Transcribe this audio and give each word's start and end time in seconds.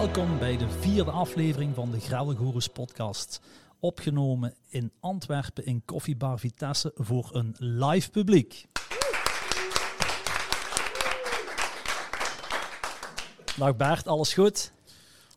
Welkom 0.00 0.38
bij 0.38 0.56
de 0.56 0.68
vierde 0.70 1.10
aflevering 1.10 1.74
van 1.74 1.90
de 1.90 2.00
Grellegoerus 2.00 2.68
podcast. 2.68 3.40
Opgenomen 3.80 4.54
in 4.68 4.92
Antwerpen 5.00 5.66
in 5.66 5.82
Koffiebar 5.84 6.38
Vitesse 6.38 6.92
voor 6.96 7.28
een 7.32 7.54
live 7.58 8.10
publiek. 8.10 8.66
Dag 13.56 13.76
Bert, 13.76 14.06
alles 14.06 14.34
goed? 14.34 14.72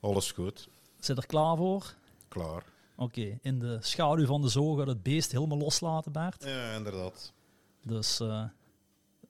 Alles 0.02 0.32
goed, 0.32 0.70
Zit 1.00 1.18
er 1.18 1.26
klaar 1.26 1.58
voor? 1.58 1.94
klaar. 2.28 2.64
Oké, 2.96 3.38
in 3.42 3.60
de 3.60 3.78
schaduw 3.82 4.26
van 4.26 4.42
de 4.42 4.50
zoo 4.50 4.76
gaat 4.76 4.88
het 4.88 5.04
beest 5.04 5.32
helemaal 5.32 5.58
loslaten, 5.58 6.12
Bert. 6.12 6.44
Ja, 6.44 6.74
inderdaad. 6.74 7.34
Dus 7.82 8.20
eh, 8.20 8.44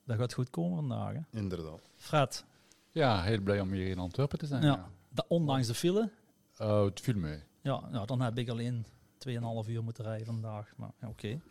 dat 0.06 0.18
gaat 0.18 0.34
goed 0.34 0.50
komen 0.50 0.76
vandaag. 0.76 1.14
Hè? 1.14 1.40
Inderdaad. 1.40 1.90
Fred, 1.98 2.44
Ja, 2.92 3.22
heel 3.24 3.40
blij 3.42 3.60
om 3.60 3.72
hier 3.72 3.88
in 3.88 4.00
Antwerpen 4.00 4.38
te 4.40 4.46
zijn. 4.46 4.62
ja. 4.64 4.68
Ja. 4.72 4.90
Da- 5.14 5.26
ondanks 5.28 5.68
de 5.68 5.74
file, 5.74 6.10
Eh, 6.58 6.84
het 6.84 7.00
viel 7.02 7.16
mee. 7.18 7.40
Ja, 7.62 7.90
ja, 7.92 8.06
dan 8.06 8.22
heb 8.22 8.38
ik 8.38 8.50
alleen 8.50 8.86
2,5 9.18 9.68
uur 9.70 9.84
moeten 9.84 10.04
rijden 10.04 10.26
vandaag. 10.26 10.74
Maar 10.78 10.92
ja, 11.02 11.08
oké. 11.08 11.42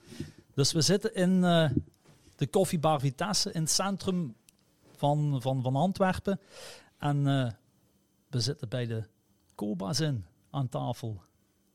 Dus 0.54 0.72
we 0.72 0.80
zitten 0.80 1.14
in 1.14 1.44
eh, 1.44 1.70
de 2.36 2.46
koffiebar 2.46 3.00
Vitesse 3.00 3.52
in 3.52 3.60
het 3.60 3.70
centrum 3.70 4.34
van, 4.96 5.42
van, 5.42 5.62
van 5.62 5.76
Antwerpen. 5.76 6.40
En 6.98 7.26
eh, 7.26 7.50
we 8.28 8.40
zitten 8.40 8.68
bij 8.68 8.86
de 8.86 9.04
Cobazin 9.54 10.24
aan 10.50 10.68
tafel. 10.68 11.22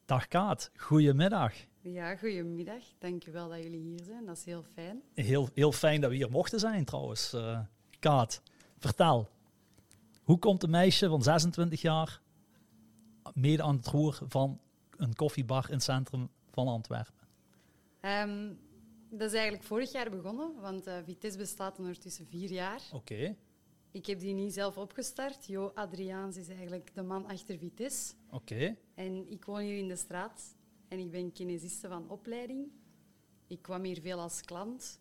Dag 0.06 0.28
Kaat, 0.28 0.72
goedemiddag. 0.76 1.54
Ja, 1.82 2.16
goedemiddag. 2.16 2.84
Dankjewel 3.00 3.50
dat 3.50 3.64
jullie 3.64 3.82
hier 3.82 4.04
zijn. 4.04 4.26
Dat 4.26 4.38
is 4.38 4.46
heel 4.46 4.64
fijn. 4.74 5.02
Heel, 5.14 5.50
heel 5.54 5.72
fijn 5.72 6.02
dat 6.02 6.10
we 6.10 6.16
hier 6.16 6.30
mochten 6.32 6.60
zijn 6.60 6.86
trouwens. 6.86 7.34
Eh, 7.34 7.60
Kaat, 8.00 8.42
vertel. 8.78 9.30
Hoe 10.28 10.40
komt 10.40 10.64
een 10.64 10.70
meisje 10.70 11.08
van 11.08 11.24
26 11.24 11.82
jaar 11.82 12.22
mede 13.34 13.64
aan 13.64 13.76
het 13.76 13.88
roer 13.88 14.20
van 14.28 14.60
een 14.98 15.14
koffiebar 15.16 15.66
in 15.68 15.74
het 15.74 15.84
centrum 15.84 16.30
van 16.52 16.68
Antwerpen? 16.68 17.28
Ehm, 18.00 18.54
dat 19.10 19.28
is 19.28 19.34
eigenlijk 19.34 19.64
vorig 19.64 19.92
jaar 19.92 20.10
begonnen, 20.10 20.60
want 20.62 20.88
eh, 20.88 20.98
Vitesse 21.04 21.38
bestaat 21.38 21.80
ondertussen 21.80 22.28
vier 22.28 22.52
jaar. 22.52 22.82
Oké. 22.94 23.36
Ik 23.92 24.06
heb 24.06 24.20
die 24.20 24.34
niet 24.34 24.54
zelf 24.54 24.78
opgestart. 24.78 25.46
Jo 25.46 25.72
Adriaans 25.76 26.38
is 26.38 26.48
eigenlijk 26.48 26.96
de 26.96 27.04
man 27.04 27.26
achter 27.26 27.58
Vitesse. 27.58 28.14
Oké, 28.30 28.76
En 28.96 29.32
ik 29.32 29.46
woon 29.46 29.60
hier 29.60 29.78
in 29.78 29.88
de 29.88 29.96
straat 29.96 30.56
en 30.88 31.00
ik 31.00 31.12
ben 31.12 31.32
kinesiste 31.32 31.88
van 31.88 32.10
opleiding. 32.10 32.72
Ik 33.48 33.62
kwam 33.62 33.84
hier 33.84 34.02
veel 34.02 34.20
als 34.20 34.42
klant. 34.42 35.00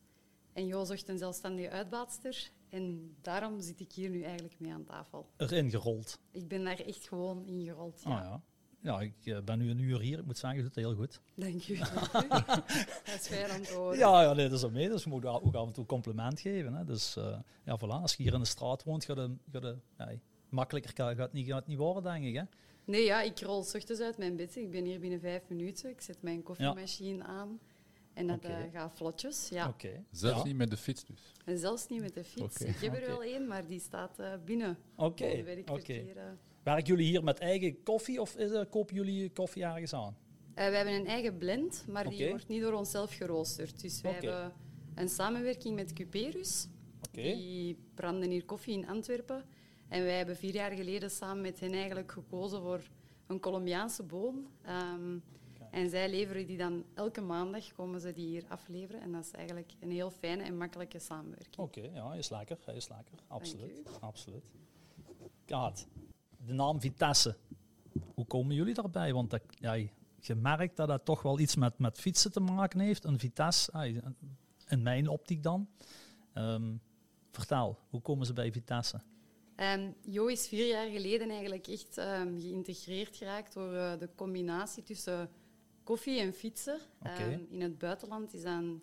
En 0.52 0.66
Jo 0.66 0.84
zocht 0.84 1.08
een 1.08 1.18
zelfstandige 1.18 1.70
uitbaatster. 1.70 2.50
En 2.76 3.16
daarom 3.20 3.60
zit 3.60 3.80
ik 3.80 3.92
hier 3.92 4.10
nu 4.10 4.22
eigenlijk 4.22 4.54
mee 4.58 4.72
aan 4.72 4.84
tafel. 4.84 5.26
erin 5.36 5.70
gerold. 5.70 6.18
Ik 6.30 6.48
ben 6.48 6.64
daar 6.64 6.78
echt 6.78 7.08
gewoon 7.08 7.46
ingerold. 7.46 8.00
Ah 8.04 8.12
ja. 8.12 8.42
Ja, 8.80 9.00
ik 9.00 9.14
eh, 9.24 9.40
ben 9.40 9.58
nu 9.58 9.70
een 9.70 9.78
uur 9.78 10.00
hier. 10.00 10.18
Ik 10.18 10.24
moet 10.24 10.38
zeggen, 10.38 10.58
je 10.58 10.64
doet 10.64 10.74
het 10.74 10.84
heel 10.84 10.94
goed. 10.94 11.20
Dank 11.34 11.68
u. 11.68 11.78
Dat 13.06 13.20
is 13.20 13.26
fijn 13.26 13.58
om 13.58 13.62
te 13.62 13.74
horen. 13.74 13.98
Ja, 13.98 14.22
ja 14.22 14.32
nee, 14.32 14.48
dat 14.48 14.58
is 14.58 14.64
ook 14.64 14.72
mee. 14.72 14.88
Dus 14.88 15.04
je 15.04 15.10
moet 15.10 15.24
ook 15.24 15.54
af 15.54 15.66
en 15.66 15.72
toe 15.72 15.86
compliment 15.86 16.40
geven. 16.40 16.74
Hè. 16.74 16.84
Dus 16.84 17.16
eh, 17.16 17.38
ja, 17.64 17.78
voilà. 17.78 18.00
Als 18.02 18.14
je 18.14 18.22
hier 18.22 18.32
in 18.32 18.40
de 18.40 18.46
straat 18.46 18.84
woont, 18.84 19.04
gaat 19.04 19.16
het, 19.16 19.30
gaat 19.52 19.62
het, 19.62 19.76
ja, 19.98 20.08
makkelijker 20.48 20.92
gaat 20.94 21.16
het, 21.16 21.32
niet, 21.32 21.46
gaat 21.46 21.58
het 21.58 21.66
niet 21.66 21.78
worden, 21.78 22.02
denk 22.02 22.24
ik. 22.24 22.34
Hè. 22.34 22.42
Nee, 22.84 23.04
ja, 23.04 23.22
ik 23.22 23.40
rol 23.40 23.58
ochtends 23.58 24.00
uit 24.00 24.18
mijn 24.18 24.36
bed. 24.36 24.56
Ik 24.56 24.70
ben 24.70 24.84
hier 24.84 25.00
binnen 25.00 25.20
vijf 25.20 25.42
minuten. 25.48 25.90
Ik 25.90 26.00
zet 26.00 26.22
mijn 26.22 26.42
koffiemachine 26.42 27.24
aan. 27.24 27.58
En 28.16 28.26
dat 28.26 28.44
eh, 28.44 28.56
gaat 28.72 28.92
vlotjes. 28.94 29.48
Ja. 29.48 29.68
Oké. 29.68 30.04
Zelfs 30.10 30.38
Ja. 30.38 30.44
niet 30.44 30.56
met 30.56 30.70
de 30.70 30.76
fiets 30.76 31.04
dus. 31.04 31.32
En 31.44 31.58
zelfs 31.58 31.88
niet 31.88 32.00
met 32.00 32.14
de 32.14 32.24
fiets. 32.24 32.56
Ik 32.60 32.76
heb 32.76 32.94
er 32.94 33.06
wel 33.06 33.22
één, 33.22 33.46
maar 33.46 33.66
die 33.66 33.80
staat 33.80 34.18
eh, 34.18 34.32
binnen. 34.44 34.78
Oké, 34.96 35.24
eh. 35.24 36.22
Werken 36.62 36.84
jullie 36.86 37.06
hier 37.06 37.24
met 37.24 37.38
eigen 37.38 37.82
koffie 37.82 38.20
of 38.20 38.36
is, 38.36 38.50
eh, 38.50 38.64
kopen 38.70 38.94
jullie 38.94 39.30
koffie 39.30 39.64
ergens 39.64 39.92
aan? 39.94 40.16
Eh, 40.54 40.68
we 40.68 40.76
hebben 40.76 40.94
een 40.94 41.06
eigen 41.06 41.38
blend, 41.38 41.84
maar 41.88 42.08
die 42.08 42.28
wordt 42.28 42.48
niet 42.48 42.62
door 42.62 42.72
onszelf 42.72 43.14
geroosterd. 43.14 43.80
Dus 43.80 44.00
wij 44.00 44.16
Oké. 44.16 44.26
hebben 44.26 44.52
een 44.94 45.08
samenwerking 45.08 45.74
met 45.74 45.92
Cuperus. 45.92 46.66
Oké. 47.08 47.22
Die 47.22 47.76
branden 47.94 48.30
hier 48.30 48.44
koffie 48.44 48.74
in 48.74 48.88
Antwerpen. 48.88 49.44
En 49.88 50.02
wij 50.04 50.16
hebben 50.16 50.36
vier 50.36 50.54
jaar 50.54 50.70
geleden 50.72 51.10
samen 51.10 51.42
met 51.42 51.60
hen 51.60 51.72
eigenlijk 51.72 52.12
gekozen 52.12 52.60
voor 52.62 52.80
een 53.26 53.40
Colombiaanse 53.40 54.02
boon. 54.02 54.46
Ehm, 54.62 55.18
en 55.76 55.90
zij 55.90 56.10
leveren 56.10 56.46
die 56.46 56.56
dan 56.56 56.84
elke 56.94 57.20
maandag, 57.20 57.72
komen 57.72 58.00
ze 58.00 58.12
die 58.12 58.26
hier 58.26 58.44
afleveren. 58.48 59.00
En 59.00 59.12
dat 59.12 59.24
is 59.24 59.30
eigenlijk 59.30 59.72
een 59.80 59.90
heel 59.90 60.10
fijne 60.10 60.42
en 60.42 60.56
makkelijke 60.56 60.98
samenwerking. 60.98 61.56
Oké, 61.56 61.80
ja, 61.80 62.14
is 62.14 62.28
lekker. 62.28 62.58
Hij 62.64 62.74
is 62.74 62.88
lekker. 62.88 63.18
Absoluut. 63.26 63.80
Absoluut. 64.00 64.54
Kaat, 65.44 65.86
de 66.46 66.52
naam 66.52 66.80
Vitesse. 66.80 67.36
Hoe 68.14 68.26
komen 68.26 68.54
jullie 68.54 68.74
daarbij? 68.74 69.12
Want 69.12 69.30
dat, 69.30 69.42
ja, 69.48 69.72
je 70.20 70.34
merkt 70.34 70.76
dat 70.76 70.88
dat 70.88 71.04
toch 71.04 71.22
wel 71.22 71.38
iets 71.38 71.56
met, 71.56 71.78
met 71.78 71.98
fietsen 71.98 72.32
te 72.32 72.40
maken 72.40 72.80
heeft. 72.80 73.04
Een 73.04 73.18
Vitesse, 73.18 74.02
in 74.68 74.82
mijn 74.82 75.08
optiek 75.08 75.42
dan. 75.42 75.68
Ehm, 76.32 76.76
vertel, 77.30 77.78
hoe 77.88 78.00
komen 78.00 78.26
ze 78.26 78.32
bij 78.32 78.52
Vitesse? 78.52 79.00
Ehm, 79.56 79.90
Jo 80.02 80.26
is 80.26 80.48
vier 80.48 80.66
jaar 80.66 80.90
geleden 80.90 81.30
eigenlijk 81.30 81.66
echt 81.66 81.98
ehm, 81.98 82.40
geïntegreerd 82.40 83.16
geraakt 83.16 83.52
door 83.52 83.74
eh, 83.74 83.98
de 83.98 84.08
combinatie 84.14 84.82
tussen 84.82 85.30
koffie 85.86 86.20
en 86.20 86.32
fietsen. 86.32 86.78
Ehm, 87.02 87.38
in 87.50 87.60
het 87.60 87.78
buitenland 87.78 88.32
is 88.34 88.42
dat 88.42 88.52
een 88.52 88.82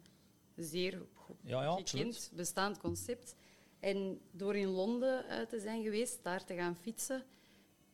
zeer 0.56 1.02
go- 1.14 1.38
Ja, 1.44 1.62
ja, 1.62 1.68
absoluut. 1.68 2.06
gekend 2.16 2.32
bestaand 2.36 2.78
concept. 2.78 3.36
En 3.80 4.20
door 4.32 4.56
in 4.56 4.68
Londen 4.68 5.28
eh, 5.30 5.46
te 5.46 5.60
zijn 5.60 5.84
geweest, 5.84 6.20
daar 6.24 6.46
te 6.46 6.54
gaan 6.56 6.76
fietsen, 6.76 7.24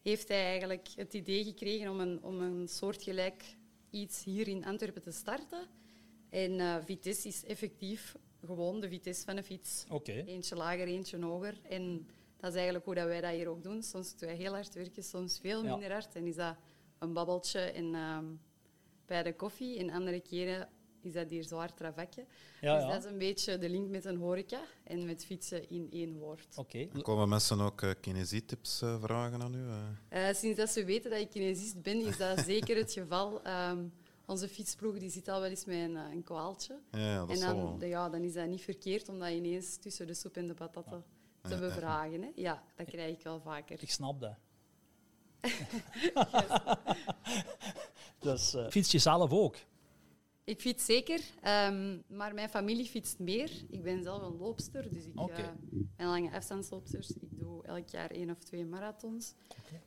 heeft 0.02 0.28
hij 0.28 0.44
eigenlijk 0.46 0.88
het 0.96 1.14
idee 1.14 1.44
gekregen 1.44 1.90
om 1.92 2.00
een, 2.00 2.24
om 2.24 2.42
een 2.42 2.68
soortgelijk 2.68 3.56
iets 3.90 4.24
hier 4.24 4.48
in 4.48 4.66
Antwerpen 4.66 5.02
te 5.02 5.12
starten. 5.12 5.68
En 6.30 6.60
eh, 6.60 6.76
Vitesse 6.86 7.28
is 7.28 7.46
effectief 7.46 8.16
gewoon 8.46 8.80
de 8.80 8.88
Vitesse 8.90 9.26
van 9.26 9.38
een 9.38 9.44
fiets. 9.44 9.86
Eentje 10.04 10.56
lager, 10.56 10.88
eentje 10.88 11.20
hoger. 11.26 11.60
En 11.70 12.08
dat 12.38 12.50
is 12.50 12.56
eigenlijk 12.56 12.86
hoe 12.86 12.96
dat 12.96 13.06
wij 13.08 13.22
dat 13.22 13.32
hier 13.32 13.48
ook 13.48 13.64
doen. 13.64 13.84
Soms 13.84 14.10
moeten 14.10 14.28
wij 14.28 14.36
heel 14.36 14.54
hard 14.54 14.74
werken, 14.74 15.04
soms 15.04 15.40
veel 15.40 15.64
Ja. 15.64 15.70
minder 15.72 15.92
hard. 15.92 16.16
En 16.16 16.26
is 16.28 16.36
dat 16.36 16.56
een 17.00 17.14
babbeltje 17.14 17.60
en, 17.60 17.96
ehm, 17.96 18.26
bij 19.10 19.24
de 19.24 19.36
koffie. 19.36 19.78
En 19.80 19.90
andere 19.90 20.20
keren 20.20 20.70
is 21.02 21.14
dat 21.14 21.30
hier 21.30 21.44
zwaar 21.44 21.74
travakje. 21.74 22.26
Ja, 22.62 22.76
dus 22.76 22.84
ja. 22.84 22.92
dat 22.92 23.04
is 23.06 23.12
een 23.12 23.18
beetje 23.18 23.58
de 23.58 23.70
link 23.70 23.90
met 23.90 24.06
een 24.06 24.18
horeca 24.18 24.60
en 24.84 25.06
met 25.06 25.26
fietsen 25.26 25.70
in 25.70 25.88
één 25.92 26.18
woord. 26.18 26.58
Oké. 26.58 26.88
Komen 27.02 27.30
mensen 27.30 27.60
ook 27.60 27.82
uh, 27.82 27.92
kinesietips 28.02 28.82
eh, 28.82 29.02
vragen 29.02 29.42
aan 29.42 29.56
u? 29.56 29.68
eh? 30.10 30.30
Eh, 30.30 30.36
sinds 30.36 30.58
dat 30.58 30.70
ze 30.70 30.84
weten 30.86 31.10
dat 31.12 31.20
ik 31.20 31.30
kinesist 31.30 31.82
ben, 31.82 32.06
is 32.06 32.18
dat 32.18 32.40
zeker 32.54 32.78
het 32.78 32.92
geval. 32.94 33.44
Ehm, 33.44 33.84
onze 34.26 34.48
fietsploeg 34.48 34.98
die 34.98 35.10
zit 35.10 35.28
al 35.28 35.42
wel 35.42 35.50
eens 35.50 35.66
met 35.66 35.76
een, 35.78 35.96
een 35.96 36.24
kwaaltje. 36.24 36.80
Ja, 36.92 37.18
dat 37.20 37.30
en 37.30 37.38
zal 37.38 37.56
dan, 37.56 37.64
wel. 37.64 37.78
de- 37.78 37.88
ja, 37.88 38.10
dan 38.10 38.22
is 38.22 38.34
dat 38.34 38.48
niet 38.48 38.62
verkeerd 38.64 39.10
om 39.10 39.20
dat 39.20 39.30
ineens 39.30 39.78
tussen 39.78 40.08
de 40.08 40.14
soep 40.14 40.36
en 40.38 40.48
de 40.48 40.54
patatten 40.54 41.04
te 41.42 41.58
bevragen. 41.58 42.22
Hè? 42.22 42.30
Ja, 42.36 42.64
dat 42.76 42.88
krijg 42.88 43.18
ik 43.18 43.24
wel 43.24 43.40
vaker. 43.42 43.82
Ik 43.82 43.92
snap 43.92 44.20
dat. 44.22 44.36
Dus 48.20 48.54
eh, 48.56 48.68
fiets 48.70 48.92
je 48.92 49.00
zelf 49.00 49.32
ook? 49.32 49.56
Ik 50.44 50.60
fiets 50.62 50.86
zeker, 50.86 51.22
ehm, 51.42 51.98
maar 52.08 52.34
mijn 52.34 52.50
familie 52.50 52.86
fietst 52.86 53.20
meer. 53.20 53.52
Ik 53.70 53.84
ben 53.84 54.04
zelf 54.04 54.22
een 54.22 54.38
loopster, 54.38 54.94
dus 54.94 55.06
ik 55.06 55.20
Oké. 55.20 55.34
eh, 55.34 55.48
ben 55.98 56.08
lange 56.08 56.32
afstandsloopster. 56.32 57.00
Ik 57.22 57.40
doe 57.40 57.64
elk 57.64 57.88
jaar 57.90 58.12
één 58.12 58.30
of 58.30 58.38
twee 58.44 58.66
marathons. 58.66 59.34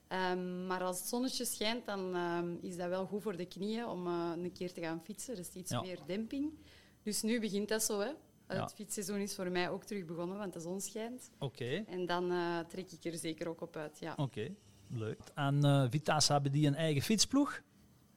Ehm, 0.08 0.66
maar 0.66 0.82
als 0.82 0.98
het 0.98 1.08
zonnetje 1.08 1.44
schijnt, 1.44 1.86
dan 1.86 2.14
ehm, 2.14 2.54
is 2.60 2.76
dat 2.76 2.88
wel 2.88 3.06
goed 3.06 3.22
voor 3.22 3.36
de 3.36 3.47
knieën 3.47 3.86
om 3.86 4.06
eh, 4.06 4.30
een 4.42 4.53
keer 4.53 4.72
te 4.72 4.80
gaan 4.80 5.00
fietsen. 5.04 5.36
Dus 5.36 5.50
iets 5.53 5.71
Ja. 5.71 5.80
meer 5.80 5.98
demping. 6.06 6.53
Dus 7.03 7.22
nu 7.22 7.41
begint 7.41 7.68
dat 7.68 7.82
zo. 7.82 8.00
Hè. 8.00 8.06
Het 8.47 8.59
Ja. 8.59 8.68
fietsseizoen 8.68 9.18
is 9.18 9.34
voor 9.34 9.50
mij 9.50 9.71
ook 9.71 9.84
terug 9.84 10.04
begonnen, 10.04 10.38
want 10.38 10.53
de 10.53 10.60
zon 10.60 10.80
schijnt. 10.80 11.30
Oké. 11.38 11.84
En 11.86 12.06
dan 12.06 12.30
eh, 12.30 12.59
trek 12.59 12.92
ik 12.92 13.04
er 13.04 13.18
zeker 13.18 13.48
ook 13.48 13.60
op 13.60 13.77
uit, 13.77 13.98
ja. 13.98 14.15
Oké, 14.16 14.54
leuk. 14.92 15.18
En 15.34 15.65
eh 15.65 15.84
Vitesse 15.91 16.33
hebben 16.33 16.53
die 16.53 16.66
een 16.66 16.74
eigen 16.74 17.03
fietsploeg? 17.03 17.62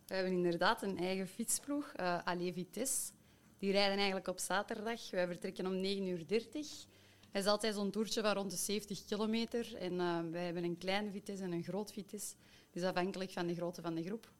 We 0.05 0.13
hebben 0.15 0.33
inderdaad 0.33 0.81
een 0.81 0.97
eigen 0.97 1.27
fietsploeg, 1.27 1.91
eh 1.95 2.19
Allee 2.23 2.53
Vitesse. 2.53 3.11
Die 3.57 3.71
rijden 3.71 3.95
eigenlijk 3.97 4.27
op 4.27 4.39
zaterdag. 4.39 5.09
Wij 5.11 5.27
vertrekken 5.27 5.65
om 5.65 5.73
9.30 5.73 5.79
uur. 5.81 6.25
Het 6.27 7.43
is 7.43 7.45
altijd 7.45 7.75
zo'n 7.75 7.91
toertje 7.91 8.21
van 8.21 8.33
rond 8.33 8.51
de 8.51 8.57
70 8.57 9.05
kilometer. 9.05 9.75
En 9.75 9.99
eh, 9.99 10.19
wij 10.31 10.45
hebben 10.45 10.63
een 10.63 10.77
kleine 10.77 11.11
Vitesse 11.11 11.43
en 11.43 11.51
een 11.51 11.63
groot 11.63 11.91
Vitesse. 11.91 12.35
Dus 12.71 12.83
afhankelijk 12.83 13.31
van 13.31 13.47
de 13.47 13.55
grootte 13.55 13.81
van 13.81 13.95
de 13.95 14.03
groep 14.03 14.31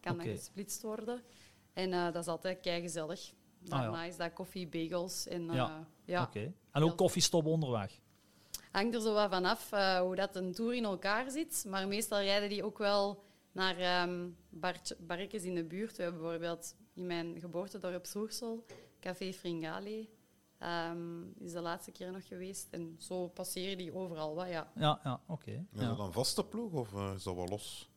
kan 0.00 0.14
Oké. 0.14 0.24
dat 0.24 0.34
gesplitst 0.38 0.82
worden. 0.82 1.22
En 1.72 1.92
eh, 1.92 2.04
dat 2.04 2.22
is 2.22 2.26
altijd 2.28 2.60
kei 2.60 2.80
gezellig. 2.80 3.32
Daarna 3.58 4.04
is 4.04 4.16
dat 4.16 4.32
koffie, 4.32 4.66
bagels 4.68 5.26
en 5.26 5.50
Ah, 5.50 5.56
Ja. 5.56 5.66
ja. 5.66 5.86
ja. 6.04 6.22
Oké. 6.22 6.52
En 6.72 6.82
ook 6.82 6.96
koffiestop 6.96 7.46
onderweg? 7.46 8.00
Hangt 8.76 8.94
er 8.94 9.00
zo 9.00 9.12
wat 9.14 9.30
vanaf 9.30 9.72
eh 9.72 9.98
hoe 10.00 10.14
dat 10.16 10.36
een 10.36 10.52
tour 10.52 10.74
in 10.74 10.84
elkaar 10.84 11.30
zit. 11.30 11.64
Maar 11.68 11.88
meestal 11.88 12.20
rijden 12.20 12.48
die 12.48 12.64
ook 12.64 12.78
wel 12.78 13.22
naar 13.52 13.76
ehm 13.78 14.28
barretjes 14.98 15.42
in 15.42 15.54
de 15.54 15.64
buurt. 15.64 15.96
We 15.96 16.02
hebben 16.02 16.20
bijvoorbeeld 16.20 16.74
in 16.94 17.06
mijn 17.06 17.40
geboortedorp 17.40 18.06
Soersel 18.06 18.64
Café 19.00 19.32
Fringale. 19.32 20.08
Ehm, 20.58 21.22
is 21.38 21.52
de 21.52 21.60
laatste 21.60 21.90
keer 21.92 22.12
nog 22.12 22.26
geweest. 22.26 22.68
En 22.70 22.96
zo 22.98 23.28
passeren 23.28 23.78
die 23.78 23.94
overal 23.94 24.34
wat, 24.34 24.48
ja. 24.48 24.72
Ja, 24.74 25.00
ja 25.04 25.20
oké. 25.26 25.50
Is 25.72 25.80
Ja. 25.80 25.88
dat 25.88 25.98
een 25.98 26.12
vaste 26.12 26.44
ploeg 26.44 26.72
of 26.72 26.94
eh, 26.94 27.12
is 27.16 27.22
dat 27.22 27.34
wel 27.34 27.48
los? 27.48 27.90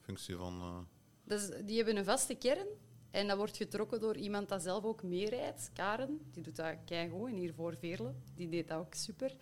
Functie 0.00 0.36
van... 0.36 0.60
eh, 0.60 0.78
Dus 1.24 1.50
die 1.64 1.76
hebben 1.76 1.96
een 1.96 2.04
vaste 2.04 2.34
kern. 2.34 2.66
En 3.10 3.26
dat 3.28 3.36
wordt 3.36 3.56
getrokken 3.56 4.00
door 4.00 4.16
iemand 4.16 4.48
dat 4.48 4.62
zelf 4.62 4.84
ook 4.84 5.02
meerijdt. 5.02 5.70
Karen, 5.74 6.20
die 6.32 6.42
doet 6.42 6.56
dat 6.56 6.74
keigoed. 6.84 7.28
En 7.28 7.36
hiervoor 7.36 7.76
Veerle, 7.76 8.14
die 8.34 8.48
deed 8.48 8.68
dat 8.68 8.78
ook 8.78 8.94
super. 8.94 9.34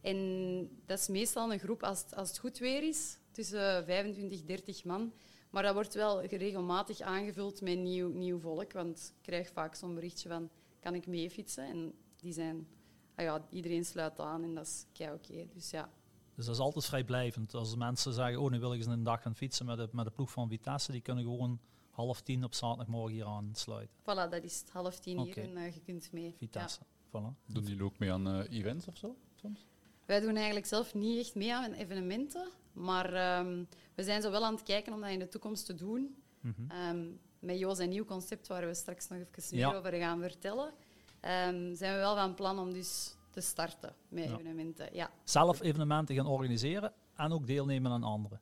En 0.00 0.80
dat 0.86 0.98
is 0.98 1.08
meestal 1.08 1.52
een 1.52 1.58
groep, 1.58 1.82
als 1.82 2.00
het, 2.02 2.14
als 2.14 2.28
het 2.28 2.38
goed 2.38 2.58
weer 2.58 2.82
is, 2.82 3.18
tussen 3.30 3.84
25 3.84 4.44
30 4.44 4.84
man. 4.84 5.12
Maar 5.50 5.62
dat 5.62 5.74
wordt 5.74 5.94
wel 5.94 6.24
regelmatig 6.24 7.00
aangevuld 7.00 7.60
met 7.60 7.78
nieuw, 7.78 8.08
nieuw 8.08 8.38
volk. 8.38 8.72
Want 8.72 9.12
ik 9.16 9.22
krijg 9.22 9.48
vaak 9.48 9.74
zo'n 9.74 9.94
berichtje 9.94 10.28
van, 10.28 10.50
kan 10.80 10.94
ik 10.94 11.06
mee 11.06 11.30
fietsen? 11.30 11.64
En 11.64 11.94
die 12.16 12.32
zijn... 12.32 12.66
Ah 13.14 13.24
ja, 13.24 13.46
iedereen 13.50 13.84
sluit 13.84 14.20
aan 14.20 14.42
en 14.42 14.54
dat 14.54 14.66
is 14.66 14.86
kei 14.92 15.12
oké. 15.12 15.46
Dus 15.54 15.70
ja, 15.70 15.90
Dus 16.34 16.46
dat 16.46 16.54
is 16.54 16.60
altijd 16.60 16.84
vrijblijvend. 16.84 17.54
Als 17.54 17.76
mensen 17.76 18.12
zeggen, 18.12 18.40
oh, 18.40 18.50
nu 18.50 18.60
wil 18.60 18.72
ik 18.72 18.78
eens 18.78 18.88
een 18.88 19.02
dag 19.02 19.22
gaan 19.22 19.34
fietsen 19.34 19.66
met 19.66 19.76
de, 19.76 19.88
met 19.92 20.04
de 20.04 20.10
ploeg 20.10 20.30
van 20.30 20.48
Vitesse, 20.48 20.92
die 20.92 21.00
kunnen 21.00 21.24
gewoon 21.24 21.60
half 21.90 22.20
tien 22.20 22.44
op 22.44 22.54
zaterdagmorgen 22.54 23.14
hier 23.14 23.24
aansluiten. 23.24 23.96
voilà, 24.00 24.30
dat 24.30 24.42
is 24.42 24.58
het 24.60 24.70
half 24.70 24.98
tien 24.98 25.20
hier 25.20 25.38
en 25.38 25.56
eh, 25.56 25.74
je 25.74 25.80
kunt 25.80 26.12
mee. 26.12 26.24
Ja. 26.24 26.36
Vitesse. 26.36 26.80
Voilà. 27.08 27.44
Doen 27.46 27.64
jullie 27.64 27.84
ook 27.84 27.98
mee 27.98 28.12
aan 28.12 28.28
eh, 28.28 28.58
events 28.58 28.88
of 28.88 28.96
zo? 28.96 29.16
Soms? 29.34 29.66
Wij 30.08 30.20
doen 30.20 30.34
eigenlijk 30.36 30.66
zelf 30.66 30.94
niet 30.94 31.18
echt 31.18 31.34
mee 31.34 31.54
aan 31.54 31.72
evenementen, 31.72 32.48
maar 32.72 33.12
ehm, 33.14 33.64
we 33.94 34.02
zijn 34.02 34.22
zo 34.22 34.30
wel 34.30 34.44
aan 34.44 34.54
het 34.54 34.62
kijken 34.62 34.92
om 34.92 35.00
dat 35.00 35.10
in 35.10 35.18
de 35.18 35.28
toekomst 35.28 35.66
te 35.66 35.74
doen. 35.74 36.22
Mhm. 36.40 36.70
Ehm, 36.70 37.06
met 37.38 37.58
Jo 37.58 37.74
zijn 37.74 37.88
nieuw 37.88 38.04
concept, 38.04 38.46
waar 38.46 38.66
we 38.66 38.74
straks 38.74 39.08
nog 39.08 39.18
even 39.18 39.42
meer 39.56 39.60
Ja. 39.60 39.74
over 39.74 39.92
gaan 39.92 40.20
vertellen, 40.20 40.72
ehm, 41.20 41.74
zijn 41.74 41.92
we 41.92 41.98
wel 41.98 42.14
van 42.16 42.34
plan 42.34 42.58
om 42.58 42.72
dus 42.72 43.14
te 43.30 43.40
starten 43.40 43.94
met 44.08 44.24
Ja. 44.24 44.32
evenementen. 44.34 44.88
Ja, 44.94 45.10
Zelf 45.24 45.60
evenementen 45.62 46.14
gaan 46.14 46.26
organiseren 46.26 46.92
en 47.14 47.32
ook 47.32 47.46
deelnemen 47.46 47.92
aan 47.92 48.02
anderen. 48.04 48.40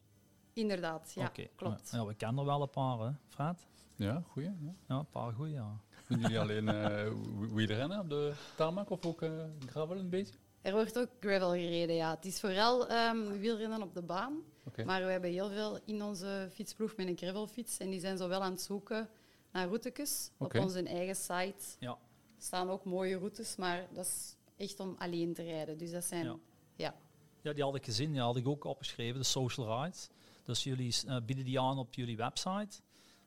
inderdaad. 0.53 1.13
Ja, 1.15 1.33
klopt. 1.57 1.91
Ja, 1.91 2.05
we 2.07 2.15
kennen 2.15 2.39
er 2.41 2.45
wel 2.47 2.63
een 2.63 2.71
paar, 2.71 2.99
hè, 2.99 3.11
Fred? 3.29 3.67
Ja, 3.97 4.23
goeie. 4.27 4.49
Ja. 4.61 4.75
Ja, 4.89 4.95
een 4.99 5.11
paar 5.11 5.33
goeie, 5.33 5.53
ja. 5.55 5.77
Doen 6.09 6.21
jullie 6.21 6.41
alleen 6.41 6.69
eh 6.69 7.13
wielrennen 7.55 8.01
op 8.01 8.09
de 8.09 8.35
tarmac 8.57 8.91
of 8.91 9.07
ook 9.07 9.23
eh, 9.23 9.31
gravel 9.67 9.97
een 9.99 10.09
beetje? 10.09 10.35
Er 10.67 10.73
wordt 10.73 10.99
ook 10.99 11.09
gravel 11.21 11.51
gereden, 11.51 11.97
ja. 11.97 12.15
Het 12.15 12.25
is 12.25 12.41
vooral 12.41 12.89
ehm, 12.89 13.39
wielrennen 13.39 13.83
op 13.83 13.95
de 13.95 14.03
baan. 14.03 14.43
Maar 14.85 15.05
we 15.05 15.11
hebben 15.11 15.31
heel 15.31 15.51
veel 15.51 15.79
in 15.85 16.03
onze 16.03 16.49
fietsploeg 16.53 16.97
met 16.97 17.07
een 17.07 17.17
gravelfiets. 17.17 17.79
En 17.79 17.91
die 17.91 18.01
zijn 18.01 18.17
zo 18.17 18.29
wel 18.29 18.43
aan 18.43 18.51
het 18.53 18.61
zoeken 18.61 19.09
naar 19.53 19.67
routekes. 19.69 20.31
Op 20.37 20.55
onze 20.55 20.83
eigen 20.83 21.17
site 21.17 21.65
Ja. 21.79 21.99
staan 22.39 22.71
ook 22.71 22.85
mooie 22.85 23.19
routes, 23.19 23.57
maar 23.57 23.87
dat 23.93 24.05
is 24.07 24.37
echt 24.57 24.81
om 24.81 24.95
alleen 24.99 25.35
te 25.35 25.43
rijden. 25.43 25.79
Dus 25.79 25.91
dat 25.91 26.05
zijn... 26.05 26.25
Ja. 26.25 26.37
Ja. 26.77 26.95
Ja, 27.43 27.53
die 27.53 27.65
had 27.65 27.75
ik 27.75 27.85
gezien, 27.85 28.13
die 28.13 28.21
had 28.21 28.37
ik 28.37 28.49
ook 28.49 28.65
opgeschreven, 28.65 29.21
de 29.21 29.27
social 29.27 29.67
rights. 29.81 30.09
Dus 30.45 30.63
jullie 30.63 30.95
eh, 31.07 31.17
bieden 31.27 31.45
die 31.45 31.61
aan 31.61 31.79
op 31.79 31.95
jullie 31.95 32.17
website. 32.17 32.77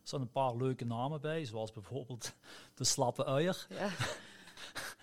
Er 0.01 0.07
staan 0.15 0.21
een 0.21 0.31
paar 0.31 0.55
leuke 0.55 0.85
namen 0.85 1.21
bij, 1.21 1.45
zoals 1.45 1.71
bijvoorbeeld 1.71 2.33
de 2.75 2.83
Slappe 2.83 3.25
Uier. 3.25 3.67
Ja, 3.69 3.89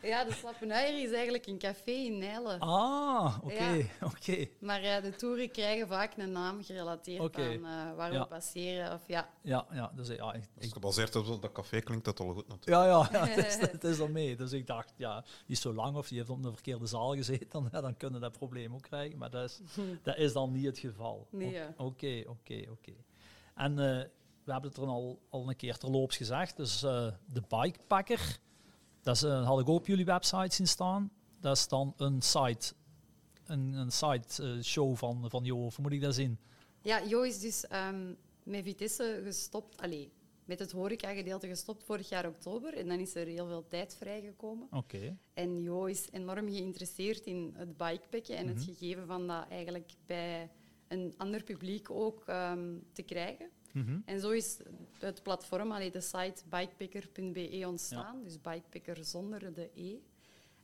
ja 0.06 0.24
de 0.24 0.32
Slappenuier 0.32 1.02
is 1.02 1.12
eigenlijk 1.12 1.46
een 1.46 1.58
café 1.58 1.90
in 1.90 2.18
Nijlen. 2.18 2.58
Ah, 2.58 3.38
oké, 3.42 3.64
Ja. 3.64 3.84
oké. 4.04 4.46
Maar 4.60 4.82
eh, 4.82 5.02
de 5.02 5.14
toeren 5.16 5.50
krijgen 5.50 5.88
vaak 5.88 6.16
een 6.16 6.32
naam 6.32 6.64
gerelateerd 6.64 7.36
aan 7.36 7.44
eh, 7.64 7.94
waar 7.96 8.12
Ja. 8.12 8.20
we 8.20 8.26
passeren. 8.26 8.92
Of, 8.92 9.02
ja. 9.06 9.28
Ja, 9.42 9.66
ja, 9.72 9.92
dus 9.94 10.08
ja, 10.08 10.14
ik, 10.14 10.20
Als 10.22 10.34
ik- 10.34 10.62
het 10.62 10.72
gebaseerd 10.72 11.16
op 11.16 11.42
dat 11.42 11.52
café, 11.52 11.80
klinkt 11.80 12.04
dat 12.04 12.20
al 12.20 12.32
goed 12.32 12.48
natuurlijk. 12.48 12.86
ja, 12.86 12.86
ja, 12.86 13.08
ja 13.12 13.26
het, 13.34 13.46
is, 13.46 13.70
het 13.70 13.84
is 13.84 14.00
al 14.00 14.08
mee. 14.08 14.36
Dus 14.36 14.52
ik 14.52 14.66
dacht, 14.66 14.92
ja, 14.96 15.20
die 15.20 15.56
is 15.56 15.60
zo 15.60 15.72
lang 15.74 15.96
of 15.96 16.08
die 16.08 16.18
heeft 16.18 16.30
op 16.30 16.44
een 16.44 16.52
verkeerde 16.52 16.86
zaal 16.86 17.14
gezeten, 17.14 17.46
dan, 17.50 17.68
ja, 17.72 17.80
dan 17.80 17.96
kunnen 17.96 18.20
we 18.20 18.26
dat 18.26 18.36
probleem 18.38 18.74
ook 18.74 18.82
krijgen. 18.82 19.18
Maar 19.18 19.30
dat 19.30 19.50
is, 19.50 19.60
dat 20.02 20.16
is 20.16 20.32
dan 20.32 20.52
niet 20.52 20.64
het 20.64 20.78
geval. 20.78 21.26
Nee. 21.30 21.62
Oké, 21.76 22.22
oké, 22.26 22.64
oké. 22.70 22.92
En 23.54 23.70
eh, 23.78 24.04
we 24.44 24.52
hebben 24.52 24.70
het 24.70 24.78
er 24.80 24.86
al, 24.86 25.18
al 25.30 25.48
een 25.48 25.56
keer 25.56 25.76
terloops 25.78 26.16
gezegd, 26.16 26.56
dus 26.56 26.82
eh, 26.82 27.06
de 27.26 27.42
bikepacker, 27.48 28.38
dat 29.06 29.14
is, 29.16 29.22
eh, 29.22 29.46
had 29.46 29.60
ik 29.60 29.68
ook 29.68 29.78
op 29.78 29.86
jullie 29.86 30.04
website 30.04 30.54
zien 30.54 30.66
staan. 30.68 31.10
Dat 31.40 31.56
is 31.56 31.68
dan 31.68 31.94
een 31.96 32.22
site, 32.22 32.72
een, 33.44 33.72
een 33.72 33.92
site 33.92 34.42
eh, 34.42 34.62
show 34.62 34.96
van, 34.96 35.30
van 35.30 35.44
Jo, 35.44 35.64
of 35.64 35.78
moet 35.78 35.92
ik 35.92 36.00
dat 36.00 36.14
zien? 36.14 36.38
ja, 36.82 37.02
Jo 37.04 37.22
is 37.22 37.40
dus 37.40 37.66
ehm, 37.66 38.12
met 38.42 38.62
Vitesse 38.64 39.20
gestopt. 39.24 39.76
Allee, 39.80 40.12
met 40.44 40.58
het 40.58 40.72
horeca-gedeelte 40.72 41.46
gestopt 41.48 41.84
vorig 41.84 42.08
jaar 42.08 42.26
oktober. 42.26 42.74
En 42.76 42.88
dan 42.88 42.98
is 42.98 43.14
er 43.14 43.26
heel 43.26 43.46
veel 43.46 43.66
tijd 43.68 43.94
vrijgekomen. 43.96 44.68
Oké, 44.70 45.16
En 45.34 45.62
Jo 45.62 45.84
is 45.84 46.08
enorm 46.12 46.48
geïnteresseerd 46.48 47.24
in 47.26 47.54
het 47.56 47.76
bikepacken 47.76 48.36
en 48.36 48.46
het 48.46 48.56
Mhm. 48.56 48.64
gegeven 48.66 49.06
van 49.06 49.26
dat 49.26 49.46
eigenlijk 49.48 49.92
bij 50.06 50.50
een 50.88 51.14
ander 51.16 51.42
publiek 51.42 51.90
ook 51.90 52.22
ehm, 52.26 52.74
te 52.92 53.02
krijgen. 53.02 53.50
Mhm. 53.72 53.98
En 54.04 54.20
zo 54.20 54.30
is 54.30 54.58
het 54.98 55.22
platform, 55.22 55.72
allee, 55.72 55.90
de 55.90 56.00
site 56.00 56.42
bikepicker.be 56.48 57.64
ontstaan. 57.66 58.22
Dus 58.22 58.40
bikepicker 58.40 59.04
zonder 59.04 59.54
de 59.54 59.70
E. 59.74 59.96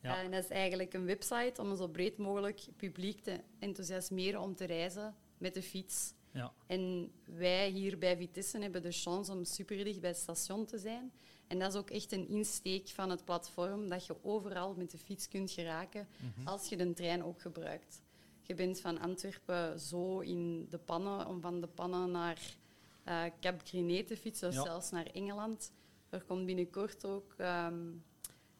Ja. 0.00 0.22
En 0.22 0.30
dat 0.30 0.44
is 0.44 0.50
eigenlijk 0.50 0.94
een 0.94 1.04
website 1.04 1.60
om 1.60 1.70
een 1.70 1.76
zo 1.76 1.88
breed 1.88 2.16
mogelijk 2.18 2.60
publiek 2.76 3.20
te 3.20 3.40
enthousiasmeren 3.58 4.40
om 4.40 4.54
te 4.54 4.64
reizen 4.64 5.14
met 5.38 5.54
de 5.54 5.62
fiets. 5.62 6.12
ja. 6.32 6.52
En 6.66 7.12
wij 7.24 7.70
hier 7.70 7.98
bij 7.98 8.16
Vitesse 8.16 8.58
hebben 8.58 8.82
de 8.82 8.92
chance 8.92 9.32
om 9.32 9.44
super 9.44 9.84
dicht 9.84 10.00
bij 10.00 10.10
het 10.10 10.18
station 10.18 10.66
te 10.66 10.78
zijn. 10.78 11.12
En 11.46 11.58
dat 11.58 11.72
is 11.72 11.78
ook 11.78 11.90
echt 11.90 12.12
een 12.12 12.28
insteek 12.28 12.88
van 12.88 13.10
het 13.10 13.24
platform, 13.24 13.88
dat 13.88 14.06
je 14.06 14.24
overal 14.24 14.74
met 14.74 14.90
de 14.90 14.98
fiets 14.98 15.28
kunt 15.28 15.50
geraken 15.50 16.08
als 16.44 16.68
je 16.68 16.76
de 16.76 16.92
trein 16.92 17.24
ook 17.24 17.40
gebruikt. 17.40 18.02
Je 18.42 18.54
bent 18.54 18.80
van 18.80 19.00
Antwerpen 19.00 19.80
zo 19.80 20.20
in 20.20 20.66
de 20.70 20.78
pannen, 20.78 21.26
om 21.26 21.40
van 21.40 21.60
de 21.60 21.66
pannen 21.66 22.10
naar 22.10 22.56
eh 23.04 23.22
Cap 23.40 23.60
Griné 23.64 24.02
te 24.04 24.16
fietsen, 24.16 24.52
Ja. 24.52 24.62
zelfs 24.62 24.90
naar 24.90 25.06
Engeland. 25.06 25.72
Er 26.10 26.24
komt 26.24 26.46
binnenkort 26.46 27.04
ook 27.04 27.34
ehm, 27.36 27.90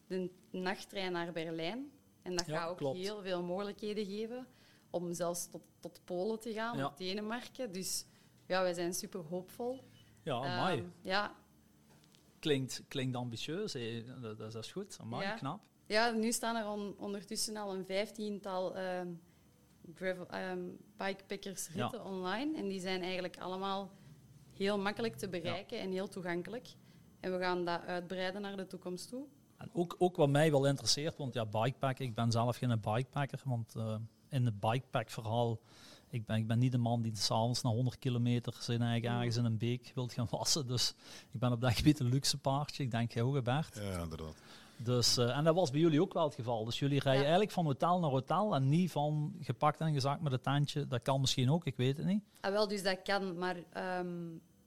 de 0.07 0.31
nachttrein 0.51 1.13
naar 1.13 1.33
Berlijn. 1.33 1.91
En 2.23 2.37
dat 2.37 2.47
Ja, 2.47 2.59
gaat 2.59 2.71
ook 2.71 2.77
klopt. 2.77 2.99
heel 2.99 3.23
veel 3.23 3.43
mogelijkheden 3.43 4.05
geven 4.07 4.47
om 4.91 5.13
zelfs 5.15 5.49
tot, 5.49 5.63
tot 5.81 6.01
Polen 6.05 6.41
te 6.41 6.53
gaan, 6.53 6.77
Ja. 6.77 6.93
Denemarken. 6.97 7.73
Dus 7.73 8.05
ja, 8.47 8.63
wij 8.63 8.73
zijn 8.75 8.95
super 8.95 9.21
hoopvol. 9.21 9.85
Ja, 10.23 10.35
amai. 10.35 10.79
Ehm, 10.79 10.87
ja, 11.03 11.35
klinkt, 12.39 12.83
klinkt 12.89 13.17
ambitieus. 13.17 13.77
Dat, 14.21 14.39
dat 14.39 14.55
is 14.55 14.73
goed. 14.73 14.97
Amai, 15.01 15.23
Ja. 15.23 15.35
knap. 15.35 15.61
Ja, 15.87 16.11
nu 16.11 16.33
staan 16.33 16.57
er 16.57 16.67
on- 16.69 16.95
ondertussen 16.99 17.57
al 17.57 17.75
een 17.75 17.85
vijftiental 17.85 18.77
ehm 18.77 19.09
gravel, 19.95 20.27
ehm, 20.29 20.69
bikepackers 20.97 21.69
ritten 21.69 22.05
online. 22.05 22.57
En 22.57 22.69
die 22.69 22.81
zijn 22.81 23.03
eigenlijk 23.03 23.39
allemaal 23.39 23.91
heel 24.57 24.79
makkelijk 24.79 25.17
te 25.17 25.29
bereiken 25.29 25.81
en 25.81 25.91
heel 25.91 26.09
toegankelijk. 26.09 26.69
En 27.21 27.33
we 27.33 27.39
gaan 27.39 27.65
dat 27.65 27.81
uitbreiden 27.87 28.41
naar 28.43 28.57
de 28.57 28.67
toekomst 28.67 29.09
toe. 29.09 29.25
En 29.57 29.71
ook, 29.73 29.97
ook 29.99 30.17
wat 30.17 30.29
mij 30.29 30.51
wel 30.51 30.67
interesseert, 30.67 31.17
want 31.17 31.35
ja, 31.35 31.47
bikepacken, 31.47 32.05
ik 32.05 32.15
ben 32.15 32.33
zelf 32.33 32.57
geen 32.57 32.81
bikepacker, 32.81 33.41
want 33.45 33.75
eh, 33.77 33.95
in 34.29 34.45
het 34.45 34.61
bikepack-verhaal, 34.61 35.61
ik 36.09 36.27
ben, 36.27 36.37
ik 36.37 36.47
ben 36.47 36.59
niet 36.59 36.73
de 36.73 36.79
man 36.79 37.03
die 37.03 37.17
s'avonds 37.17 37.63
na 37.63 37.71
100 37.71 37.99
kilometer 37.99 38.55
zijn 38.61 38.83
eigen 38.83 39.11
Mm. 39.11 39.17
ergens 39.17 39.37
in 39.37 39.45
een 39.45 39.59
beek 39.59 39.93
wilt 39.95 40.13
gaan 40.13 40.27
wassen. 40.31 40.67
Dus 40.67 40.95
ik 41.31 41.41
ben 41.41 41.53
op 41.53 41.61
dat 41.61 41.73
gebied 41.77 42.01
een 42.01 42.09
luxe 42.09 42.39
paardje. 42.39 42.83
Ik 42.83 42.91
denk, 42.91 43.13
jij 43.13 43.23
ook, 43.23 43.43
Bert. 43.43 43.75
Ja, 43.75 44.03
inderdaad. 44.03 44.35
Dus, 44.85 45.17
eh, 45.17 45.37
en 45.37 45.45
dat 45.45 45.55
was 45.55 45.71
bij 45.71 45.81
jullie 45.81 46.01
ook 46.01 46.13
wel 46.13 46.25
het 46.25 46.35
geval. 46.35 46.65
Dus 46.65 46.79
jullie 46.79 46.99
rijden 46.99 47.15
Ja. 47.15 47.21
eigenlijk 47.23 47.51
van 47.53 47.65
hotel 47.65 48.01
naar 48.01 48.11
hotel 48.11 48.55
en 48.55 48.69
niet 48.69 48.91
van 48.91 49.35
gepakt 49.41 49.81
en 49.81 49.93
gezakt 49.93 50.23
met 50.23 50.33
een 50.33 50.41
tandje. 50.41 50.87
Dat 50.87 51.03
kan 51.03 51.21
misschien 51.21 51.51
ook, 51.51 51.65
ik 51.67 51.77
weet 51.77 51.97
het 51.97 52.07
niet. 52.07 52.23
Ah, 52.41 52.53
wel, 52.53 52.69
dus 52.69 52.83
dat 52.83 53.03
kan, 53.03 53.39
maar 53.39 53.57
ehm 53.73 54.09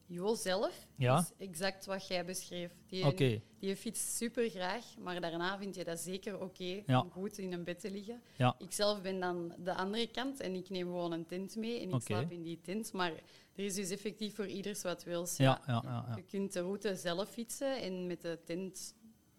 Jo 0.07 0.36
zelf 0.36 0.88
Ja? 0.98 1.17
is 1.19 1.48
exact 1.48 1.86
wat 1.86 2.07
jij 2.07 2.25
beschreef. 2.25 2.72
Die, 2.88 3.41
die 3.60 3.75
fietst 3.75 4.15
super 4.15 4.50
graag, 4.50 4.86
maar 5.00 5.22
daarna 5.22 5.57
vind 5.57 5.75
je 5.75 5.84
dat 5.84 6.00
zeker 6.00 6.41
oké 6.41 6.81
Ja. 6.86 7.01
om 7.01 7.12
goed 7.12 7.38
in 7.38 7.53
een 7.53 7.63
bed 7.63 7.79
te 7.79 7.91
liggen. 7.91 8.22
ja. 8.38 8.55
Ik 8.60 8.72
zelf 8.72 9.01
ben 9.01 9.19
dan 9.19 9.53
de 9.63 9.74
andere 9.75 10.07
kant 10.07 10.39
en 10.39 10.55
ik 10.55 10.69
neem 10.69 10.86
gewoon 10.86 11.12
een 11.12 11.25
tent 11.25 11.55
mee 11.55 11.81
en 11.81 11.89
ik 11.93 12.01
slaap 12.01 12.31
in 12.31 12.43
die 12.43 12.60
tent. 12.62 12.93
Maar 12.93 13.12
er 13.55 13.63
is 13.65 13.75
dus 13.75 13.89
effectief 13.89 14.36
voor 14.36 14.48
ieders 14.48 14.81
wat 14.81 15.03
wils. 15.03 15.38
Ja, 15.38 15.62
ja, 15.67 15.81
ja, 15.86 16.05
ja. 16.07 16.15
Je 16.15 16.24
kunt 16.24 16.53
de 16.53 16.62
route 16.62 16.95
zelf 16.95 17.29
fietsen 17.29 17.81
en 17.81 18.07
met 18.07 18.22
de 18.22 18.39
tent 18.45 18.93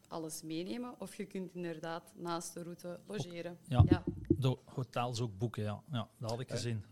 alles 0.09 0.43
meenemen. 0.43 0.95
Of 0.99 1.15
je 1.15 1.25
kunt 1.25 1.55
inderdaad 1.55 2.13
naast 2.17 2.55
de 2.55 2.63
route 2.63 3.01
logeren. 3.07 3.59
Ja. 3.69 3.85
Ja. 3.89 4.05
De 4.29 4.59
hotels 4.65 5.21
ook 5.21 5.39
boeken, 5.39 5.63
ja. 5.63 5.83
ja 5.93 6.09
dat 6.19 6.31
had 6.31 6.41
ik 6.41 6.51
gezien. 6.51 6.85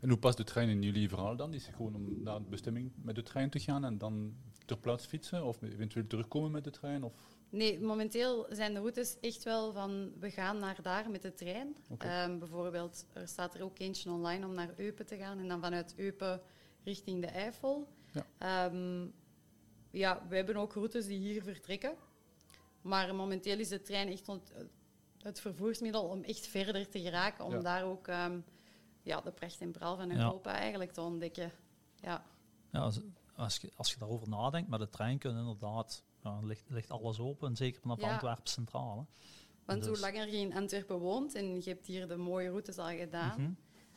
En 0.00 0.08
hoe 0.08 0.18
past 0.18 0.36
de 0.36 0.44
trein 0.44 0.68
in 0.68 0.82
jullie 0.82 1.08
verhaal 1.08 1.36
dan? 1.36 1.54
Is 1.54 1.66
het 1.66 1.74
gewoon 1.74 1.94
om 1.94 2.22
naar 2.22 2.38
de 2.38 2.48
bestemming 2.48 2.92
met 2.94 3.14
de 3.14 3.22
trein 3.22 3.50
te 3.50 3.60
gaan 3.60 3.84
en 3.84 3.98
dan 3.98 4.34
ter 4.64 4.78
plaatse 4.78 5.08
fietsen? 5.08 5.44
Of 5.44 5.62
eventueel 5.62 6.06
terugkomen 6.06 6.50
met 6.50 6.64
de 6.64 6.70
trein? 6.70 7.02
Of... 7.02 7.12
Nee, 7.48 7.80
momenteel 7.80 8.46
zijn 8.50 8.74
de 8.74 8.80
routes 8.80 9.16
echt 9.20 9.42
wel 9.42 9.72
van 9.72 10.12
we 10.18 10.30
gaan 10.30 10.58
naar 10.58 10.82
daar 10.82 11.10
met 11.10 11.22
de 11.22 11.34
trein. 11.34 11.76
Ehm, 11.98 12.38
bijvoorbeeld, 12.38 13.06
er 13.12 13.28
staat 13.28 13.54
er 13.54 13.62
ook 13.62 13.78
eentje 13.78 14.10
online 14.10 14.46
om 14.46 14.54
naar 14.54 14.72
Eupen 14.76 15.06
te 15.06 15.16
gaan 15.16 15.38
en 15.38 15.48
dan 15.48 15.60
vanuit 15.60 15.94
Eupen 15.96 16.40
richting 16.84 17.20
de 17.20 17.26
Eifel. 17.26 17.88
Ja. 18.12 18.26
Ehm, 18.38 19.06
ja, 19.90 20.26
we 20.28 20.36
hebben 20.36 20.56
ook 20.56 20.72
routes 20.72 21.06
die 21.06 21.18
hier 21.18 21.42
vertrekken. 21.42 21.94
Maar 22.82 23.14
momenteel 23.14 23.58
is 23.58 23.68
de 23.68 23.82
trein 23.82 24.08
echt 24.08 24.26
het 25.18 25.40
vervoersmiddel 25.40 26.02
om 26.08 26.22
echt 26.22 26.46
verder 26.46 26.88
te 26.88 27.00
geraken. 27.00 27.44
Om 27.44 27.52
Ja. 27.52 27.60
daar 27.60 27.84
ook 27.84 28.08
ehm, 28.08 28.40
ja, 29.02 29.20
de 29.20 29.32
pracht 29.32 29.60
en 29.60 29.72
praal 29.72 29.96
van 29.96 30.10
Ja. 30.10 30.16
Europa 30.16 30.52
eigenlijk 30.52 30.92
te 30.92 31.00
ontdekken. 31.00 31.52
Ja, 32.00 32.24
Ja, 32.70 32.80
als, 32.80 33.00
als, 33.36 33.56
je, 33.56 33.70
als 33.76 33.92
je 33.92 33.98
daarover 33.98 34.28
nadenkt, 34.28 34.68
met 34.70 34.80
de 34.80 34.88
trein 34.88 35.18
kunnen 35.18 35.40
inderdaad, 35.40 36.04
ja, 36.22 36.38
ligt, 36.42 36.64
ligt 36.68 36.90
alles 36.90 37.18
open, 37.18 37.56
zeker 37.56 37.80
vanaf 37.80 38.00
Ja. 38.00 38.12
Antwerpen 38.12 38.46
Centraal. 38.48 38.98
hè. 38.98 39.04
want 39.64 39.78
Dus- 39.84 39.88
hoe 39.88 39.98
langer 39.98 40.28
je 40.28 40.36
in 40.36 40.54
Antwerpen 40.54 40.98
woont 40.98 41.34
en 41.34 41.54
je 41.54 41.70
hebt 41.70 41.86
hier 41.86 42.08
de 42.08 42.16
mooie 42.16 42.48
routes 42.48 42.78
al 42.78 42.88
gedaan, 42.88 43.40
Mhm. 43.40 43.52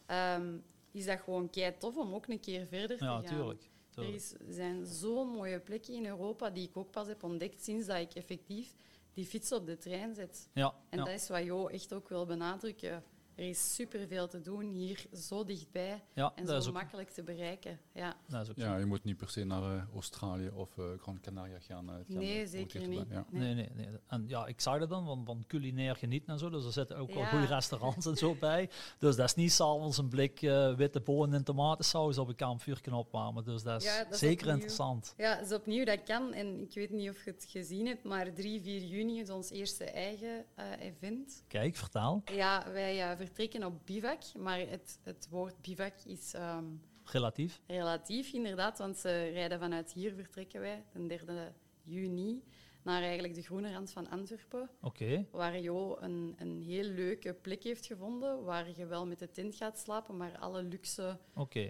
ehm, 0.05 0.57
is 0.91 1.05
dat 1.05 1.19
gewoon 1.19 1.49
kei 1.49 1.77
tof 1.77 1.97
om 1.97 2.13
ook 2.13 2.27
een 2.27 2.39
keer 2.39 2.65
verder 2.67 2.97
te 2.97 3.03
Ja, 3.05 3.11
gaan. 3.11 3.23
tuurlijk. 3.25 3.69
Er 3.95 4.13
is, 4.13 4.33
zijn 4.49 4.85
zo'n 4.85 5.27
mooie 5.27 5.59
plekken 5.59 5.93
in 5.93 6.05
Europa 6.05 6.49
die 6.49 6.67
ik 6.67 6.77
ook 6.77 6.91
pas 6.91 7.07
heb 7.07 7.23
ontdekt 7.23 7.63
sinds 7.63 7.87
dat 7.87 7.97
ik 7.97 8.13
effectief 8.13 8.75
die 9.13 9.25
fiets 9.25 9.51
op 9.51 9.65
de 9.65 9.77
trein 9.77 10.15
zet. 10.15 10.49
Ja, 10.53 10.73
En 10.89 10.97
ja. 10.97 11.03
dat 11.03 11.13
is 11.13 11.27
wat 11.27 11.43
Jo 11.43 11.67
echt 11.67 11.93
ook 11.93 12.09
wil 12.09 12.25
benadrukken. 12.25 13.03
Er 13.35 13.49
is 13.49 13.73
superveel 13.75 14.27
te 14.27 14.41
doen 14.41 14.69
hier, 14.69 15.05
zo 15.13 15.43
dichtbij 15.45 16.03
ja 16.13 16.31
en 16.35 16.45
dat, 16.45 16.57
is 16.57 16.63
zo 16.63 16.69
ook, 16.69 16.75
makkelijk 16.75 17.09
te 17.09 17.23
bereiken. 17.23 17.79
Ja. 17.93 18.15
dat 18.27 18.41
is 18.41 18.49
ook 18.49 18.55
Ja, 18.57 18.77
je 18.77 18.85
moet 18.85 19.03
niet 19.03 19.17
per 19.17 19.29
se 19.29 19.43
naar 19.43 19.75
eh, 19.75 19.83
Australië 19.93 20.49
of 20.49 20.77
eh 20.77 20.83
Gran 20.99 21.19
Canaria 21.21 21.59
gaan. 21.59 21.89
eh, 21.89 21.95
gaan, 21.95 22.17
Nee, 22.17 22.47
zeker 22.47 22.87
niet. 22.87 23.05
Ja. 23.09 23.25
Nee, 23.31 23.53
nee, 23.53 23.69
nee. 23.73 23.87
En 24.07 24.23
ja, 24.27 24.45
ik 24.45 24.61
zag 24.61 24.79
dat 24.79 24.89
dan 24.89 25.05
van, 25.05 25.25
van 25.25 25.43
culinair 25.47 25.95
genieten 25.95 26.33
en 26.33 26.39
zo. 26.39 26.49
Dus 26.49 26.65
er 26.65 26.71
zitten 26.71 26.97
ook 26.97 27.13
wel 27.13 27.25
goede 27.25 27.45
restaurants 27.45 28.05
en 28.05 28.15
zo 28.15 28.35
bij. 28.49 28.69
Dus 28.99 29.15
dat 29.15 29.25
is 29.25 29.35
niet 29.35 29.51
s'avonds 29.51 29.97
een 29.97 30.09
blik 30.09 30.41
eh, 30.41 30.75
witte 30.75 30.99
bonen 30.99 31.35
en 31.35 31.43
tomatensaus 31.43 32.17
op 32.17 32.27
een 32.27 32.35
kampvuurknop 32.35 32.99
opwarmen. 33.05 33.43
Dus 33.43 33.63
dat 33.63 33.81
is, 33.81 33.87
Ja, 33.87 34.03
dat 34.03 34.13
is 34.13 34.19
zeker 34.19 34.37
opnieuw. 34.37 34.53
interessant. 34.53 35.13
ja, 35.17 35.39
dus 35.39 35.51
opnieuw 35.53 35.85
dat 35.85 36.03
kan. 36.03 36.33
En 36.33 36.61
ik 36.61 36.73
weet 36.73 36.89
niet 36.89 37.09
of 37.09 37.23
je 37.25 37.31
het 37.31 37.45
gezien 37.49 37.85
hebt, 37.85 38.03
maar 38.03 38.33
3, 38.33 38.61
4 38.61 38.81
juni 38.83 39.19
is 39.19 39.29
ons 39.29 39.49
eerste 39.49 39.83
eigen 39.83 40.45
eh, 40.55 40.65
event. 40.79 41.43
Kijk, 41.47 41.75
vertel. 41.75 42.21
Ja, 42.31 42.71
wij 42.71 42.95
vertrekken 43.25 43.63
op 43.63 43.85
bivak, 43.85 44.21
maar 44.37 44.59
het, 44.59 44.99
het 45.03 45.27
woord 45.29 45.61
bivak 45.61 45.93
is 46.05 46.33
ehm, 46.33 46.65
Relatief. 47.05 47.61
relatief 47.67 48.33
inderdaad, 48.33 48.77
want 48.77 48.97
ze 48.97 49.29
rijden 49.29 49.59
vanuit 49.59 49.93
hier 49.93 50.13
vertrekken 50.13 50.61
wij, 50.61 50.83
de 50.93 51.07
3 51.07 51.37
juni, 51.83 52.43
naar 52.83 53.01
eigenlijk 53.01 53.33
de 53.33 53.41
groene 53.41 53.71
rand 53.71 53.91
van 53.91 54.09
Antwerpen. 54.09 54.69
Oké. 54.81 55.25
waar 55.31 55.59
Jo 55.59 55.97
een, 55.99 56.35
een 56.37 56.61
heel 56.61 56.83
leuke 56.83 57.33
plek 57.33 57.63
heeft 57.63 57.85
gevonden, 57.85 58.43
waar 58.43 58.77
je 58.77 58.85
wel 58.85 59.05
met 59.05 59.19
de 59.19 59.31
tent 59.31 59.55
gaat 59.55 59.79
slapen, 59.79 60.17
maar 60.17 60.37
alle 60.37 60.63
luxe 60.63 61.19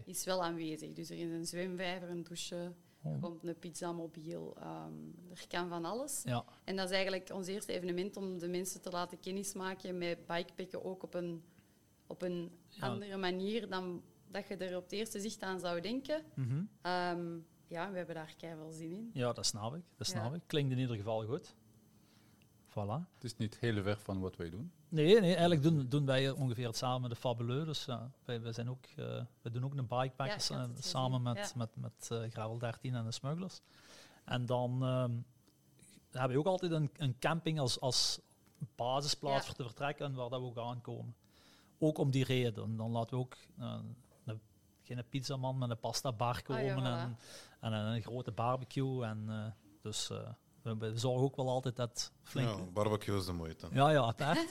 is 0.06 0.26
wel 0.26 0.44
aanwezig. 0.44 0.94
Dus 0.94 1.10
er 1.10 1.18
is 1.18 1.30
een 1.30 1.46
zwemvijver, 1.46 2.10
een 2.10 2.24
douche, 2.24 2.74
komt 3.22 3.44
een 3.48 3.60
pizzamobiel, 3.60 4.56
ehm 4.60 4.94
er 5.32 5.48
kan 5.48 5.70
van 5.70 5.86
alles. 5.86 6.22
Ja, 6.26 6.46
En 6.64 6.76
dat 6.76 6.86
is 6.90 6.96
eigenlijk 6.96 7.30
ons 7.34 7.48
eerste 7.48 7.74
evenement 7.74 8.18
om 8.18 8.40
de 8.40 8.48
mensen 8.48 8.82
te 8.82 8.90
laten 8.90 9.20
kennismaken 9.20 9.98
met 9.98 10.28
bikepacken, 10.28 10.86
ook 10.86 11.04
op 11.04 11.14
een, 11.14 11.44
op 12.08 12.22
een 12.22 12.52
Ja. 12.68 12.88
andere 12.88 13.18
manier 13.18 13.70
dan 13.70 14.02
dat 14.32 14.48
je 14.48 14.56
er 14.58 14.78
op 14.78 14.84
het 14.84 14.92
eerste 14.92 15.20
zicht 15.20 15.42
aan 15.42 15.60
zou 15.60 15.82
denken. 15.82 16.24
Mhm. 16.36 16.64
Ehm, 16.82 17.38
ja, 17.68 17.92
we 17.92 17.98
hebben 17.98 18.16
daar 18.16 18.34
keihard 18.38 18.74
zin 18.74 18.92
in. 18.92 19.10
ja 19.14 19.34
dat 19.34 19.46
snap 19.46 19.76
ik. 19.76 19.84
Dat 19.98 20.08
snap 20.08 20.30
Ja. 20.32 20.36
ik. 20.36 20.42
Klinkt 20.48 20.72
in 20.72 20.80
ieder 20.80 20.96
geval 20.96 21.26
goed. 21.26 21.56
Voilà. 22.76 23.14
Het 23.14 23.24
is 23.24 23.38
niet 23.38 23.58
heel 23.60 23.84
ver 23.84 23.98
van 23.98 24.20
wat 24.20 24.36
wij 24.36 24.50
doen. 24.50 24.72
Nee, 24.90 25.20
nee 25.20 25.30
eigenlijk 25.32 25.64
doen, 25.64 25.86
doen 25.90 26.06
wij 26.06 26.30
ongeveer 26.32 26.68
het 26.68 26.78
samen 26.78 27.02
met 27.02 27.10
de 27.10 27.16
Fabuleux. 27.16 27.66
Dus 27.66 27.86
ja, 27.86 28.12
wij, 28.26 28.42
wij, 28.42 28.54
zijn 28.54 28.70
ook, 28.70 28.86
eh, 28.86 29.06
wij 29.42 29.52
doen 29.52 29.64
ook 29.66 29.76
een 29.76 29.88
Ja, 29.90 30.28
had 30.28 30.50
eh, 30.50 30.64
samen 30.80 31.22
met, 31.22 31.38
Ja. 31.38 31.52
met, 31.56 31.76
met 31.76 32.08
eh, 32.12 32.32
Gravel 32.32 32.58
13 32.58 32.96
en 32.96 33.06
de 33.06 33.12
Smugglers. 33.12 33.62
En 34.26 34.46
dan 34.46 34.84
ehm 34.84 35.12
hebben 36.12 36.34
we 36.34 36.44
ook 36.44 36.52
altijd 36.52 36.72
een, 36.72 36.90
een 36.98 37.20
camping 37.20 37.60
als, 37.60 37.80
als 37.80 38.20
basisplaats 38.76 39.40
Ja. 39.40 39.46
voor 39.46 39.56
te 39.56 39.64
vertrekken 39.64 40.06
en 40.06 40.14
waar 40.14 40.30
dat 40.30 40.40
we 40.40 40.46
ook 40.46 40.58
aankomen. 40.58 41.16
Ook 41.80 41.98
om 41.98 42.12
die 42.12 42.24
reden. 42.24 42.76
Dan 42.76 42.92
laten 42.92 43.18
we 43.18 43.24
ook 43.24 43.36
een, 43.58 43.96
geen 44.82 45.04
pizzaman 45.10 45.58
met 45.58 45.70
een 45.70 45.80
pasta 45.80 46.12
bar 46.12 46.42
komen 46.42 46.76
Ah, 46.76 46.84
ja, 46.84 47.18
en, 47.60 47.74
en 47.74 47.74
een, 47.74 48.02
grote 48.02 48.32
barbecue. 48.32 49.06
En, 49.06 49.54
dus 49.82 50.10
eh, 50.10 50.30
we, 50.66 50.76
we 50.78 50.92
zorgen 51.00 51.24
ook 51.24 51.36
wel 51.36 51.50
altijd 51.50 51.76
dat 51.76 52.12
flink... 52.24 52.48
Ja, 52.50 52.56
barbecue 52.74 53.18
is 53.18 53.26
de 53.26 53.34
moeite. 53.34 53.68
Ja, 53.72 53.90
ja, 53.90 54.08
het 54.08 54.20
echt. 54.38 54.50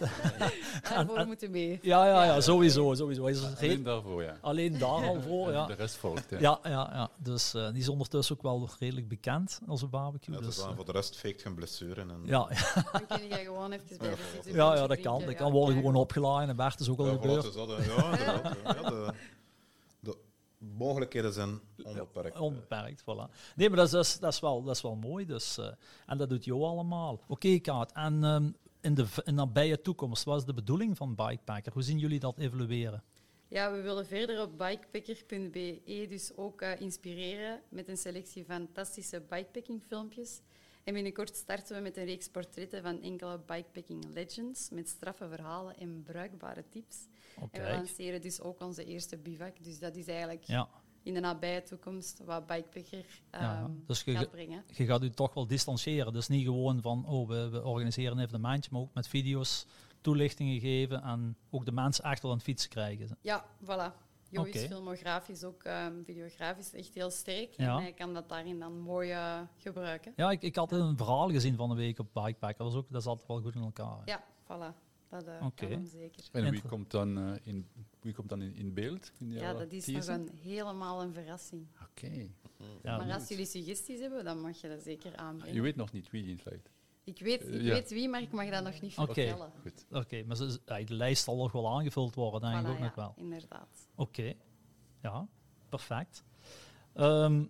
Daarvoor 0.88 1.16
en- 1.16 1.26
moeten 1.26 1.46
we 1.46 1.52
mee. 1.58 1.78
Ja, 1.82 2.06
ja, 2.06 2.24
ja, 2.24 2.34
Ja. 2.34 2.40
sowieso. 2.40 2.94
sowieso. 2.94 3.26
Is 3.26 3.38
er 3.38 3.44
Alleen 3.44 3.56
reden- 3.58 3.82
daarvoor, 3.84 4.22
ja. 4.22 4.36
alleen 4.40 4.78
daar 4.78 4.88
al 5.08 5.20
voor, 5.22 5.52
ja. 5.58 5.66
De 5.66 5.72
rest 5.74 5.96
volgt, 5.96 6.30
ja. 6.30 6.38
Ja, 6.38 6.58
ja, 6.62 6.90
ja. 6.92 7.10
Dus 7.18 7.54
eh, 7.54 7.68
die 7.70 7.80
is 7.80 7.88
ondertussen 7.88 8.36
ook 8.36 8.42
wel 8.42 8.68
redelijk 8.78 9.08
bekend, 9.08 9.60
onze 9.68 9.86
barbecue. 9.86 10.34
Ja, 10.34 10.40
dus, 10.40 10.58
eh, 10.58 10.74
voor 10.76 10.84
de 10.84 10.92
rest 10.92 11.16
feekt 11.16 11.42
geen 11.42 11.54
blessure. 11.54 12.00
En, 12.00 12.20
ja, 12.24 12.46
ja, 12.50 12.82
Dan 12.92 13.06
kun 13.06 13.28
je 13.28 13.34
gewoon 13.34 13.72
even 13.72 13.98
bij 13.98 14.10
de 14.10 14.16
fiets 14.16 14.46
een 14.46 14.54
ja, 14.54 14.68
biertje 14.70 14.88
dat 14.88 15.00
kan. 15.00 15.20
Dat 15.20 15.28
Ja, 15.30 15.36
kan 15.36 15.52
worden 15.52 15.74
gewoon 15.76 15.94
opgeladen. 15.94 16.48
En 16.48 16.56
Bert 16.56 16.80
is 16.80 16.88
ook 16.88 16.98
al 16.98 17.06
Ja, 17.06 17.12
gebeurd. 17.12 17.54
ja, 17.54 17.60
inderdaad, 17.60 18.56
ja, 18.64 18.72
de 18.90 19.12
mogelijkheden 20.76 21.32
zijn 21.32 21.60
onbeperkt. 21.82 22.38
Onbeperkt, 22.38 23.02
voilà. 23.02 23.54
Nee, 23.56 23.68
maar 23.68 23.76
dat 23.76 23.86
is, 23.86 23.92
dat 23.92 24.04
is, 24.04 24.18
dat 24.18 24.32
is, 24.32 24.40
wel, 24.40 24.62
dat 24.62 24.76
is 24.76 24.82
wel 24.82 24.96
mooi. 24.96 25.26
Dus, 25.26 25.58
eh, 25.58 25.68
en 26.06 26.18
dat 26.18 26.28
doet 26.28 26.44
Jo 26.44 26.64
allemaal. 26.64 27.20
Oké, 27.26 27.58
Kaat. 27.58 27.92
En 27.92 28.24
ehm, 28.24 28.50
in 28.80 28.94
de 28.94 29.06
in 29.24 29.34
nabije 29.34 29.80
toekomst, 29.80 30.24
wat 30.24 30.38
is 30.38 30.44
de 30.44 30.54
bedoeling 30.54 30.96
van 30.96 31.14
Bikepacker? 31.14 31.72
Hoe 31.72 31.82
zien 31.82 31.98
jullie 31.98 32.20
dat 32.20 32.38
evolueren? 32.38 33.02
Ja, 33.48 33.72
we 33.72 33.80
willen 33.80 34.06
verder 34.06 34.40
op 34.40 34.58
bikepacker.be 34.58 36.06
dus 36.08 36.36
ook 36.36 36.60
eh, 36.60 36.80
inspireren 36.80 37.60
met 37.68 37.88
een 37.88 37.96
selectie 37.96 38.44
fantastische 38.44 39.20
bikepackingfilmpjes. 39.20 40.40
En 40.84 40.94
binnenkort 40.94 41.36
starten 41.36 41.76
we 41.76 41.82
met 41.82 41.96
een 41.96 42.04
reeks 42.04 42.28
portretten 42.28 42.82
van 42.82 43.02
enkele 43.02 43.40
bikepacking 43.46 44.04
legends 44.14 44.70
met 44.70 44.88
straffe 44.88 45.28
verhalen 45.28 45.76
en 45.76 46.02
bruikbare 46.02 46.64
tips. 46.68 46.96
Oké. 47.40 47.60
En 47.60 47.70
we 47.70 47.76
lanceren 47.76 48.20
dus 48.20 48.40
ook 48.40 48.60
onze 48.60 48.84
eerste 48.84 49.16
bivak. 49.16 49.64
Dus 49.64 49.78
dat 49.78 49.96
is 49.96 50.06
eigenlijk 50.06 50.44
Ja, 50.44 50.68
in 51.02 51.14
de 51.14 51.20
nabije 51.20 51.62
toekomst 51.62 52.20
wat 52.24 52.46
bikepacker 52.46 53.22
Ja, 53.30 53.62
ehm, 53.62 53.70
dus 53.86 54.02
gaat 54.02 54.30
brengen. 54.30 54.64
je 54.72 54.84
gaat 54.84 55.02
u 55.02 55.10
toch 55.10 55.34
wel 55.34 55.46
distancieren. 55.46 56.12
Dus 56.12 56.28
niet 56.28 56.44
gewoon 56.44 56.82
van, 56.82 57.06
oh, 57.06 57.28
we, 57.28 57.48
we 57.48 57.64
organiseren 57.64 58.16
een 58.16 58.24
evenementje, 58.24 58.70
maar 58.72 58.80
ook 58.80 58.94
met 58.94 59.08
video's, 59.08 59.66
toelichtingen 60.00 60.60
geven 60.60 61.02
en 61.02 61.36
ook 61.50 61.64
de 61.64 61.72
mensen 61.72 62.04
achter 62.04 62.28
aan 62.28 62.34
het 62.34 62.44
fietsen 62.44 62.70
krijgen. 62.70 63.18
Ja, 63.20 63.44
voilà. 63.62 64.02
Jo 64.30 64.42
is 64.42 64.66
filmografisch 64.66 65.44
ook 65.44 65.62
ehm, 65.62 66.02
videografisch 66.04 66.72
echt 66.72 66.94
heel 66.94 67.10
sterk. 67.10 67.54
Ja. 67.56 67.76
En 67.76 67.82
hij 67.82 67.92
kan 67.92 68.14
dat 68.14 68.28
daarin 68.28 68.58
dan 68.58 68.80
mooi 68.80 69.10
eh, 69.10 69.40
gebruiken. 69.56 70.12
Ja, 70.16 70.30
ik, 70.30 70.42
ik 70.42 70.56
had 70.56 70.72
een 70.72 70.96
verhaal 70.96 71.30
gezien 71.30 71.56
van 71.56 71.68
de 71.68 71.74
week 71.74 71.98
op 71.98 72.08
Bikepacker. 72.12 72.64
Dat, 72.64 72.72
is 72.72 72.78
ook, 72.78 72.90
dat 72.90 73.00
is 73.00 73.06
altijd 73.06 73.28
wel 73.28 73.40
goed 73.40 73.54
in 73.54 73.62
elkaar. 73.62 74.02
Ja, 74.04 74.24
voilà. 74.44 74.83
Dat 75.14 75.26
eh, 75.26 75.46
Oké. 75.46 75.68
kan 75.68 75.86
zeker. 75.86 76.24
En 76.32 76.50
wie 76.50 76.62
komt 76.62 76.90
dan, 76.90 77.18
eh, 77.18 77.34
in, 77.42 77.66
wie 78.00 78.14
komt 78.14 78.28
dan 78.28 78.42
in, 78.42 78.54
in 78.54 78.74
beeld? 78.74 79.12
In 79.18 79.30
Ja, 79.30 79.52
dat 79.52 79.72
is 79.72 79.84
teaser? 79.84 80.18
nog 80.18 80.28
een, 80.28 80.38
helemaal 80.38 81.02
een 81.02 81.12
verrassing. 81.12 81.66
Oké. 81.90 82.28
Ja, 82.82 82.96
maar 82.96 83.00
goed. 83.06 83.14
als 83.14 83.28
jullie 83.28 83.46
suggesties 83.46 84.00
hebben, 84.00 84.24
dan 84.24 84.40
mag 84.40 84.60
je 84.60 84.68
dat 84.68 84.82
zeker 84.82 85.16
aanbrengen. 85.16 85.54
Je 85.54 85.62
weet 85.62 85.76
nog 85.76 85.92
niet 85.92 86.10
wie 86.10 86.26
insluit. 86.28 86.70
Ik, 87.04 87.18
weet, 87.18 87.42
ik 87.42 87.62
ja. 87.62 87.72
weet 87.72 87.90
wie, 87.90 88.08
maar 88.08 88.22
ik 88.22 88.32
mag 88.32 88.50
dat 88.50 88.64
nog 88.64 88.80
niet 88.80 88.98
Oké. 88.98 89.12
vertellen. 89.14 89.52
Goed. 89.62 89.86
Oké, 89.90 90.22
maar 90.24 90.36
ze, 90.36 90.60
ja, 90.66 90.82
de 90.82 90.94
lijst 90.94 91.24
zal 91.24 91.36
nog 91.36 91.52
wel 91.52 91.68
aangevuld 91.68 92.14
worden, 92.14 92.40
denk 92.40 92.54
ik 92.54 92.66
Voilà, 92.66 92.70
ook 92.70 92.78
ja, 92.78 92.84
nog 92.84 92.94
wel. 92.94 93.14
Inderdaad. 93.16 93.88
Oké, 93.94 94.32
ja, 95.02 95.28
perfect. 95.68 96.24
Ehm, 96.92 97.44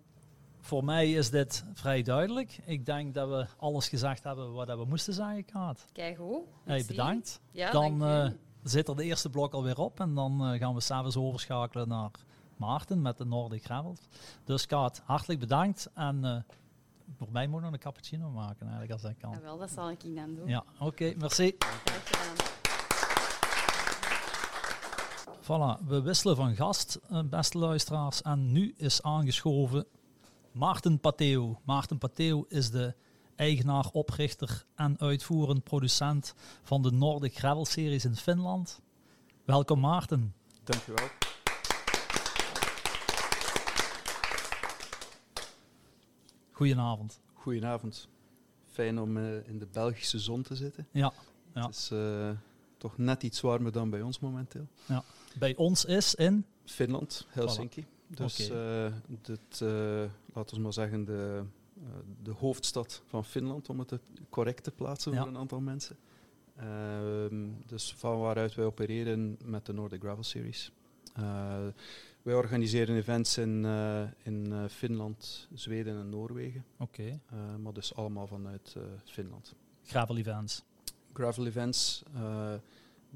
voor 0.65 0.83
mij 0.83 1.11
is 1.11 1.29
dit 1.29 1.63
vrij 1.73 2.01
duidelijk. 2.01 2.59
Ik 2.65 2.85
denk 2.85 3.13
dat 3.13 3.29
we 3.29 3.45
alles 3.57 3.89
gezegd 3.89 4.23
hebben 4.23 4.53
wat 4.53 4.67
we 4.67 4.85
moesten 4.85 5.13
zeggen, 5.13 5.45
Kaat. 5.45 5.85
Kijk 5.91 6.17
hoe. 6.17 6.43
Hey, 6.63 6.83
bedankt. 6.87 7.39
Ja, 7.51 7.71
dan 7.71 8.05
eh, 8.05 8.29
zit 8.63 8.87
er 8.87 8.95
de 8.95 9.03
eerste 9.03 9.29
blok 9.29 9.53
alweer 9.53 9.79
op 9.79 9.99
en 9.99 10.13
dan 10.13 10.45
eh, 10.45 10.59
gaan 10.59 10.73
we 10.73 10.81
s'avonds 10.81 11.17
overschakelen 11.17 11.87
naar 11.87 12.11
Maarten 12.57 13.01
met 13.01 13.17
de 13.17 13.25
Nordic 13.25 13.63
Gravels. 13.63 13.99
Dus 14.43 14.65
Kaat, 14.65 15.01
hartelijk 15.03 15.39
bedankt 15.39 15.89
en 15.93 16.25
eh, 16.25 16.37
voor 17.17 17.31
mij 17.31 17.47
moet 17.47 17.61
nog 17.61 17.71
een 17.71 17.79
cappuccino 17.79 18.29
maken 18.29 18.61
eigenlijk 18.61 18.91
als 18.91 19.01
dat 19.01 19.17
kan. 19.17 19.31
Jawel, 19.31 19.57
dat 19.57 19.71
zal 19.71 19.89
ik 19.89 20.03
in 20.03 20.15
dan 20.15 20.35
doen. 20.35 20.47
Ja, 20.47 20.63
oké, 20.79 21.13
merci. 21.17 21.55
Voilà, 25.41 25.85
we 25.87 26.01
wisselen 26.01 26.35
van 26.35 26.55
gast, 26.55 26.99
beste 27.25 27.57
luisteraars. 27.57 28.21
En 28.21 28.51
nu 28.51 28.73
is 28.77 29.01
aangeschoven 29.01 29.85
Maarten 30.55 30.99
Pateo. 30.99 31.59
Maarten 31.63 31.97
Pateo 31.97 32.45
is 32.47 32.71
de 32.71 32.93
eigenaar, 33.35 33.89
oprichter 33.91 34.65
en 34.75 34.99
uitvoerend 34.99 35.63
producent 35.63 36.33
van 36.63 36.81
de 36.81 36.91
Nordic 36.91 37.37
Gravel 37.37 37.65
Series 37.65 38.05
in 38.05 38.15
Finland. 38.15 38.81
Welkom 39.45 39.79
Maarten. 39.79 40.33
Dankjewel. 40.63 41.07
Goedenavond. 46.51 47.19
Goedenavond. 47.33 48.07
Fijn 48.65 48.99
om 48.99 49.17
eh, 49.17 49.47
in 49.47 49.59
de 49.59 49.67
Belgische 49.71 50.19
zon 50.19 50.41
te 50.41 50.55
zitten. 50.55 50.87
Ja, 50.91 51.13
ja. 51.53 51.65
Het 51.65 51.75
is 51.75 51.91
eh, 51.91 52.29
toch 52.77 52.97
net 52.97 53.23
iets 53.23 53.41
warmer 53.41 53.71
dan 53.71 53.89
bij 53.89 54.01
ons 54.01 54.19
momenteel. 54.19 54.67
bij 55.39 55.55
ons 55.55 55.85
is 55.85 56.15
in... 56.15 56.45
Finland, 56.65 57.25
Helsinki. 57.29 57.85
Dus 58.07 58.35
dit, 59.21 59.61
eh, 59.61 60.03
laten 60.35 60.55
we 60.55 60.61
maar 60.61 60.73
zeggen, 60.73 61.05
de, 61.05 61.43
eh, 61.77 61.83
de 62.23 62.31
hoofdstad 62.31 63.01
van 63.05 63.25
Finland, 63.25 63.69
om 63.69 63.79
het 63.79 63.99
correct 64.29 64.63
te 64.63 64.71
plaatsen 64.71 65.11
Ja. 65.11 65.19
voor 65.19 65.27
een 65.27 65.37
aantal 65.37 65.59
mensen. 65.61 65.97
Ehm, 66.55 67.49
dus 67.65 67.93
van 67.93 68.19
waaruit 68.19 68.55
wij 68.55 68.65
opereren 68.65 69.37
met 69.43 69.65
de 69.65 69.73
Nordic 69.73 70.01
Gravel 70.01 70.23
Series. 70.23 70.71
Eh, 71.13 71.67
wij 72.21 72.33
organiseren 72.33 72.95
events 72.95 73.37
in, 73.37 73.65
eh, 73.65 74.03
in 74.23 74.69
Finland, 74.69 75.47
Zweden 75.53 75.97
en 75.97 76.09
Noorwegen. 76.09 76.65
Oké. 76.77 77.19
Maar 77.59 77.73
dus 77.73 77.95
allemaal 77.95 78.27
vanuit 78.27 78.75
Finland. 79.05 79.55
Gravel 79.83 80.17
events. 80.17 80.63
Gravel 81.13 81.45
events. 81.45 82.03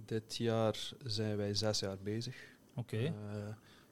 dit 0.05 0.35
jaar 0.37 0.91
zijn 1.05 1.37
wij 1.37 1.53
zes 1.53 1.79
jaar 1.79 1.97
bezig. 2.03 2.35
Oké. 2.75 3.13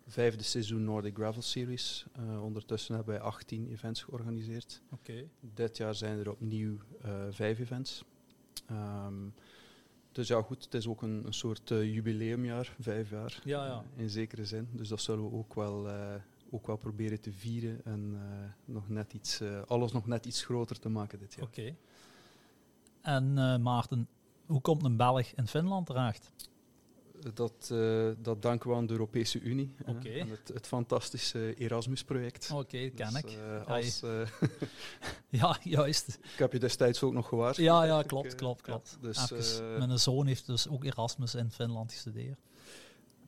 Vijfde 0.07 0.43
seizoen 0.43 0.83
Nordic 0.83 1.15
Gravel 1.15 1.41
Series. 1.41 2.05
Eh, 2.11 2.43
ondertussen 2.43 2.95
hebben 2.95 3.13
wij 3.13 3.23
18 3.23 3.67
events 3.71 4.03
georganiseerd. 4.03 4.81
Dit 5.39 5.77
jaar 5.77 5.95
zijn 5.95 6.19
er 6.19 6.31
opnieuw 6.31 6.77
eh, 7.01 7.11
vijf 7.29 7.59
events. 7.59 8.03
Ehm, 8.67 9.29
dus 10.11 10.27
ja, 10.27 10.41
goed, 10.41 10.63
het 10.63 10.73
is 10.73 10.87
ook 10.87 11.01
een, 11.01 11.25
een 11.25 11.33
soort 11.33 11.71
eh, 11.71 11.93
jubileumjaar, 11.93 12.75
vijf 12.79 13.09
jaar. 13.09 13.41
Ja, 13.43 13.65
ja. 13.65 13.83
in 13.95 14.09
zekere 14.09 14.45
zin. 14.45 14.69
Dus 14.71 14.87
dat 14.87 15.01
zullen 15.01 15.29
we 15.29 15.35
ook 15.35 15.53
wel, 15.53 15.89
ook 16.49 16.67
wel 16.67 16.77
proberen 16.77 17.21
te 17.21 17.31
vieren 17.31 17.81
en 17.85 18.19
nog 18.65 18.89
net 18.89 19.13
iets, 19.13 19.41
alles 19.67 19.91
nog 19.91 20.07
net 20.07 20.25
iets 20.25 20.43
groter 20.43 20.79
te 20.79 20.89
maken 20.89 21.19
dit 21.19 21.33
jaar. 21.33 21.45
Oké. 21.45 21.75
En 23.01 23.33
Maarten, 23.61 24.07
hoe 24.45 24.61
komt 24.61 24.83
een 24.83 24.97
Belg 24.97 25.27
in 25.27 25.47
Finland 25.47 25.85
terecht? 25.85 26.31
Dat, 27.33 27.69
eh, 27.71 28.07
dat 28.17 28.41
danken 28.41 28.69
we 28.69 28.75
aan 28.75 28.85
de 28.85 28.91
Europese 28.93 29.39
Unie 29.39 29.75
en 29.85 29.97
het, 30.29 30.51
het 30.53 30.67
fantastische 30.67 31.53
Erasmus-project. 31.53 32.51
Oké, 32.53 32.89
ken 32.89 33.13
Dus, 33.13 33.17
ik. 33.17 33.31
eh, 33.31 33.67
als, 33.67 34.01
eh, 34.03 34.21
Ja, 35.29 35.57
juist. 35.63 36.07
ik 36.33 36.39
heb 36.39 36.53
je 36.53 36.59
destijds 36.59 37.03
ook 37.03 37.13
nog 37.13 37.27
gewaarschuwd. 37.27 37.67
Ja, 37.67 37.83
ja, 37.83 38.01
klopt, 38.03 38.35
klopt, 38.35 38.61
klopt. 38.61 38.97
Dus, 39.01 39.31
Even, 39.31 39.77
mijn 39.77 39.99
zoon 39.99 40.27
heeft 40.27 40.45
dus 40.45 40.67
ook 40.69 40.83
Erasmus 40.83 41.35
in 41.35 41.51
Finland 41.51 41.91
gestudeerd. 41.91 42.39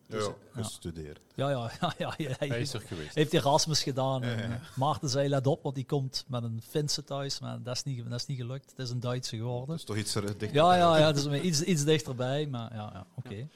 Dus, 0.10 0.26
ja, 0.26 0.34
gestudeerd. 0.52 1.20
Ja, 1.36 1.50
ja, 1.50 1.72
ja. 1.82 1.94
ja, 1.98 2.14
ja, 2.18 2.34
hij 2.38 2.48
Hij 2.48 2.62
is 2.62 2.74
er 2.74 2.82
geweest. 2.82 3.16
heeft 3.16 3.34
Erasmus 3.34 3.84
gedaan. 3.84 4.24
En, 4.24 4.30
Ja, 4.38 4.44
ja. 4.44 4.54
eh, 4.56 4.78
Maarten 4.78 5.10
zei, 5.10 5.30
let 5.30 5.48
op, 5.48 5.64
want 5.64 5.76
die 5.76 5.86
komt 5.86 6.26
met 6.28 6.44
een 6.44 6.62
Finse 6.62 7.04
thuis. 7.04 7.40
Maar 7.40 7.64
dat 7.64 7.76
is 7.76 7.84
niet, 7.84 8.10
dat 8.10 8.20
is 8.20 8.26
niet 8.26 8.38
gelukt. 8.38 8.70
Het 8.70 8.80
is 8.80 8.90
een 8.90 9.00
Duitse 9.00 9.36
geworden. 9.38 9.68
Dat 9.68 9.78
is 9.78 9.84
toch 9.84 9.98
iets 9.98 10.16
er 10.16 10.22
dichter 10.26 10.54
Ja, 10.54 10.76
ja, 10.76 10.98
ja, 10.98 11.14
weer 11.14 11.42
iets, 11.42 11.62
iets 11.64 11.84
dichterbij. 11.84 12.48
Maar 12.48 12.74
ja, 12.74 12.90
ja 12.94 13.08
oké. 13.16 13.48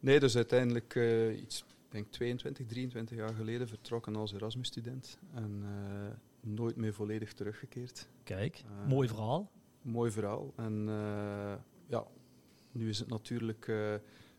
Nee, 0.00 0.20
dus 0.20 0.36
uiteindelijk 0.36 0.94
eh, 0.94 1.40
iets, 1.40 1.58
ik 1.58 1.64
denk 1.92 2.10
22, 2.12 2.66
23 2.66 3.16
jaar 3.16 3.34
geleden 3.34 3.68
vertrokken 3.68 4.16
als 4.16 4.32
Erasmus-student 4.32 5.18
en 5.34 5.62
eh, 5.64 6.50
nooit 6.50 6.76
meer 6.76 6.94
volledig 6.94 7.32
teruggekeerd. 7.32 8.08
kijk, 8.24 8.64
Eh, 8.82 8.88
mooi 8.88 9.08
verhaal. 9.08 9.50
Mooi 9.82 10.10
verhaal. 10.10 10.52
En 10.56 10.84
eh, 10.88 11.54
ja, 11.86 12.04
nu 12.72 12.88
is 12.88 12.98
het 12.98 13.08
natuurlijk 13.08 13.68
eh, 13.68 13.94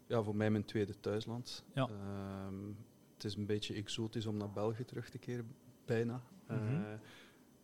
ja, 0.07 0.23
voor 0.23 0.35
mij 0.35 0.51
mijn 0.51 0.65
tweede 0.65 0.99
thuisland. 0.99 1.63
Ja. 1.73 1.89
Ehm, 1.89 2.67
het 3.13 3.23
is 3.23 3.35
een 3.35 3.45
beetje 3.45 3.73
exotisch 3.73 4.25
om 4.25 4.37
naar 4.37 4.51
België 4.51 4.85
terug 4.85 5.09
te 5.09 5.17
keren, 5.17 5.55
bijna. 5.85 6.21
Mhm. 6.47 6.57
Eh, 6.57 6.93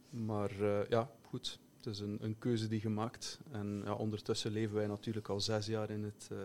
maar 0.09 0.61
eh, 0.61 0.87
ja, 0.89 1.11
goed. 1.21 1.59
Het 1.77 1.85
is 1.85 1.99
een, 1.99 2.17
een 2.21 2.37
keuze 2.37 2.67
die 2.67 2.79
gemaakt. 2.79 3.39
En 3.51 3.81
ja, 3.85 3.93
ondertussen 3.93 4.51
leven 4.51 4.75
wij 4.75 4.87
natuurlijk 4.87 5.27
al 5.27 5.39
zes 5.39 5.65
jaar 5.65 5.89
in 5.89 6.03
het, 6.03 6.29
eh, 6.31 6.37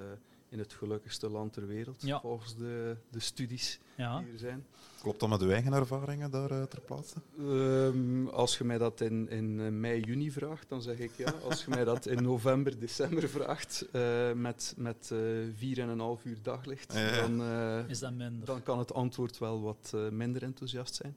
in 0.49 0.59
het 0.59 0.73
gelukkigste 0.73 1.29
land 1.31 1.53
ter 1.53 1.67
wereld, 1.67 2.03
Ja. 2.03 2.21
volgens 2.21 2.57
de, 2.57 2.97
de 3.11 3.21
studies 3.21 3.79
Ja. 3.97 4.19
die 4.21 4.33
er 4.33 4.39
zijn. 4.39 4.67
Klopt 5.01 5.21
dat 5.21 5.29
met 5.29 5.43
uw 5.43 5.51
eigen 5.51 5.73
ervaringen 5.73 6.31
daar 6.31 6.51
eh, 6.51 6.63
ter 6.63 6.81
plaatse? 6.81 7.15
Ehm, 7.39 8.27
als 8.27 8.59
je 8.59 8.65
mij 8.65 8.79
dat 8.79 9.01
in, 9.01 9.29
in 9.29 9.61
eh, 9.61 9.69
mei, 9.69 10.01
juni 10.01 10.31
vraagt, 10.31 10.69
dan 10.69 10.83
zeg 10.83 10.99
ik 10.99 11.11
ja. 11.17 11.31
Als 11.49 11.65
je 11.65 11.71
mij 11.71 11.85
dat 11.85 12.07
in 12.07 12.23
november, 12.23 12.79
december 12.79 13.29
vraagt, 13.29 13.87
eh, 13.93 14.33
met, 14.33 14.75
met 14.77 15.11
eh, 15.13 15.19
vier 15.57 15.79
en 15.81 15.89
een 15.89 16.01
half 16.01 16.25
uur 16.25 16.39
daglicht, 16.43 16.93
Ja, 16.93 17.21
dan, 17.21 17.43
eh, 17.43 17.89
Is 17.89 17.99
dat 17.99 18.13
minder? 18.13 18.47
dan 18.47 18.63
kan 18.63 18.79
het 18.79 18.93
antwoord 18.95 19.39
wel 19.39 19.61
wat 19.61 19.91
eh, 19.95 20.09
minder 20.09 20.43
enthousiast 20.43 20.95
zijn. 20.95 21.17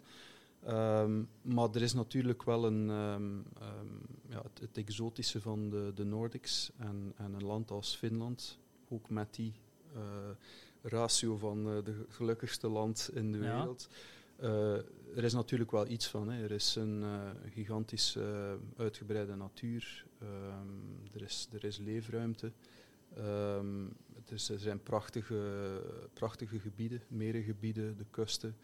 Ehm, 0.65 1.21
maar 1.41 1.69
er 1.73 1.81
is 1.81 1.93
natuurlijk 1.93 2.43
wel 2.43 2.65
een, 2.65 2.89
ehm, 2.89 3.39
ehm, 3.61 3.87
ja, 4.29 4.41
het, 4.41 4.59
het 4.61 4.77
exotische 4.77 5.41
van 5.41 5.69
de, 5.69 5.91
de 5.95 6.03
Nordics 6.05 6.71
en, 6.77 7.13
en 7.17 7.33
een 7.33 7.45
land 7.45 7.71
als 7.71 7.95
Finland, 7.95 8.57
ook 8.91 9.09
met 9.09 9.33
die 9.35 9.53
eh, 9.93 10.01
ratio 10.81 11.37
van 11.37 11.67
eh, 11.69 11.83
de 11.83 12.05
gelukkigste 12.09 12.67
land 12.67 13.09
in 13.13 13.31
de 13.31 13.37
Ja. 13.37 13.43
wereld. 13.57 13.89
Eh, 14.35 14.73
er 15.15 15.23
is 15.23 15.33
natuurlijk 15.33 15.71
wel 15.71 15.87
iets 15.87 16.07
van. 16.07 16.29
Hè. 16.29 16.43
Er 16.43 16.51
is 16.51 16.75
een 16.75 17.03
gigantisch 17.53 18.17
uitgebreide 18.77 19.35
natuur. 19.35 20.05
Ehm, 20.19 21.13
er, 21.13 21.21
is, 21.21 21.47
er 21.51 21.63
is 21.63 21.77
leefruimte. 21.77 22.51
Ehm, 23.15 23.85
het 24.15 24.31
is, 24.31 24.49
er 24.49 24.59
zijn 24.59 24.83
prachtige, 24.83 25.81
prachtige 26.13 26.59
gebieden, 26.59 27.01
merengebieden, 27.07 27.97
de 27.97 28.05
kusten. 28.09 28.55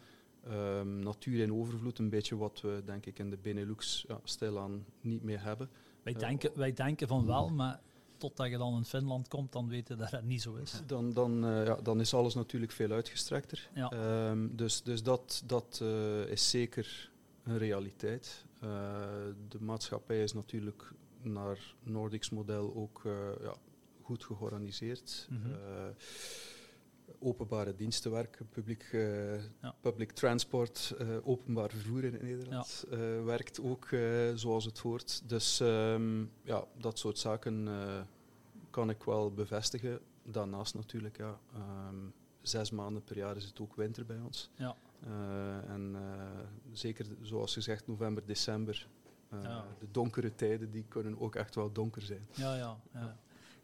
Ehm, 0.44 0.98
natuur 0.98 1.42
in 1.42 1.52
overvloed, 1.52 1.98
een 1.98 2.08
beetje 2.08 2.36
wat 2.36 2.60
we 2.60 2.82
denk 2.84 3.06
ik 3.06 3.18
in 3.18 3.30
de 3.30 3.36
Benelux 3.36 4.04
ja, 4.08 4.20
stilaan 4.24 4.84
niet 5.00 5.22
meer 5.22 5.42
hebben. 5.42 5.70
Wij, 6.02 6.12
denken, 6.12 6.50
wij 6.54 6.72
denken 6.72 7.08
van 7.08 7.26
wel, 7.26 7.50
maar 7.50 7.80
totdat 8.18 8.50
je 8.50 8.58
dan 8.58 8.76
in 8.76 8.84
Finland 8.84 9.28
komt, 9.28 9.52
dan 9.52 9.68
weten 9.68 9.96
we 9.96 10.02
dat 10.02 10.10
dat 10.10 10.22
niet 10.22 10.42
zo 10.42 10.54
is. 10.54 10.80
Dan, 10.86 11.12
dan, 11.12 11.44
eh, 11.44 11.64
ja, 11.64 11.74
dan 11.82 12.00
is 12.00 12.14
alles 12.14 12.34
natuurlijk 12.34 12.72
veel 12.72 12.90
uitgestrekter. 12.90 13.68
Ja. 13.74 13.90
Ehm, 13.90 14.48
dus 14.50 14.82
dus 14.82 15.02
dat, 15.02 15.42
dat 15.46 15.78
eh, 15.82 16.26
is 16.26 16.50
zeker 16.50 17.10
een 17.42 17.58
realiteit. 17.58 18.44
Eh, 18.60 18.68
de 19.48 19.60
maatschappij 19.60 20.22
is 20.22 20.32
natuurlijk 20.32 20.92
naar 21.22 21.74
Nordics 21.82 22.30
model 22.30 22.74
ook 22.74 23.00
ja, 23.42 23.54
goed 24.02 24.24
georganiseerd. 24.24 25.28
Mhm. 25.30 25.48
Openbare 27.18 27.74
dienstenwerk, 27.74 28.40
publiek, 28.50 28.82
eh, 28.92 29.34
Ja. 29.34 29.74
public 29.80 30.12
transport, 30.12 30.94
eh, 30.98 31.06
openbaar 31.22 31.70
vervoer 31.70 32.04
in 32.04 32.18
Nederland 32.22 32.84
eh, 32.90 32.98
werkt 33.24 33.60
ook 33.60 33.88
zoals 34.34 34.64
het 34.64 34.78
hoort. 34.78 35.28
Dus 35.28 35.60
ehm, 35.60 36.24
ja, 36.42 36.64
dat 36.78 36.98
soort 36.98 37.18
zaken 37.18 37.68
kan 38.70 38.90
ik 38.90 39.02
wel 39.02 39.32
bevestigen. 39.32 40.00
Daarnaast 40.22 40.74
natuurlijk, 40.74 41.16
ja, 41.16 41.38
ehm, 41.54 41.96
zes 42.42 42.70
maanden 42.70 43.04
per 43.04 43.16
jaar 43.16 43.36
is 43.36 43.44
het 43.44 43.60
ook 43.60 43.76
winter 43.76 44.06
bij 44.06 44.20
ons. 44.20 44.50
Ja. 44.54 44.76
En 45.66 45.96
zeker, 46.72 47.06
zoals 47.22 47.52
gezegd, 47.52 47.86
november, 47.86 48.26
december. 48.26 48.88
De 49.78 49.90
donkere 49.90 50.34
tijden 50.34 50.70
die 50.70 50.84
kunnen 50.88 51.20
ook 51.20 51.34
echt 51.34 51.54
wel 51.54 51.72
donker 51.72 52.02
zijn. 52.02 52.28
Ja, 52.34 52.56
ja, 52.56 52.80
ja. 52.92 53.16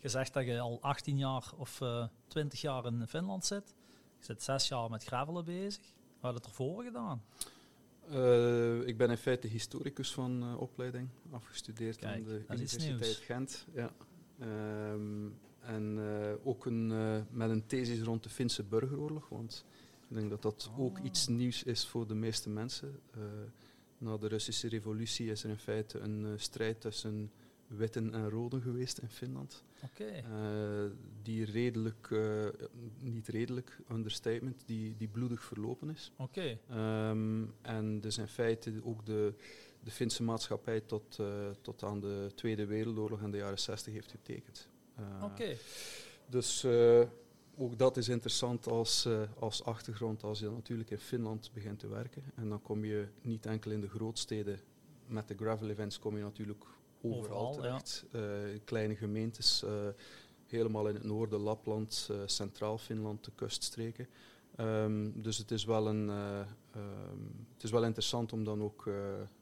Je 0.04 0.10
zegt 0.10 0.32
dat 0.32 0.44
je 0.44 0.60
al 0.60 0.78
18 0.80 1.18
jaar 1.18 1.52
of 1.56 1.80
eh 1.80 2.06
20 2.26 2.60
jaar 2.60 2.86
in 2.86 3.06
Finland 3.08 3.44
zit. 3.44 3.74
Je 4.18 4.24
zit 4.24 4.42
zes 4.42 4.68
jaar 4.68 4.90
met 4.90 5.04
gravelen 5.04 5.44
bezig. 5.44 5.82
Wat 6.20 6.32
had 6.32 6.34
het 6.34 6.44
ervoor 6.46 6.82
gedaan? 6.82 7.24
Eh, 8.10 8.86
ik 8.86 8.96
ben 8.96 9.10
in 9.10 9.16
feite 9.16 9.46
historicus 9.46 10.12
van 10.12 10.42
eh, 10.42 10.60
opleiding, 10.60 11.08
afgestudeerd 11.30 11.96
Kijk, 11.96 12.14
aan 12.16 12.24
de 12.24 12.44
Universiteit. 12.50 13.16
Gent. 13.16 13.66
Ja. 13.74 13.90
Ehm, 14.38 15.26
en 15.60 15.98
eh, 15.98 16.46
ook 16.46 16.66
een, 16.66 16.92
eh, 16.92 17.20
met 17.30 17.50
een 17.50 17.66
thesis 17.66 18.00
rond 18.02 18.22
de 18.22 18.28
Finse 18.28 18.62
burgeroorlog, 18.62 19.28
want 19.28 19.64
ik 20.08 20.16
denk 20.16 20.30
dat 20.30 20.42
dat 20.42 20.70
ook 20.76 20.98
Oh. 20.98 21.04
iets 21.04 21.26
nieuws 21.28 21.62
is 21.62 21.86
voor 21.86 22.06
de 22.06 22.14
meeste 22.14 22.48
mensen. 22.50 23.00
Eh, 23.14 23.20
na 23.98 24.16
de 24.16 24.28
Russische 24.28 24.68
revolutie 24.68 25.30
is 25.30 25.44
er 25.44 25.50
in 25.50 25.58
feite 25.58 25.98
een 25.98 26.24
eh, 26.26 26.32
strijd 26.36 26.80
tussen 26.80 27.30
witten 27.66 28.14
en 28.14 28.30
roden 28.30 28.62
geweest 28.62 28.98
in 28.98 29.08
Finland. 29.08 29.64
Oké. 29.84 30.04
Eh, 30.04 30.90
die 31.22 31.44
redelijk, 31.44 32.10
eh, 32.10 32.46
niet 32.98 33.28
redelijk, 33.28 33.78
understatement, 33.90 34.62
die, 34.66 34.96
die 34.96 35.08
bloedig 35.08 35.44
verlopen 35.44 35.90
is. 35.90 36.12
Oké. 36.16 36.58
Ehm, 36.68 37.44
en 37.62 38.00
dus 38.00 38.18
in 38.18 38.28
feite 38.28 38.80
ook 38.84 39.06
de, 39.06 39.34
de 39.80 39.90
Finse 39.90 40.22
maatschappij 40.22 40.80
tot, 40.80 41.18
eh, 41.18 41.50
tot 41.60 41.82
aan 41.82 42.00
de 42.00 42.30
Tweede 42.34 42.66
Wereldoorlog 42.66 43.22
en 43.22 43.30
de 43.30 43.36
jaren 43.36 43.58
60 43.58 43.92
heeft 43.92 44.10
getekend. 44.10 44.68
Oké. 45.22 45.56
Dus 46.26 46.66
ook 47.56 47.78
dat 47.78 47.96
is 47.96 48.08
interessant 48.08 48.66
als, 48.66 49.08
als 49.38 49.64
achtergrond 49.64 50.22
als 50.22 50.38
je 50.38 50.50
natuurlijk 50.50 50.90
in 50.90 50.98
Finland 50.98 51.50
begint 51.54 51.78
te 51.78 51.88
werken. 51.88 52.22
En 52.34 52.48
dan 52.48 52.62
kom 52.62 52.84
je 52.84 53.08
niet 53.20 53.46
enkel 53.46 53.70
in 53.70 53.80
de 53.80 53.88
grootsteden 53.88 54.60
met 55.06 55.28
de 55.28 55.34
gravel 55.36 55.68
events, 55.68 55.98
kom 55.98 56.16
je 56.16 56.22
natuurlijk 56.22 56.64
overal, 57.04 57.48
Overal, 57.48 57.64
ja. 57.64 57.80
Eh, 58.12 58.60
kleine 58.64 58.96
gemeentes, 58.96 59.62
eh, 59.62 59.72
helemaal 60.46 60.88
in 60.88 60.94
het 60.94 61.04
noorden, 61.04 61.40
Lapland, 61.40 62.08
eh, 62.10 62.16
Centraal 62.26 62.78
Finland, 62.78 63.24
de 63.24 63.32
kuststreken. 63.34 64.08
Ehm, 64.56 65.10
dus 65.14 65.38
het 65.38 65.50
is, 65.50 65.64
wel 65.64 65.88
een, 65.88 66.08
eh, 66.08 66.40
ehm, 66.40 67.20
het 67.54 67.62
is 67.62 67.70
wel 67.70 67.84
interessant 67.84 68.32
om 68.32 68.44
dan 68.44 68.62
ook 68.62 68.82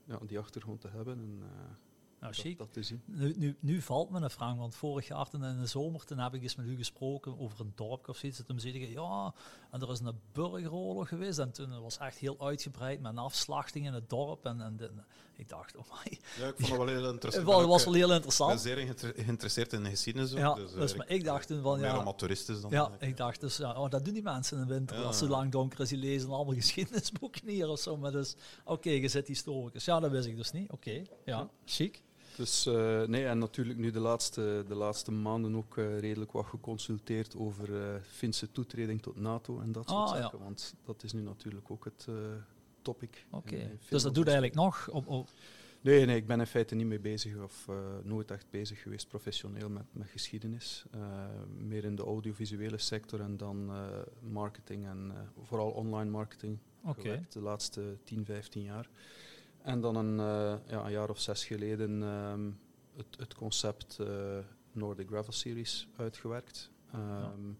ja, 0.05 0.18
die 0.27 0.38
achtergrond 0.38 0.81
te 0.81 0.88
hebben. 0.88 1.18
En, 1.18 1.42
dat, 2.29 2.37
chic. 2.37 2.59
dat 2.59 2.72
te 2.72 2.83
zien. 2.83 3.03
Nu, 3.05 3.35
nu, 3.37 3.57
nu 3.61 3.81
valt 3.81 4.11
me 4.11 4.20
een 4.20 4.31
vraag, 4.31 4.57
want 4.57 4.75
vorig 4.75 5.09
jaar 5.09 5.29
in 5.33 5.40
de 5.40 5.66
zomer, 5.66 6.05
toen 6.05 6.18
heb 6.18 6.35
ik 6.35 6.42
eens 6.42 6.57
met 6.57 6.66
u 6.66 6.77
gesproken 6.77 7.38
over 7.38 7.61
een 7.61 7.72
dorp 7.75 8.09
of 8.09 8.16
zoiets. 8.16 8.38
En 8.38 8.44
toen 8.46 8.61
zei 8.61 8.81
je, 8.81 8.90
ja, 8.90 9.35
en 9.70 9.81
er 9.81 9.90
is 9.90 10.01
een 10.01 10.20
burgeroorlog 10.33 11.09
geweest. 11.09 11.38
En 11.38 11.53
toen 11.53 11.81
was 11.81 11.94
het 11.94 12.03
echt 12.03 12.18
heel 12.18 12.40
uitgebreid 12.40 13.01
met 13.01 13.12
een 13.12 13.18
afslachting 13.18 13.87
in 13.87 13.92
het 13.92 14.11
dorp. 14.11 14.44
En, 14.44 14.61
en 14.61 14.77
de- 14.77 14.90
ik 15.42 15.48
dacht, 15.48 15.76
oh 15.76 15.85
my, 15.90 16.18
Ja, 16.40 16.46
ik 16.46 16.55
vond 16.57 16.68
het 16.68 16.76
wel 16.78 16.87
heel 16.87 17.11
interessant. 17.11 17.46
was, 17.46 17.81
Ik 17.81 17.85
wel 17.87 17.94
heel 17.94 18.09
eh, 18.09 18.14
interessant. 18.14 18.50
ben 18.50 18.59
zeer 18.61 18.76
geïnter- 18.76 19.12
geïnteresseerd 19.16 19.72
in 19.72 19.83
de 19.83 19.90
geschiedenis. 19.90 20.33
ook, 20.33 20.38
Ja, 20.38 20.55
dus, 20.55 20.72
eh, 20.72 20.81
dus, 20.81 20.94
maar 20.94 21.09
ik 21.11 21.24
dacht 21.24 21.46
toen 21.46 21.62
van, 21.62 21.81
meer 21.81 21.88
ja, 21.88 21.96
amateuristisch 21.96 22.61
dan. 22.61 22.70
Ja, 22.70 22.90
ik 22.98 23.16
dacht 23.16 23.40
dus, 23.40 23.57
ja, 23.57 23.72
oh, 23.81 23.90
dat 23.90 24.05
doen 24.05 24.14
die 24.14 24.22
mensen 24.22 24.59
in 24.59 24.66
de 24.66 24.74
winter. 24.74 24.96
Ja. 24.96 25.02
Als 25.02 25.20
het 25.20 25.28
zo 25.28 25.35
lang 25.35 25.50
donker 25.52 25.81
is, 25.81 25.88
die 25.88 25.98
lezen 25.98 26.31
allemaal 26.31 26.55
geschiedenisboeken 26.62 27.48
hier 27.48 27.68
of 27.68 27.78
zo. 27.81 27.96
Maar 27.96 28.12
dus, 28.12 28.35
oké, 28.64 28.90
je 28.90 29.09
zit 29.09 29.26
historicus. 29.26 29.85
Ja, 29.85 30.00
dat 30.00 30.11
wist 30.11 30.26
ik 30.26 30.37
dus 30.37 30.52
niet. 30.52 30.70
Oké, 30.70 31.02
ja, 31.24 31.48
chic. 31.64 32.02
Dus 32.37 32.66
eh, 32.66 33.02
nee, 33.02 33.26
en 33.26 33.38
natuurlijk 33.38 33.78
nu 33.78 33.90
de 33.90 33.98
laatste, 34.00 34.64
de 34.68 34.74
laatste 34.74 35.11
maanden 35.12 35.57
ook 35.57 35.76
eh, 35.78 35.98
redelijk 35.98 36.33
wat 36.33 36.46
geconsulteerd 36.46 37.37
over 37.37 37.76
eh 37.83 38.00
Finse 38.11 38.52
toetreding 38.52 39.02
tot 39.02 39.16
NATO 39.20 39.61
en 39.61 39.72
dat 39.72 39.88
soort 39.88 40.09
Ah, 40.11 40.16
ja. 40.16 40.22
zaken. 40.22 40.38
Want 40.38 40.74
dat 40.85 41.02
is 41.02 41.12
nu 41.12 41.20
natuurlijk 41.22 41.70
ook 41.70 41.85
het 41.85 42.07
eh, 42.09 42.14
topic. 42.83 43.27
Oké, 43.31 43.57
in 43.57 43.79
dus 43.88 44.03
dat 44.03 44.14
doet 44.14 44.25
eigenlijk 44.27 44.55
nog. 44.57 44.88
Op, 44.90 45.07
op, 45.07 45.29
Nee, 45.81 46.05
nee, 46.07 46.16
ik 46.16 46.27
ben 46.27 46.40
in 46.40 46.47
feite 46.47 46.75
niet 46.75 46.87
mee 46.87 47.01
bezig 47.01 47.37
of 47.37 47.68
eh, 47.68 47.77
nooit 48.03 48.31
echt 48.31 48.47
bezig 48.51 48.83
geweest 48.83 49.09
professioneel 49.09 49.68
met, 49.68 49.85
met 49.92 50.09
geschiedenis. 50.09 50.85
Eh, 50.90 51.01
meer 51.57 51.85
in 51.85 51.97
de 51.97 52.03
audiovisuele 52.03 52.79
sector 52.79 53.21
en 53.21 53.37
dan 53.37 53.71
eh, 53.71 53.87
marketing 54.31 54.87
en 54.87 55.11
eh, 55.14 55.21
vooral 55.42 55.71
online 55.71 56.11
marketing 56.11 56.59
Oké, 56.83 57.01
gewerkt 57.01 57.33
de 57.33 57.40
laatste 57.40 57.97
10, 58.05 58.25
15 58.25 58.62
jaar. 58.62 58.88
En 59.62 59.81
dan 59.81 59.97
een, 59.97 60.18
eh, 60.21 60.55
ja, 60.71 60.85
een 60.85 60.90
jaar 60.90 61.11
of 61.11 61.21
zes 61.21 61.45
geleden 61.45 62.03
ehm, 62.03 62.51
het, 62.97 63.16
het 63.16 63.35
concept 63.35 63.99
eh, 63.99 64.38
Nordic 64.73 65.07
Gravel 65.09 65.33
Series 65.33 65.88
uitgewerkt. 65.97 66.71
Ehm, 66.92 67.53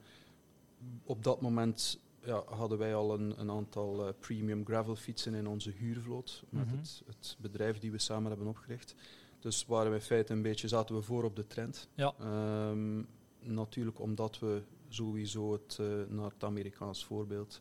Op 1.05 1.25
dat 1.25 1.41
moment 1.41 1.99
ja, 2.25 2.43
hadden 2.47 2.79
wij 2.79 2.95
al 2.95 3.15
een, 3.15 3.41
een 3.41 3.51
aantal 3.51 4.07
eh, 4.07 4.13
premium 4.21 4.65
gravel 4.65 4.97
fietsen 4.97 5.35
in 5.35 5.47
onze 5.47 5.71
huurvloot 5.71 6.43
met 6.49 6.67
Mhm. 6.67 6.77
het, 6.77 7.03
het 7.07 7.37
bedrijf 7.41 7.79
die 7.79 7.91
we 7.91 7.99
samen 7.99 8.31
hebben 8.31 8.49
opgericht. 8.49 8.95
Dus 9.41 9.67
waren 9.67 9.91
we 9.91 9.97
in 9.97 10.03
feite 10.03 10.33
een 10.33 10.43
beetje, 10.43 10.69
zaten 10.69 10.95
we 10.95 11.03
voor 11.03 11.25
op 11.25 11.37
de 11.37 11.47
trend. 11.47 11.89
Ja. 11.95 12.15
Ehm, 12.21 13.03
natuurlijk 13.41 14.01
omdat 14.01 14.39
we 14.39 14.63
sowieso 14.89 15.53
het, 15.53 15.77
eh, 15.81 15.87
naar 16.09 16.31
het 16.31 16.45
Amerikaans 16.45 17.05
voorbeeld, 17.05 17.61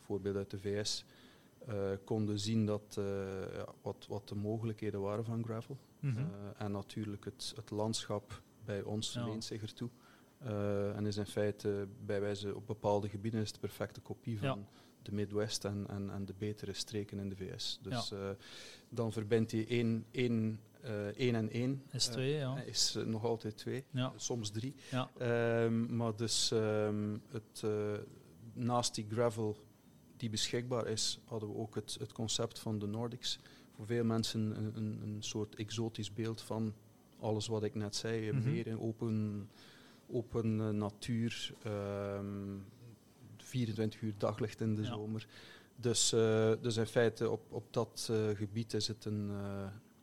voorbeeld 0.00 0.36
uit 0.36 0.50
de 0.50 0.58
VS, 0.58 1.04
eh, 1.66 1.90
konden 2.04 2.38
zien 2.38 2.66
dat, 2.66 2.94
ja, 3.54 3.66
wat, 3.82 4.06
wat 4.08 4.28
de 4.28 4.34
mogelijkheden 4.34 5.00
waren 5.00 5.24
van 5.24 5.44
gravel. 5.44 5.76
Mhm. 6.00 6.24
En 6.56 6.72
natuurlijk 6.72 7.24
het, 7.24 7.52
het 7.56 7.70
landschap 7.70 8.42
bij 8.64 8.82
ons 8.82 9.12
Ja. 9.12 9.24
leent 9.24 9.44
zich 9.44 9.62
ertoe. 9.62 9.88
Eh, 10.38 10.96
en 10.96 11.06
is 11.06 11.16
in 11.16 11.26
feite 11.26 11.88
bij 12.06 12.20
wijze 12.20 12.54
op 12.54 12.66
bepaalde 12.66 13.08
gebieden 13.08 13.40
is 13.40 13.46
het 13.46 13.54
de 13.60 13.66
perfecte 13.66 14.00
kopie 14.00 14.38
van 14.38 14.48
Ja. 14.48 14.58
de 15.02 15.12
Midwest 15.12 15.64
en, 15.64 15.86
en, 15.88 16.10
en 16.10 16.24
de 16.24 16.34
betere 16.38 16.72
streken 16.72 17.18
in 17.18 17.28
de 17.28 17.36
VS. 17.36 17.78
Dus 17.82 18.12
eh, 18.12 18.30
dan 18.88 19.12
verbindt 19.12 19.52
hij 19.52 19.66
één, 19.68 20.04
één, 20.10 20.60
eh, 20.80 21.06
één 21.06 21.34
en 21.34 21.50
één. 21.50 21.82
is 21.92 22.06
twee, 22.06 22.34
ja. 22.34 22.60
is 22.60 22.96
nog 23.04 23.24
altijd 23.24 23.56
twee, 23.56 23.84
Ja, 23.90 24.12
soms 24.16 24.50
drie. 24.50 24.74
Ehm, 25.18 25.96
maar 25.96 26.16
dus 26.16 26.50
ehm, 26.50 27.16
het, 27.28 27.64
naast 28.52 28.94
die 28.94 29.06
gravel 29.10 29.56
die 30.16 30.30
beschikbaar 30.30 30.86
is, 30.86 31.18
hadden 31.24 31.48
we 31.48 31.54
ook 31.56 31.74
het, 31.74 31.96
het 32.00 32.12
concept 32.12 32.58
van 32.58 32.78
de 32.78 32.86
Nordics. 32.86 33.38
Voor 33.74 33.86
veel 33.86 34.04
mensen 34.04 34.56
een, 34.56 34.76
een, 34.76 35.00
een 35.02 35.22
soort 35.22 35.54
exotisch 35.54 36.12
beeld 36.12 36.40
van 36.42 36.74
alles 37.20 37.46
wat 37.46 37.62
ik 37.62 37.74
net 37.74 37.96
zei. 37.96 38.32
Mhm. 38.32 38.50
Meer 38.50 38.66
in 38.66 38.80
open, 38.80 39.48
open 40.10 40.60
eh, 40.60 40.68
natuur, 40.68 41.54
ehm, 41.62 42.56
24 43.36 44.00
uur 44.00 44.14
daglicht 44.18 44.60
in 44.60 44.74
de 44.74 44.82
Ja. 44.82 44.88
zomer. 44.88 45.26
Dus, 45.76 46.12
eh, 46.12 46.52
dus 46.60 46.76
in 46.76 46.86
feite 46.86 47.30
op, 47.30 47.52
op 47.52 47.72
dat 47.72 48.08
eh, 48.10 48.28
gebied 48.36 48.72
is 48.74 48.88
het 48.88 49.04
een, 49.04 49.30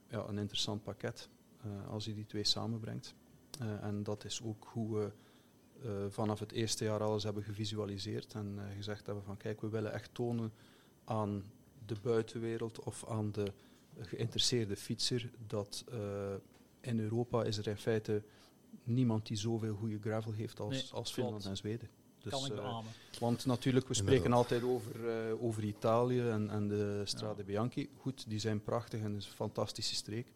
ja, 0.08 0.28
een 0.28 0.38
interessant 0.38 0.84
pakket 0.84 1.30
als 1.90 2.06
je 2.06 2.14
die 2.14 2.26
twee 2.26 2.44
samenbrengt. 2.44 3.16
En 3.82 4.04
dat 4.04 4.26
is 4.26 4.42
ook 4.44 4.68
hoe 4.74 4.98
we 5.00 5.12
vanaf 6.10 6.40
het 6.40 6.52
eerste 6.52 6.84
jaar 6.84 7.04
alles 7.04 7.24
hebben 7.24 7.44
gevisualiseerd 7.44 8.34
en 8.34 8.60
gezegd 8.76 9.06
hebben 9.06 9.24
van 9.24 9.38
kijk, 9.38 9.62
we 9.62 9.70
willen 9.70 9.94
echt 9.94 10.14
tonen 10.14 10.52
aan 11.04 11.44
de 11.86 11.96
buitenwereld 12.02 12.84
of 12.84 13.06
aan 13.08 13.32
de 13.32 13.54
geïnteresseerde 14.00 14.76
fietser 14.76 15.32
dat 15.48 15.86
in 16.82 17.00
Europa 17.00 17.44
is 17.44 17.58
er 17.58 17.68
in 17.68 17.78
feite 17.78 18.24
niemand 18.86 19.28
die 19.28 19.38
zoveel 19.38 19.76
goede 19.76 20.00
gravel 20.00 20.32
heeft 20.32 20.60
als, 20.60 20.70
Nee, 20.70 20.82
als 20.82 20.90
klopt. 20.90 21.10
Finland 21.12 21.46
en 21.46 21.58
Zweden. 21.58 21.90
Dus, 22.20 22.32
kan 22.34 22.46
ik 22.46 22.58
eh, 22.58 22.80
want 23.20 23.46
natuurlijk, 23.46 23.88
we 23.88 23.94
spreken 23.94 24.24
Inderdaad. 24.24 24.52
altijd 24.52 24.64
over, 24.64 25.10
eh, 25.10 25.44
over 25.44 25.64
Italië 25.64 26.30
en, 26.30 26.50
en 26.50 26.68
de 26.68 27.02
Strade 27.04 27.44
Bianchi. 27.44 27.90
Goed, 27.98 28.30
die 28.30 28.40
zijn 28.40 28.64
prachtig 28.64 29.02
en 29.02 29.12
het 29.14 29.22
is 29.22 29.28
een 29.28 29.34
fantastische 29.36 29.96
streek. 29.96 30.28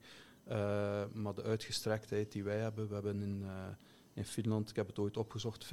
Eh, 0.43 1.03
maar 1.13 1.33
de 1.33 1.43
uitgestrektheid 1.43 2.31
die 2.31 2.43
wij 2.43 2.57
hebben, 2.57 2.87
we 2.87 2.93
hebben 2.93 3.21
in, 3.21 3.41
eh, 3.45 3.51
in 4.19 4.25
Finland, 4.25 4.69
ik 4.69 4.75
heb 4.75 4.87
het 4.87 4.99
ooit 4.99 5.17
opgezocht, 5.17 5.65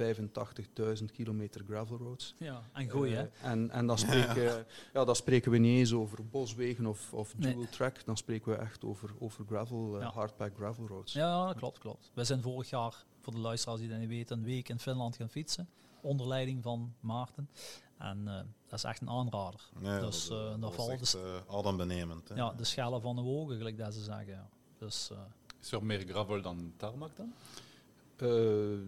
85.000 0.99 1.05
kilometer 1.13 1.63
gravel 1.67 1.97
roads. 1.97 2.35
Ja, 2.37 2.61
en 2.73 2.89
goeie, 2.89 3.15
hè? 3.15 3.21
Eh, 3.23 3.49
en, 3.51 3.69
en 3.69 3.87
dan, 3.87 3.97
spreken, 3.97 4.65
ja, 4.93 5.05
dan 5.05 5.15
spreken 5.15 5.51
we 5.51 5.57
niet 5.57 5.79
eens 5.79 5.93
over 5.93 6.25
boswegen 6.27 6.85
of, 6.85 7.13
of 7.13 7.37
Nee. 7.37 7.53
dual 7.53 7.67
track, 7.69 8.05
dan 8.05 8.17
spreken 8.17 8.51
we 8.51 8.57
echt 8.57 8.85
over, 8.85 9.09
over 9.19 9.45
gravel, 9.47 9.95
eh, 9.95 10.01
Ja. 10.01 10.11
hardpack 10.11 10.55
gravel 10.55 10.87
roads. 10.87 11.13
Ja, 11.13 11.45
dat 11.45 11.55
klopt, 11.55 11.77
klopt. 11.79 12.11
Wij 12.13 12.23
zijn 12.23 12.41
vorig 12.41 12.69
jaar, 12.69 13.05
voor 13.21 13.33
de 13.33 13.39
luisteraars 13.39 13.79
die 13.79 13.89
dat 13.89 13.99
niet 13.99 14.07
weten, 14.09 14.37
een 14.37 14.43
week 14.43 14.69
in 14.69 14.79
Finland 14.79 15.15
gaan 15.15 15.29
fietsen. 15.29 15.69
Onder 16.01 16.27
leiding 16.27 16.63
van 16.63 16.93
Maarten. 16.99 17.49
En 17.97 18.27
eh, 18.27 18.33
dat 18.67 18.79
is 18.79 18.83
echt 18.83 19.01
een 19.01 19.09
aanrader. 19.09 19.69
Ja, 19.81 19.99
Dus, 19.99 20.27
dat, 20.27 20.37
eh, 20.37 20.43
eh, 20.45 20.49
daar 20.51 20.59
dat 20.59 20.75
valt 20.75 20.99
dus- 20.99 21.15
eh, 21.15 21.21
adembenemend. 21.49 22.29
Hè. 22.29 22.35
Ja, 22.35 22.53
de 22.53 22.63
schellen 22.63 23.01
van 23.01 23.15
de 23.15 23.21
ogen, 23.21 23.57
gelijk 23.57 23.77
dat 23.77 23.93
ze 23.93 24.03
zeggen. 24.03 24.27
Ja. 24.27 24.49
Dus, 24.77 25.09
eh, 25.11 25.17
Is 25.61 25.71
er 25.71 25.85
meer 25.85 25.99
gravel 26.07 26.41
dan 26.41 26.73
tarmac 26.77 27.09
dan? 27.17 27.33
Eh, 28.21 28.79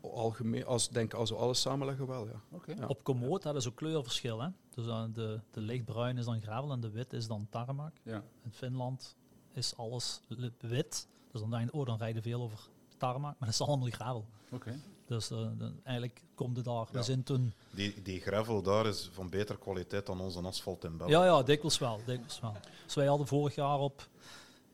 algemeen, 0.00 0.66
als, 0.66 0.88
denk 0.88 1.14
als 1.14 1.30
we 1.30 1.36
alles 1.36 1.60
samenleggen 1.60 2.06
wel, 2.06 2.26
ja. 2.26 2.86
Op 2.86 3.04
Komoot 3.04 3.44
hadden 3.44 3.62
ze 3.62 3.68
ook 3.68 3.76
kleurverschil. 3.76 4.40
Hè? 4.42 4.48
Dus 4.74 4.84
de, 5.12 5.40
de 5.50 5.60
lichtbruin 5.60 6.18
is 6.18 6.24
dan 6.24 6.42
gravel 6.42 6.70
en 6.72 6.80
de 6.80 6.90
wit 6.90 7.12
is 7.12 7.26
dan 7.26 7.46
tarmac. 7.50 7.92
Ja. 8.02 8.22
In 8.44 8.52
Finland 8.52 9.16
is 9.52 9.76
alles 9.76 10.20
wit. 10.60 11.08
Dus 11.32 11.40
dan 11.40 11.50
denk 11.50 11.70
je, 11.70 11.78
oh, 11.78 11.86
dan 11.86 11.98
rijden 11.98 12.22
veel 12.22 12.42
over 12.42 12.58
tarmac, 12.96 13.22
maar 13.22 13.48
dat 13.48 13.48
is 13.48 13.60
allemaal 13.60 13.88
gravel. 13.90 14.24
Oké. 14.50 14.80
Dus 15.06 15.30
eh, 15.30 15.48
de- 15.58 15.72
eigenlijk 15.84 16.22
komt 16.34 16.56
het 16.56 16.64
daar. 16.64 16.86
We 16.92 17.02
zijn 17.02 17.22
toen... 17.22 17.52
Die, 17.70 18.02
die 18.02 18.20
gravel 18.20 18.62
daar 18.62 18.86
is 18.86 19.08
van 19.12 19.30
betere 19.30 19.58
kwaliteit 19.58 20.06
dan 20.06 20.20
onze 20.20 20.40
asfalt 20.40 20.84
in 20.84 20.96
België. 20.96 21.12
Ja, 21.12 21.24
ja, 21.24 21.42
dikwijls 21.42 21.78
wel, 21.78 21.96
dikwijls 22.06 22.40
wel. 22.40 22.54
Dus 22.84 22.94
wij 22.94 23.06
hadden 23.06 23.26
vorig 23.26 23.54
jaar 23.54 23.78
op 23.78 24.08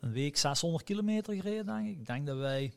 een 0.01 0.13
week 0.13 0.37
600 0.37 0.85
kilometer 0.85 1.35
gereden, 1.35 1.67
denk 1.67 1.87
ik. 1.89 1.99
Ik 1.99 2.07
denk 2.07 2.27
dat 2.27 2.37
wij 2.37 2.73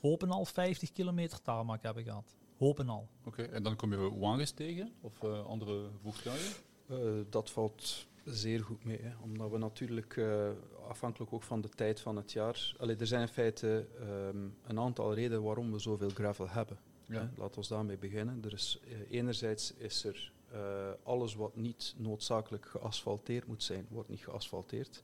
hopen 0.00 0.30
al 0.30 0.44
50 0.44 0.92
kilometer 0.92 1.42
tarmac 1.42 1.82
hebben 1.82 2.04
gehad. 2.04 2.36
Hopen 2.58 2.88
al. 2.88 3.08
Oké. 3.24 3.42
En 3.42 3.62
dan 3.62 3.76
kom 3.76 3.92
je 3.92 4.18
wagens 4.18 4.50
tegen 4.50 4.92
of 5.00 5.22
eh, 5.22 5.44
andere 5.46 5.88
voertuigen? 6.02 6.52
Eh, 6.86 6.96
dat 7.30 7.50
valt 7.50 8.06
zeer 8.24 8.60
goed 8.60 8.84
mee, 8.84 8.98
hè, 9.02 9.12
omdat 9.22 9.50
we 9.50 9.58
natuurlijk, 9.58 10.16
eh, 10.16 10.50
afhankelijk 10.88 11.32
ook 11.32 11.42
van 11.42 11.60
de 11.60 11.68
tijd 11.68 12.00
van 12.00 12.16
het 12.16 12.32
jaar, 12.32 12.74
allee, 12.78 12.96
er 12.96 13.06
zijn 13.06 13.20
in 13.20 13.28
feite 13.28 13.86
ehm, 13.98 14.48
een 14.66 14.78
aantal 14.78 15.14
redenen 15.14 15.42
waarom 15.42 15.72
we 15.72 15.78
zoveel 15.78 16.10
gravel 16.10 16.48
hebben. 16.48 16.78
Ja. 17.06 17.30
Laten 17.36 17.60
we 17.60 17.68
daarmee 17.68 17.98
beginnen. 17.98 18.44
Er 18.44 18.52
is, 18.52 18.80
enerzijds 19.08 19.74
is 19.74 20.04
er 20.04 20.32
eh, 20.52 20.90
alles 21.02 21.34
wat 21.34 21.56
niet 21.56 21.94
noodzakelijk 21.96 22.66
geasfalteerd 22.66 23.46
moet 23.46 23.62
zijn, 23.62 23.86
wordt 23.90 24.08
niet 24.08 24.24
geasfalteerd. 24.24 25.02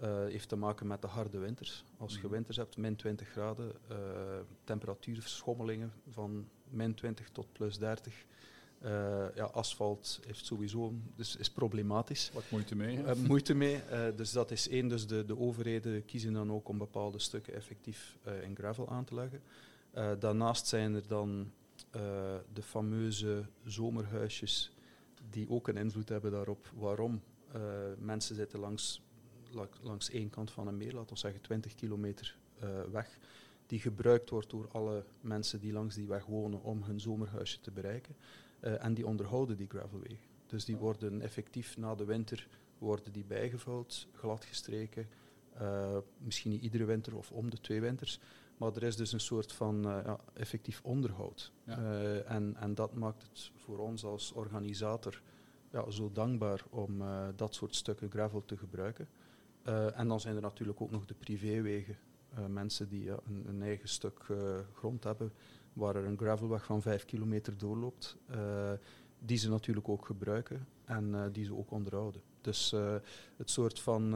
Eh, 0.00 0.24
heeft 0.24 0.48
te 0.48 0.56
maken 0.56 0.86
met 0.86 1.02
de 1.02 1.08
harde 1.08 1.38
winters. 1.38 1.84
Als 1.96 2.12
je 2.14 2.18
Mhm. 2.22 2.30
winters 2.30 2.56
hebt, 2.56 2.76
min 2.76 2.96
20 2.96 3.28
graden, 3.28 3.72
eh 3.88 3.96
temperatuurschommelingen 4.64 5.92
van 6.08 6.48
min 6.68 6.94
20 6.94 7.28
tot 7.28 7.52
plus 7.52 7.78
30. 7.78 8.24
Eh, 8.78 8.90
ja, 9.34 9.44
asfalt 9.44 10.20
heeft 10.26 10.44
sowieso, 10.46 10.92
dus 11.16 11.36
is 11.36 11.50
problematisch. 11.50 12.30
Wat 12.34 12.50
moeite 12.50 12.76
mee? 12.76 13.14
moeite 13.26 13.54
mee. 13.54 13.80
dus 14.16 14.32
dat 14.32 14.50
is 14.50 14.68
één. 14.68 14.88
Dus 14.88 15.06
de, 15.06 15.24
de 15.24 15.38
overheden 15.38 16.04
kiezen 16.04 16.32
dan 16.32 16.52
ook 16.52 16.68
om 16.68 16.78
bepaalde 16.78 17.18
stukken 17.18 17.54
effectief 17.54 18.18
in 18.42 18.56
gravel 18.56 18.88
aan 18.88 19.04
te 19.04 19.14
leggen. 19.14 19.42
Daarnaast 20.20 20.66
zijn 20.66 20.94
er 20.94 21.06
dan 21.06 21.52
de 22.52 22.62
fameuze 22.62 23.44
zomerhuisjes 23.64 24.72
die 25.30 25.50
ook 25.50 25.68
een 25.68 25.76
invloed 25.76 26.08
hebben 26.08 26.30
daarop 26.30 26.70
waarom 26.74 27.22
mensen 27.98 28.34
zitten 28.34 28.58
langs, 28.60 29.02
la- 29.09 29.09
langs 29.82 30.10
één 30.10 30.30
kant 30.30 30.50
van 30.50 30.66
een 30.66 30.76
meer, 30.76 30.92
laten 30.92 31.14
we 31.14 31.18
zeggen 31.18 31.40
20 31.40 31.74
kilometer 31.74 32.36
eh, 32.58 32.68
weg, 32.92 33.18
die 33.66 33.80
gebruikt 33.80 34.30
wordt 34.30 34.50
door 34.50 34.68
alle 34.72 35.04
mensen 35.20 35.60
die 35.60 35.72
langs 35.72 35.94
die 35.94 36.06
weg 36.06 36.26
wonen 36.26 36.62
om 36.62 36.82
hun 36.82 37.00
zomerhuisje 37.00 37.60
te 37.60 37.70
bereiken. 37.70 38.16
Eh, 38.60 38.84
en 38.84 38.94
die 38.94 39.06
onderhouden 39.06 39.56
die 39.56 39.68
gravelwegen. 39.68 40.28
Dus 40.46 40.64
die 40.64 40.76
worden 40.76 41.20
effectief 41.20 41.76
na 41.76 41.94
de 41.94 42.04
winter 42.04 42.48
worden 42.78 43.12
die 43.12 43.24
bijgevuld, 43.24 44.06
gladgestreken, 44.12 45.08
Eh, 45.60 45.96
misschien 46.18 46.50
niet 46.50 46.62
iedere 46.62 46.84
winter 46.84 47.16
of 47.16 47.30
om 47.30 47.50
de 47.50 47.60
twee 47.60 47.80
winters. 47.80 48.20
Maar 48.56 48.72
er 48.74 48.82
is 48.82 48.96
dus 48.96 49.12
een 49.12 49.20
soort 49.20 49.52
van 49.52 49.82
ja, 49.82 50.18
effectief 50.32 50.80
onderhoud. 50.82 51.52
Ja. 51.64 51.76
En, 52.22 52.56
en 52.56 52.74
dat 52.74 52.94
maakt 52.94 53.22
het 53.22 53.50
voor 53.56 53.78
ons 53.78 54.04
als 54.04 54.32
organisator 54.32 55.22
ja, 55.70 55.90
zo 55.90 56.10
dankbaar 56.12 56.64
om 56.70 57.02
dat 57.36 57.54
soort 57.54 57.74
stukken 57.74 58.10
gravel 58.10 58.44
te 58.44 58.56
gebruiken. 58.56 59.08
Eh, 59.70 59.98
en 59.98 60.08
dan 60.08 60.20
zijn 60.20 60.36
er 60.36 60.42
natuurlijk 60.42 60.80
ook 60.80 60.90
nog 60.90 61.04
de 61.04 61.14
privéwegen. 61.14 61.98
Eh, 62.34 62.46
mensen 62.46 62.88
die 62.88 63.04
ja, 63.04 63.18
een, 63.26 63.44
een 63.48 63.62
eigen 63.62 63.88
stuk 63.88 64.18
eh, 64.28 64.58
grond 64.74 65.04
hebben 65.04 65.32
waar 65.72 65.96
er 65.96 66.04
een 66.04 66.18
gravelweg 66.18 66.64
van 66.64 66.82
vijf 66.82 67.04
kilometer 67.04 67.58
doorloopt, 67.58 68.16
die 69.18 69.38
ze 69.38 69.48
natuurlijk 69.48 69.88
ook 69.88 70.06
gebruiken 70.06 70.66
en 70.84 71.32
die 71.32 71.44
ze 71.44 71.54
ook 71.54 71.70
onderhouden. 71.70 72.22
Dus 72.40 72.70
het 73.36 73.50
soort 73.50 73.80
van, 73.80 74.14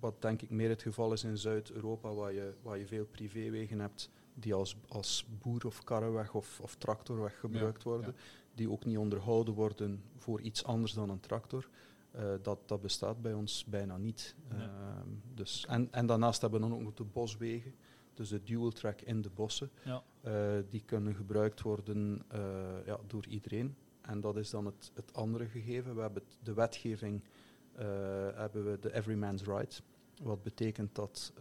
wat 0.00 0.22
denk 0.22 0.42
ik 0.42 0.50
meer 0.50 0.68
het 0.68 0.82
geval 0.82 1.12
is 1.12 1.24
in 1.24 1.38
Zuid-Europa, 1.38 2.14
waar 2.14 2.32
je, 2.32 2.54
waar 2.62 2.78
je 2.78 2.86
veel 2.86 3.06
privéwegen 3.06 3.78
hebt 3.78 4.10
die 4.34 4.54
als, 4.54 4.76
als 4.88 5.26
boer- 5.42 5.66
of 5.66 5.84
karreweg 5.84 6.34
of, 6.34 6.60
of 6.60 6.74
tractorweg 6.74 7.38
gebruikt 7.38 7.82
worden, 7.82 8.14
die 8.54 8.70
ook 8.70 8.84
niet 8.84 8.98
onderhouden 8.98 9.54
worden 9.54 10.02
voor 10.16 10.40
iets 10.40 10.64
anders 10.64 10.92
dan 10.92 11.10
een 11.10 11.20
tractor. 11.20 11.68
Eh, 12.14 12.24
dat, 12.42 12.58
dat 12.68 12.80
bestaat 12.80 13.22
bij 13.22 13.32
ons 13.34 13.64
bijna 13.64 13.96
niet. 13.96 14.34
Ehm, 14.48 15.08
dus, 15.34 15.66
en, 15.68 15.92
en 15.92 16.06
daarnaast 16.06 16.40
hebben 16.40 16.60
we 16.60 16.66
dan 16.68 16.76
ook 16.76 16.82
nog 16.84 16.94
de 16.94 17.04
boswegen, 17.04 17.74
dus 18.14 18.28
de 18.28 18.42
dual 18.42 18.70
track 18.70 19.00
in 19.00 19.22
de 19.22 19.30
bossen. 19.30 19.70
Ja. 19.84 20.02
Eh, 20.20 20.62
die 20.68 20.82
kunnen 20.84 21.14
gebruikt 21.14 21.62
worden 21.62 22.22
eh, 22.28 22.86
ja, 22.86 22.98
door 23.06 23.26
iedereen. 23.26 23.76
En 24.00 24.20
dat 24.20 24.36
is 24.36 24.50
dan 24.50 24.66
het, 24.66 24.90
het 24.94 25.12
andere 25.14 25.46
gegeven. 25.46 25.94
We 25.94 26.00
hebben 26.00 26.22
het- 26.22 26.38
de 26.42 26.54
wetgeving, 26.54 27.22
hebben 28.34 28.64
we 28.70 28.78
de 28.80 28.94
Everyman's 28.94 29.42
Right. 29.42 29.82
Wat 30.22 30.42
betekent 30.42 30.94
dat 30.94 31.32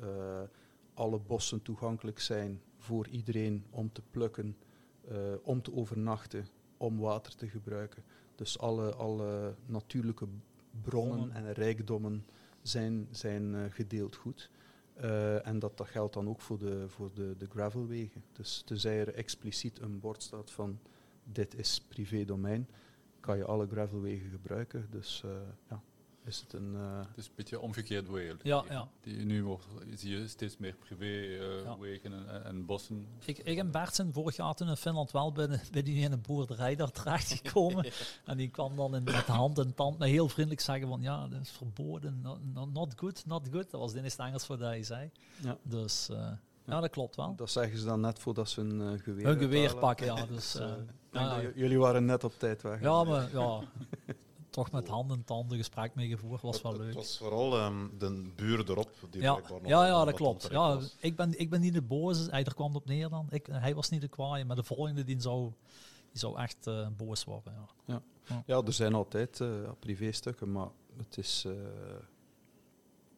alle 0.94 1.20
bossen 1.20 1.62
toegankelijk 1.62 2.20
zijn 2.20 2.62
voor 2.78 3.08
iedereen 3.08 3.66
om 3.70 3.92
te 3.92 4.02
plukken, 4.12 4.58
om 5.44 5.62
te 5.62 5.74
overnachten, 5.74 6.46
om 6.78 7.00
water 7.00 7.36
te 7.36 7.48
gebruiken. 7.48 8.04
Dus 8.36 8.60
alle, 8.60 8.94
alle 8.96 9.56
natuurlijke 9.66 10.28
bronnen 10.82 11.32
en 11.32 11.54
rijkdommen 11.54 12.26
zijn, 12.62 13.08
zijn 13.12 13.56
eh, 13.56 13.62
gedeeld 13.70 14.16
goed. 14.16 14.50
Eh, 14.94 15.48
en 15.48 15.60
dat, 15.60 15.78
dat 15.78 15.88
geldt 15.88 16.14
dan 16.14 16.30
ook 16.30 16.42
voor 16.42 16.58
de, 16.58 16.86
voor 16.88 17.12
de, 17.14 17.36
de 17.38 17.48
gravelwegen. 17.50 18.24
Dus 18.32 18.62
tenzij 18.66 19.00
er 19.00 19.14
expliciet 19.14 19.80
een 19.80 20.00
bord 20.00 20.24
staat 20.24 20.52
van 20.52 20.80
dit 21.24 21.56
is 21.56 21.82
privé 21.82 22.26
domein, 22.26 22.68
kan 23.20 23.38
je 23.38 23.46
alle 23.46 23.68
gravelwegen 23.68 24.30
gebruiken. 24.30 24.88
Dus 24.90 25.22
eh, 25.26 25.32
ja, 25.70 25.82
is 26.26 26.40
het 26.40 26.54
een... 26.54 26.76
eh, 26.76 26.98
Het 27.08 27.18
is 27.18 27.26
een 27.26 27.32
beetje 27.36 27.60
omgekeerd 27.60 28.10
wereld. 28.10 28.40
Ja, 28.44 28.64
ja. 28.70 28.88
Die, 29.02 29.26
nu 29.26 29.44
wordt, 29.44 29.66
zie 29.96 30.18
je 30.20 30.28
steeds 30.28 30.58
meer 30.58 30.74
privéwegen 30.74 31.64
Ja. 31.64 31.78
wegen 31.80 32.14
en, 32.14 32.44
en 32.46 32.66
bossen. 32.66 33.08
Ik, 33.26 33.38
ik 33.38 33.58
en 33.58 33.72
Bert 33.72 33.96
zijn 33.96 34.14
vorig 34.14 34.36
jaar 34.36 34.54
toen 34.54 34.68
in 34.70 34.76
Finland 34.78 35.12
wel 35.12 35.32
binnen, 35.32 35.62
binnen 35.72 35.94
in 35.94 36.12
een 36.12 36.22
boerderij 36.22 36.76
daar 36.76 36.92
terechtgekomen. 36.92 37.86
en 38.26 38.38
die 38.38 38.50
kwam 38.50 38.76
dan 38.76 38.96
in, 38.96 39.04
met 39.04 39.14
hand 39.26 39.58
en 39.60 39.74
tand 39.74 39.98
me 39.98 40.08
heel 40.08 40.30
vriendelijk 40.30 40.62
zeggen 40.62 40.88
van 40.88 41.02
ja, 41.02 41.28
dat 41.28 41.42
is 41.42 41.52
verboden, 41.52 42.22
not, 42.74 42.94
good, 42.96 43.24
not 43.26 43.48
good. 43.52 43.72
Dat 43.72 43.80
was 43.82 43.94
het 43.94 44.04
eerste 44.04 44.24
Engels 44.24 44.46
voor 44.46 44.58
dat 44.58 44.68
hij 44.68 44.84
zei. 44.84 45.10
Ja. 45.42 45.58
Dus 45.64 46.10
eh, 46.10 46.32
ja, 46.66 46.80
dat 46.80 46.90
klopt 46.90 47.16
wel. 47.16 47.36
dat 47.36 47.50
zeggen 47.50 47.78
ze 47.78 47.86
dan 47.86 48.00
net 48.02 48.20
voordat 48.20 48.50
ze 48.50 48.62
een 48.62 48.82
eh, 48.94 49.04
geweer 49.04 49.26
Hun 49.26 49.38
geweer 49.38 49.76
pakken, 49.76 50.06
ja. 50.06 50.16
Dus, 50.26 50.28
Dus, 50.52 50.56
eh, 50.62 50.66
eh, 50.72 50.78
ik 51.12 51.20
ja, 51.20 51.52
jullie 51.56 51.80
waren 51.80 52.06
net 52.06 52.24
op 52.24 52.34
tijd 52.40 52.62
weg. 52.62 52.82
ja, 52.82 53.04
maar 53.04 53.30
ja, 53.32 53.62
toch 54.54 54.72
met 54.72 54.88
handen 54.88 55.18
en 55.18 55.24
tanden 55.24 55.58
gesprek 55.58 55.96
mee 55.96 56.08
gevoerd, 56.08 56.42
was 56.42 56.62
wel 56.62 56.72
Het- 56.72 56.80
Het 56.82 56.88
leuk. 56.90 56.98
was 56.98 57.18
vooral 57.18 57.58
ehm, 57.58 57.88
de 57.98 58.32
buur 58.36 58.70
erop. 58.70 58.92
Die 59.10 59.22
Ja, 59.22 59.32
nog 59.34 59.60
ja, 59.66 59.86
ja, 59.86 60.06
dat 60.06 60.14
klopt. 60.16 60.48
Ja, 60.52 60.76
was. 60.76 60.96
ik, 61.00 61.16
ben, 61.16 61.40
ik 61.40 61.50
ben 61.50 61.62
niet 61.62 61.74
de 61.74 61.82
boze, 61.82 62.30
hij 62.30 62.44
er 62.44 62.54
kwam 62.54 62.76
op 62.76 62.86
neer 62.86 63.10
dan. 63.10 63.28
Ik, 63.30 63.48
hij 63.52 63.76
was 63.76 63.90
niet 63.90 64.02
de 64.02 64.08
kwaaie, 64.08 64.46
maar 64.46 64.56
de 64.56 64.64
volgende 64.64 65.04
die 65.04 65.22
zou, 65.22 65.52
die 66.12 66.20
zou 66.20 66.38
echt 66.40 66.68
eh, 66.68 66.88
boos 66.98 67.24
worden. 67.24 67.54
Ja. 67.86 68.02
Ja, 68.46 68.62
er 68.62 68.74
zijn 68.74 68.94
altijd 68.94 69.40
eh, 69.42 69.64
ja, 69.64 69.74
privéstukken, 69.80 70.52
maar 70.52 70.68
het 70.98 71.18
is... 71.18 71.44
eh, 71.46 71.52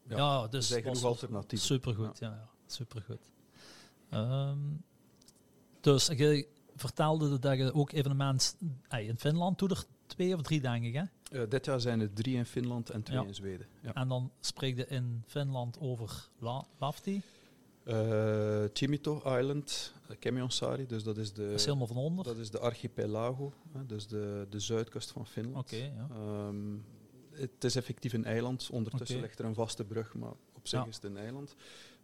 Ja, 0.07 0.17
Ja, 0.17 0.43
er 0.43 0.49
dus 0.49 0.71
genoeg 0.73 1.03
alternatieven. 1.03 1.67
Supergoed, 1.67 2.19
ja, 2.19 2.27
ja, 2.29 2.49
supergoed. 2.65 3.31
Ehm, 4.09 4.59
dus 5.81 6.05
je 6.07 6.47
vertelde 6.75 7.39
dat 7.39 7.57
je 7.57 7.73
ook 7.73 7.91
evenement 7.91 8.57
hey, 8.87 9.05
in 9.05 9.19
Finland 9.19 9.59
doet 9.59 9.71
er 9.71 9.83
twee 10.05 10.33
of 10.35 10.41
drie, 10.41 10.61
denk 10.61 10.83
ik, 10.85 10.93
hè? 10.93 11.03
Eh, 11.35 11.41
dit 11.49 11.65
jaar 11.65 11.81
zijn 11.81 11.99
er 11.99 12.13
drie 12.13 12.35
in 12.35 12.45
Finland 12.45 12.89
en 12.89 13.03
twee 13.03 13.17
Ja. 13.19 13.25
in 13.25 13.35
Zweden. 13.35 13.67
Ja. 13.81 13.93
En 13.93 14.07
dan 14.07 14.31
spreek 14.39 14.77
je 14.77 14.87
in 14.87 15.23
Finland 15.25 15.79
over 15.79 16.29
La 16.39 16.65
Lafti. 16.79 17.21
Eh, 17.83 18.63
Chimito 18.73 19.21
Island, 19.39 19.93
uh, 20.11 20.15
Kemionsari, 20.19 20.85
dus 20.87 21.03
dat 21.03 21.17
is 21.17 21.33
de, 21.33 21.45
Dat 21.45 21.59
is 21.59 21.65
helemaal 21.65 21.87
van 21.87 21.97
onder. 21.97 22.23
dat 22.25 22.37
is 22.37 22.49
de 22.49 22.59
archipelago, 22.59 23.53
hè, 23.71 23.85
dus 23.85 24.07
de, 24.07 24.47
de 24.49 24.59
zuidkust 24.59 25.11
van 25.11 25.27
Finland. 25.27 25.73
Oké, 25.73 25.75
ja. 25.75 26.07
Ehm, 26.11 26.77
het 27.31 27.63
is 27.63 27.75
effectief 27.75 28.13
een 28.13 28.25
eiland. 28.25 28.69
Ondertussen 28.71 29.19
ligt 29.19 29.39
er 29.39 29.45
een 29.45 29.53
vaste 29.53 29.83
brug, 29.83 30.13
maar 30.13 30.33
op 30.53 30.67
zich 30.67 30.79
Ja. 30.79 30.87
is 30.87 30.95
het 30.95 31.03
een 31.03 31.17
eiland. 31.17 31.55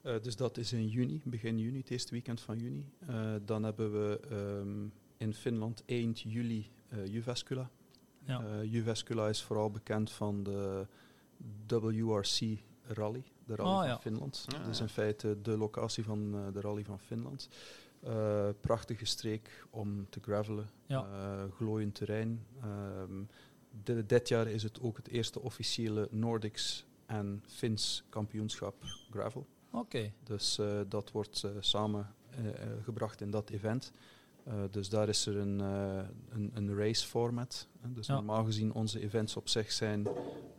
Eh, 0.02 0.16
dus 0.22 0.36
dat 0.36 0.58
is 0.58 0.74
in 0.74 0.88
juni, 0.88 1.22
begin 1.26 1.60
juni, 1.60 1.78
het 1.78 1.90
eerste 1.90 2.12
weekend 2.12 2.42
van 2.42 2.60
juni. 2.60 2.90
Eh, 3.08 3.34
dan 3.46 3.64
hebben 3.64 3.92
we 3.92 4.20
ehm, 4.30 4.88
in 5.18 5.34
Finland 5.34 5.84
eind 5.86 6.20
juli 6.20 6.70
eh 6.90 7.06
Jyväskylä. 7.06 7.68
Ja. 8.26 8.42
Eh, 8.44 8.72
Jyväskylä 8.72 9.30
is 9.30 9.42
vooral 9.44 9.72
bekend 9.72 10.12
van 10.12 10.44
de 10.44 10.88
WRC 11.68 12.40
Rally, 12.88 13.24
de 13.46 13.56
rally 13.56 13.70
Ah, 13.72 13.78
van 13.80 13.88
ja. 13.88 14.00
Finland. 14.00 14.46
Ja, 14.48 14.58
dat 14.58 14.68
is 14.68 14.80
in 14.80 14.88
feite 14.90 15.42
de 15.42 15.58
locatie 15.58 16.04
van 16.04 16.36
eh, 16.36 16.54
de 16.54 16.62
rally 16.62 16.84
van 16.84 17.00
Finland. 17.00 17.50
Eh, 18.00 18.50
prachtige 18.62 19.06
streek 19.06 19.66
om 19.70 20.10
te 20.10 20.20
gravelen, 20.22 20.70
Ja. 20.86 21.06
Eh, 21.12 21.44
glooiend 21.56 21.96
terrein. 21.96 22.46
Ehm, 22.62 23.24
de- 23.84 24.06
dit 24.06 24.28
jaar 24.28 24.48
is 24.48 24.64
het 24.64 24.82
ook 24.82 24.98
het 24.98 25.08
eerste 25.08 25.42
officiële 25.42 26.08
Nordics 26.12 26.86
en 27.06 27.44
Fins 27.48 28.04
kampioenschap 28.10 28.76
gravel. 29.12 29.48
Oké, 29.72 30.12
Dus 30.24 30.58
eh, 30.58 30.80
dat 30.88 31.12
wordt 31.12 31.44
eh, 31.44 31.52
samen 31.60 32.14
gebracht 32.84 33.22
in 33.22 33.32
dat 33.32 33.50
event. 33.50 33.92
Eh, 34.44 34.54
dus 34.72 34.90
daar 34.90 35.10
is 35.10 35.26
er 35.26 35.38
een, 35.38 35.62
eh, 35.62 36.08
een, 36.30 36.52
een 36.54 36.76
race 36.76 37.08
format. 37.08 37.68
Dus 37.88 38.08
Ja. 38.08 38.14
normaal 38.14 38.44
gezien 38.44 38.74
onze 38.74 39.00
events 39.00 39.36
op 39.38 39.50
zich 39.50 39.72
zijn 39.72 40.08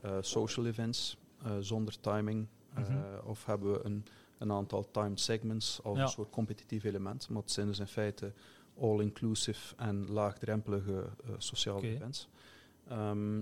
eh, 0.03 0.17
social 0.21 0.67
events 0.67 1.17
zonder 1.61 2.01
timing. 2.01 2.47
Mhm. 2.75 2.99
Of 3.25 3.45
hebben 3.45 3.73
we 3.73 3.81
een, 3.85 4.05
een 4.39 4.53
aantal 4.53 4.91
timed 4.91 5.21
segments 5.21 5.81
als 5.83 5.97
Ja. 5.97 6.03
een 6.03 6.09
soort 6.11 6.31
competitief 6.31 6.85
element. 6.85 7.29
Maar 7.29 7.43
het 7.43 7.51
zijn 7.51 7.67
dus 7.67 7.79
in 7.79 7.87
feite 7.87 8.33
all-inclusive 8.79 9.75
en 9.77 10.11
laagdrempelige 10.11 11.05
sociale 11.39 11.83
events. 11.83 12.29
Ehm, 12.89 13.37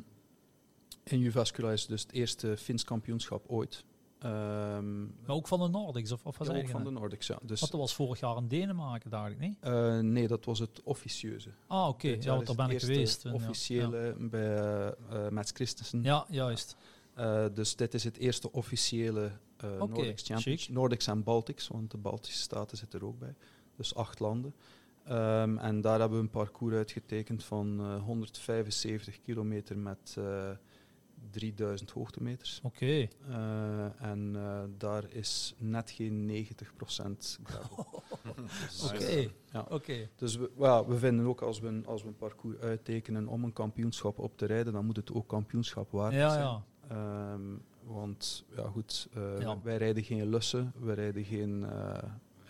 in 1.04 1.18
Jyväskylä 1.18 1.72
is 1.72 1.86
dus 1.86 2.02
het 2.02 2.12
eerste 2.12 2.56
Fins 2.56 2.84
kampioenschap 2.84 3.44
ooit. 3.48 3.84
Ehm, 4.20 5.00
maar 5.02 5.36
ook 5.36 5.48
van 5.48 5.60
de 5.60 5.68
Nordics, 5.68 6.12
of, 6.12 6.26
of 6.26 6.38
wat 6.38 6.46
ja, 6.46 6.56
ook 6.56 6.68
van 6.68 6.84
de? 6.84 6.90
Nordics, 6.90 7.26
ja. 7.26 7.38
Dus, 7.42 7.60
dat 7.60 7.70
was 7.70 7.94
vorig 7.94 8.20
jaar 8.20 8.36
in 8.36 8.48
Denemarken, 8.48 9.10
dacht 9.10 9.30
ik 9.30 9.38
niet? 9.38 9.56
eh, 9.60 9.98
nee, 9.98 10.28
dat 10.28 10.44
was 10.44 10.58
het 10.58 10.80
officieuze. 10.82 11.50
Ah, 11.66 11.88
oké, 11.88 12.08
ja, 12.08 12.34
want 12.34 12.46
daar 12.46 12.56
ben 12.56 12.64
het 12.64 12.74
ik 12.74 12.80
geweest. 12.80 13.22
ja. 13.22 13.32
officiële 13.32 14.16
bij 14.18 14.94
eh, 15.10 15.28
Mats 15.28 15.50
Christensen. 15.50 16.02
Ja, 16.02 16.26
juist. 16.28 16.76
Dus 17.54 17.76
dit 17.76 17.94
is 17.94 18.04
het 18.04 18.16
eerste 18.16 18.52
officiële 18.52 19.30
Oké, 19.56 19.92
Nordics 19.92 20.22
Championship. 20.22 20.74
Nordics 20.74 21.06
en 21.06 21.22
Baltics, 21.22 21.68
want 21.68 21.90
de 21.90 21.98
Baltische 21.98 22.40
staten 22.40 22.76
zitten 22.76 23.00
er 23.00 23.06
ook 23.06 23.18
bij. 23.18 23.34
Dus 23.76 23.94
acht 23.94 24.20
landen. 24.20 24.54
Ehm, 25.04 25.58
en 25.58 25.80
daar 25.80 26.00
hebben 26.00 26.18
we 26.18 26.24
een 26.24 26.30
parcours 26.30 26.74
uitgetekend 26.74 27.44
van 27.44 27.80
eh, 27.80 28.02
175 28.02 29.20
kilometer 29.20 29.78
met 29.78 30.16
3000 31.30 31.90
hoogtemeters. 31.90 32.60
Oké. 32.62 33.08
Eh, 33.28 34.02
en 34.02 34.32
eh, 34.36 34.62
daar 34.78 35.04
is 35.12 35.54
net 35.58 35.90
geen 35.90 36.26
90% 36.26 37.38
gravel. 37.42 37.86
Dus, 38.68 38.82
Oké, 38.92 39.28
ja. 39.52 39.66
oké. 39.68 40.08
Dus 40.16 40.36
we, 40.36 40.50
we 40.86 40.98
vinden 40.98 41.26
ook 41.26 41.40
als 41.42 41.60
we, 41.60 41.66
een, 41.68 41.86
als 41.86 42.02
we 42.02 42.08
een 42.08 42.16
parcours 42.16 42.58
uittekenen 42.58 43.26
om 43.26 43.44
een 43.44 43.52
kampioenschap 43.52 44.18
op 44.18 44.36
te 44.36 44.46
rijden, 44.46 44.72
dan 44.72 44.84
moet 44.86 44.96
het 44.96 45.12
ook 45.12 45.28
kampioenschap 45.28 45.90
waard 45.90 46.14
Ja, 46.14 46.30
zijn. 46.30 46.42
ja. 46.44 46.64
Ehm, 46.88 47.56
want 47.84 48.44
ja, 48.56 48.68
goed, 48.68 49.08
eh, 49.14 49.40
Ja. 49.40 49.60
wij 49.62 49.76
rijden 49.76 50.02
geen 50.02 50.28
lussen, 50.28 50.72
we 50.78 50.92
rijden 50.92 51.24
geen. 51.24 51.64
eh, 51.64 52.02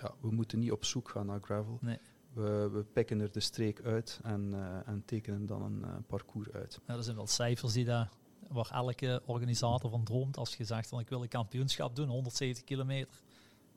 ja, 0.02 0.14
we 0.20 0.30
moeten 0.30 0.58
niet 0.58 0.72
op 0.72 0.84
zoek 0.84 1.08
gaan 1.08 1.26
naar 1.26 1.40
gravel. 1.40 1.78
Nee. 1.80 1.98
We, 2.32 2.68
we 2.72 2.84
pikken 2.92 3.20
er 3.20 3.32
de 3.32 3.40
streek 3.40 3.80
uit 3.82 4.20
en, 4.22 4.54
eh, 4.54 4.88
en 4.88 5.02
tekenen 5.04 5.46
dan 5.46 5.62
een 5.62 6.04
parcours 6.06 6.50
uit. 6.52 6.80
Ja, 6.86 6.94
er 6.96 7.02
zijn 7.04 7.16
wel 7.16 7.26
cijfers 7.26 7.72
die 7.72 7.84
daar, 7.84 8.08
waar 8.52 8.70
elke 8.70 9.22
organisator 9.26 9.90
van 9.90 10.04
droomt. 10.04 10.36
Als 10.36 10.56
je 10.56 10.64
zegt 10.64 10.88
van 10.88 11.00
ik 11.00 11.08
wil 11.08 11.22
een 11.22 11.28
kampioenschap 11.28 11.96
doen, 11.96 12.08
170 12.08 12.64
kilometer 12.64 13.20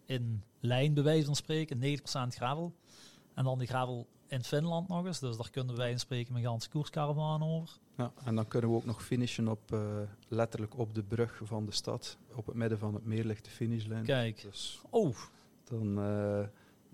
in 0.05 0.43
lijn 0.59 0.93
bij 0.93 1.03
wijze 1.03 1.25
van 1.25 1.35
spreken, 1.35 1.79
90% 1.79 2.35
gravel. 2.35 2.73
En 3.33 3.43
dan 3.43 3.57
die 3.57 3.67
gravel 3.67 4.07
in 4.27 4.43
Finland 4.43 4.87
nog 4.87 5.05
eens. 5.05 5.19
Dus 5.19 5.37
daar 5.37 5.49
kunnen 5.49 5.75
wij 5.75 5.97
spreken 5.97 6.33
met 6.33 6.43
Gans 6.43 6.69
Koerskaravaan 6.69 7.43
over. 7.43 7.69
Ja, 7.97 8.11
en 8.23 8.35
dan 8.35 8.47
kunnen 8.47 8.69
we 8.69 8.75
ook 8.75 8.85
nog 8.85 9.03
finishen 9.03 9.47
op, 9.47 9.73
eh, 9.73 9.79
letterlijk 10.27 10.77
op 10.77 10.93
de 10.93 11.03
brug 11.03 11.41
van 11.43 11.65
de 11.65 11.71
stad. 11.71 12.17
Op 12.35 12.45
het 12.45 12.55
midden 12.55 12.79
van 12.79 12.93
het 12.93 13.05
meer 13.05 13.25
ligt 13.25 13.45
de 13.45 13.51
finishlijn. 13.51 14.05
Kijk. 14.05 14.41
Dus 14.41 14.81
Oh, 14.89 15.15
dan, 15.63 15.99
eh, 15.99 16.43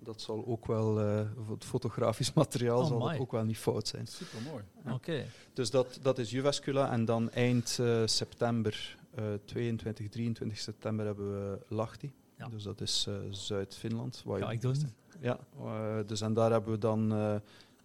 dat 0.03 0.21
zal 0.21 0.45
ook 0.47 0.65
wel, 0.65 0.99
eh, 0.99 1.25
voor 1.45 1.53
het 1.55 1.65
fotografisch 1.65 2.33
materiaal 2.43 2.79
Oh, 2.81 2.87
zal 2.87 2.99
dat 2.99 3.17
ook 3.19 3.31
wel 3.31 3.43
niet 3.43 3.57
fout 3.57 3.87
zijn. 3.87 4.07
Super 4.07 4.41
mooi. 4.41 4.63
Ja. 4.85 4.93
oké. 4.93 5.25
Dus 5.53 5.69
dat, 5.69 5.99
dat 6.01 6.17
is 6.17 6.31
Jyväskylä. 6.31 6.87
En 6.89 7.05
dan 7.05 7.29
eind 7.31 7.77
eh, 7.81 8.01
september, 8.05 8.97
eh 9.15 9.23
22, 9.45 10.09
23 10.09 10.57
september, 10.59 11.05
hebben 11.05 11.31
we 11.51 11.59
Lahti. 11.67 12.11
Ja. 12.37 12.47
Dus 12.47 12.63
dat 12.63 12.81
is 12.81 13.05
eh, 13.07 13.15
Zuid-Finland. 13.29 14.23
Ga 14.27 14.51
ik 14.51 14.61
doen. 14.61 14.75
Ja, 15.21 15.39
eh, 15.59 15.97
dus 16.05 16.21
en 16.21 16.33
daar 16.33 16.51
hebben 16.51 16.71
we 16.71 16.77
dan 16.77 17.11
eh, 17.13 17.35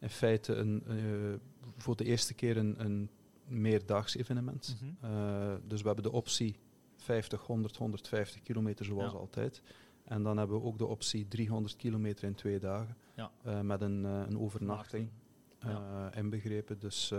in 0.00 0.10
feite 0.10 0.54
een, 0.54 0.82
eh, 0.88 0.94
voor 1.76 1.96
de 1.96 2.04
eerste 2.04 2.34
keer 2.34 2.56
een, 2.56 2.74
een 2.78 3.10
meerdaags 3.46 4.16
evenement. 4.16 4.76
Mhm. 4.80 5.12
Eh, 5.12 5.54
dus 5.66 5.80
we 5.80 5.86
hebben 5.86 6.04
de 6.04 6.12
optie 6.12 6.56
50, 6.96 7.40
100, 7.46 7.76
150 7.76 8.42
kilometer 8.42 8.84
zoals 8.84 9.12
Ja. 9.12 9.18
altijd. 9.18 9.62
En 10.04 10.22
dan 10.22 10.36
hebben 10.36 10.60
we 10.60 10.66
ook 10.66 10.78
de 10.78 10.86
optie 10.86 11.28
300 11.28 11.76
kilometer 11.76 12.24
in 12.24 12.34
twee 12.34 12.58
dagen. 12.58 12.96
Ja. 13.16 13.30
Eh, 13.42 13.60
met 13.60 13.80
een, 13.80 14.04
eh, 14.04 14.22
een 14.26 14.38
overnachting 14.38 15.08
Ja. 15.58 16.10
eh, 16.12 16.18
inbegrepen. 16.18 16.78
Dus, 16.78 17.12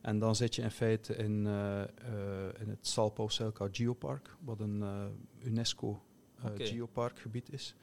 en 0.00 0.18
dan 0.18 0.36
zit 0.36 0.54
je 0.54 0.62
in 0.62 0.70
feite 0.70 1.16
in, 1.16 1.46
in 2.58 2.68
het 2.68 2.86
Salpausselka 2.86 3.68
Geopark, 3.72 4.36
wat 4.40 4.60
een 4.60 4.84
UNESCO 5.42 6.02
geoparkgebied 6.54 7.52
is. 7.52 7.74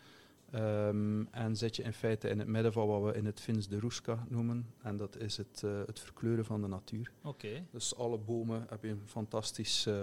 Ehm, 0.51 1.23
en 1.31 1.57
zit 1.57 1.75
je 1.75 1.83
in 1.83 1.93
feite 1.93 2.29
in 2.29 2.39
het 2.39 2.47
midden 2.47 2.73
van 2.73 2.87
wat 2.87 3.03
we 3.03 3.17
in 3.17 3.25
het 3.25 3.39
Fins 3.39 3.67
de 3.67 3.79
Ruska 3.79 4.25
noemen. 4.29 4.65
En 4.81 4.97
dat 4.97 5.17
is 5.17 5.37
het, 5.37 5.61
eh, 5.63 5.71
het 5.85 5.99
verkleuren 5.99 6.45
van 6.45 6.61
de 6.61 6.67
natuur. 6.67 7.11
Oké. 7.23 7.65
Dus 7.71 7.95
alle 7.95 8.17
bomen 8.17 8.65
heb 8.69 8.83
je 8.83 8.89
een 8.89 9.01
fantastisch, 9.05 9.85
eh, 9.85 9.93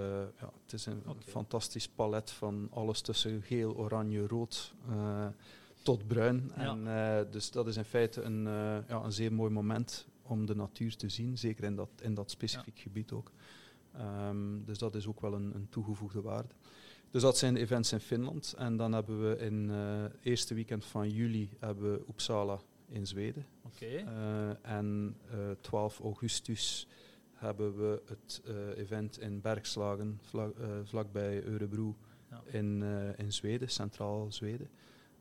ja, 0.40 0.50
het 0.62 0.72
is 0.72 0.86
een 0.86 1.02
fantastisch 1.18 1.88
palet 1.88 2.30
van 2.30 2.68
alles 2.70 3.00
tussen 3.00 3.42
geel, 3.42 3.76
oranje, 3.76 4.26
rood 4.26 4.74
eh, 4.88 5.26
tot 5.82 6.06
bruin. 6.06 6.52
Ja. 6.56 6.76
En, 6.76 7.30
dus 7.30 7.50
dat 7.50 7.66
is 7.66 7.76
in 7.76 7.84
feite 7.84 8.22
een, 8.22 8.42
ja, 8.88 9.04
een 9.04 9.12
zeer 9.12 9.32
mooi 9.32 9.50
moment 9.50 10.06
om 10.22 10.46
de 10.46 10.54
natuur 10.54 10.96
te 10.96 11.08
zien, 11.08 11.38
zeker 11.38 11.64
in 11.64 11.76
dat, 11.76 11.90
in 12.00 12.14
dat 12.14 12.30
specifiek 12.30 12.78
gebied 12.78 13.12
ook. 13.12 13.32
Ehm, 13.92 14.64
dus 14.64 14.78
dat 14.78 14.94
is 14.94 15.06
ook 15.06 15.20
wel 15.20 15.34
een, 15.34 15.54
een 15.54 15.68
toegevoegde 15.68 16.20
waarde. 16.20 16.54
Dus 17.10 17.22
dat 17.22 17.38
zijn 17.38 17.54
de 17.54 17.60
events 17.60 17.92
in 17.92 18.00
Finland. 18.00 18.54
En 18.58 18.76
dan 18.76 18.92
hebben 18.92 19.28
we 19.30 19.36
in 19.38 19.68
het 19.68 20.12
eerste 20.22 20.54
weekend 20.54 20.84
van 20.84 21.10
juli 21.10 21.50
hebben 21.58 21.92
we 21.92 22.04
Uppsala 22.08 22.58
in 22.88 23.06
Zweden. 23.06 23.46
Oké. 23.64 23.84
Eh, 23.86 24.48
en 24.76 25.16
eh, 25.30 25.36
12 25.60 26.00
augustus 26.00 26.86
hebben 27.32 27.76
we 27.76 28.02
het 28.06 28.42
eh, 28.46 28.78
event 28.82 29.18
in 29.20 29.40
Bergslagen, 29.40 30.18
vla- 30.22 30.50
eh, 30.60 30.68
vlakbij 30.84 31.42
Örebro 31.44 31.96
Ja. 32.30 32.42
in, 32.58 32.82
eh, 32.82 33.18
in 33.24 33.32
Zweden, 33.32 33.68
centraal 33.70 34.26
Zweden. 34.32 34.68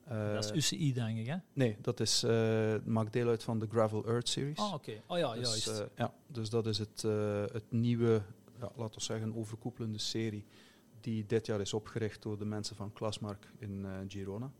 Eh, 0.04 0.34
dat 0.34 0.44
is 0.44 0.72
UCI, 0.72 0.94
denk 0.94 1.18
ik, 1.18 1.26
hè? 1.28 1.36
Nee, 1.54 1.78
dat 1.82 2.00
is, 2.00 2.24
eh, 2.24 2.76
maakt 2.86 3.14
deel 3.14 3.28
uit 3.28 3.44
van 3.44 3.60
de 3.60 3.68
Gravel 3.70 4.06
Earth 4.06 4.30
Series. 4.30 4.58
Ah, 4.58 4.74
oké. 4.74 5.02
Oh 5.08 5.18
ja, 5.18 5.34
Dus, 5.34 5.48
juist. 5.66 5.80
eh, 5.80 5.86
ja, 5.96 6.14
dus 6.28 6.50
dat 6.50 6.66
is 6.66 6.78
het, 6.78 7.04
eh, 7.04 7.42
het 7.52 7.72
nieuwe, 7.72 8.22
ja, 8.60 8.72
laten 8.76 8.96
we 8.98 9.04
zeggen, 9.04 9.36
overkoepelende 9.36 9.98
serie 10.00 10.46
die 11.08 11.26
dit 11.26 11.46
jaar 11.46 11.62
is 11.62 11.74
opgericht 11.74 12.22
door 12.22 12.38
de 12.38 12.46
mensen 12.46 12.76
van 12.76 12.94
Klasmark 12.94 13.48
in 13.58 13.86
eh, 13.86 13.92
Girona. 14.08 14.52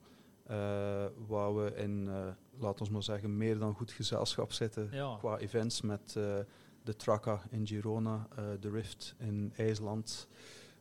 Eh, 0.44 1.06
waar 1.28 1.56
we 1.56 1.76
in, 1.76 2.08
eh 2.08 2.28
laten 2.60 2.86
we 2.86 2.92
maar 2.92 3.04
zeggen, 3.04 3.38
meer 3.38 3.58
dan 3.60 3.74
goed 3.74 3.92
gezelschap 3.92 4.52
zitten 4.52 4.90
ja. 4.92 5.16
qua 5.18 5.38
events 5.38 5.82
met 5.82 6.14
de 6.84 6.96
Traka 6.96 7.42
in 7.50 7.68
Girona, 7.68 8.28
de 8.60 8.70
Rift 8.70 9.16
in 9.18 9.54
IJsland. 9.56 10.28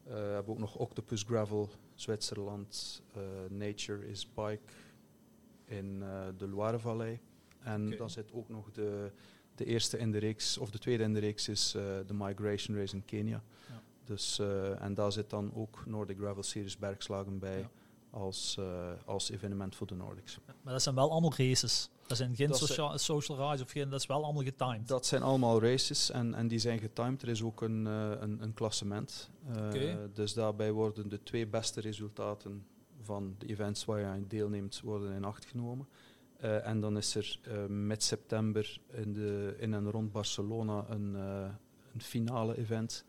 We 0.03 0.13
hebben 0.13 0.53
ook 0.53 0.59
nog 0.59 0.77
Octopus 0.77 1.23
Gravel, 1.23 1.71
Zwitserland, 1.95 3.03
Nature 3.49 4.09
is 4.09 4.33
Bike 4.35 4.73
in 5.65 5.99
de 6.37 6.49
Loirevallei. 6.49 7.21
En 7.59 7.97
dan 7.97 8.11
zit 8.11 8.33
ook 8.33 8.49
nog 8.49 8.71
de, 8.71 9.13
de 9.55 9.65
eerste 9.65 9.99
in 9.99 10.11
de 10.11 10.19
reeks, 10.19 10.59
of 10.59 10.71
de 10.71 10.79
tweede 10.79 11.03
in 11.03 11.13
de 11.13 11.21
reeks 11.21 11.49
is 11.49 11.71
de 12.07 12.15
Migration 12.15 12.77
Race 12.77 12.95
in 12.95 13.05
Kenia. 13.05 13.43
Ja. 13.69 13.76
Dus, 14.07 14.39
eh, 14.39 14.83
en 14.83 14.95
daar 14.95 15.13
zit 15.13 15.31
dan 15.31 15.55
ook 15.55 15.83
Nordic 15.87 16.19
Gravel 16.19 16.43
Series 16.43 16.79
Bergslagen 16.79 17.39
bij 17.39 17.59
Ja. 17.59 17.71
als, 18.11 18.57
eh, 18.59 18.91
als 19.05 19.31
evenement 19.31 19.75
voor 19.77 19.87
de 19.87 19.95
Nordics. 19.95 20.39
Maar 20.63 20.73
dat 20.73 20.83
zijn 20.83 20.95
wel 20.95 21.11
allemaal 21.11 21.35
races. 21.37 21.91
Dat 22.07 22.17
zijn 22.17 22.37
geen 22.37 22.49
Dat 22.49 22.57
zijn- 22.59 22.69
socia- 22.71 22.97
social 22.97 23.39
rides 23.39 23.63
of 23.63 23.71
geen, 23.71 23.91
dat 23.91 24.01
is 24.01 24.07
wel 24.07 24.25
allemaal 24.25 24.43
getimed. 24.43 24.89
Dat 24.89 25.07
zijn 25.07 25.23
allemaal 25.23 25.63
races 25.63 26.11
en, 26.11 26.35
en 26.35 26.49
die 26.49 26.59
zijn 26.59 26.79
getimed. 26.79 27.23
Er 27.23 27.29
is 27.29 27.43
ook 27.43 27.61
een, 27.63 27.87
eh, 27.87 28.11
een, 28.21 28.43
een 28.43 28.55
klassement. 28.55 29.31
Oké. 29.57 30.11
Dus 30.13 30.35
daarbij 30.35 30.73
worden 30.73 31.09
de 31.09 31.23
twee 31.23 31.47
beste 31.47 31.81
resultaten 31.81 32.67
van 33.03 33.35
de 33.39 33.47
events 33.47 33.85
waar 33.85 33.99
je 34.01 34.07
aan 34.07 34.25
deelneemt, 34.29 34.81
worden 34.81 35.13
in 35.13 35.25
acht 35.25 35.45
genomen. 35.45 35.89
En 36.39 36.81
dan 36.81 36.97
is 36.97 37.15
er 37.15 37.39
eh 37.43 37.67
met 37.69 38.03
september 38.03 38.81
in, 38.93 39.13
de, 39.13 39.55
in 39.59 39.75
en 39.75 39.91
rond 39.91 40.13
Barcelona 40.13 40.85
een, 40.89 41.15
een 41.15 42.01
finale 42.01 42.57
event. 42.59 43.05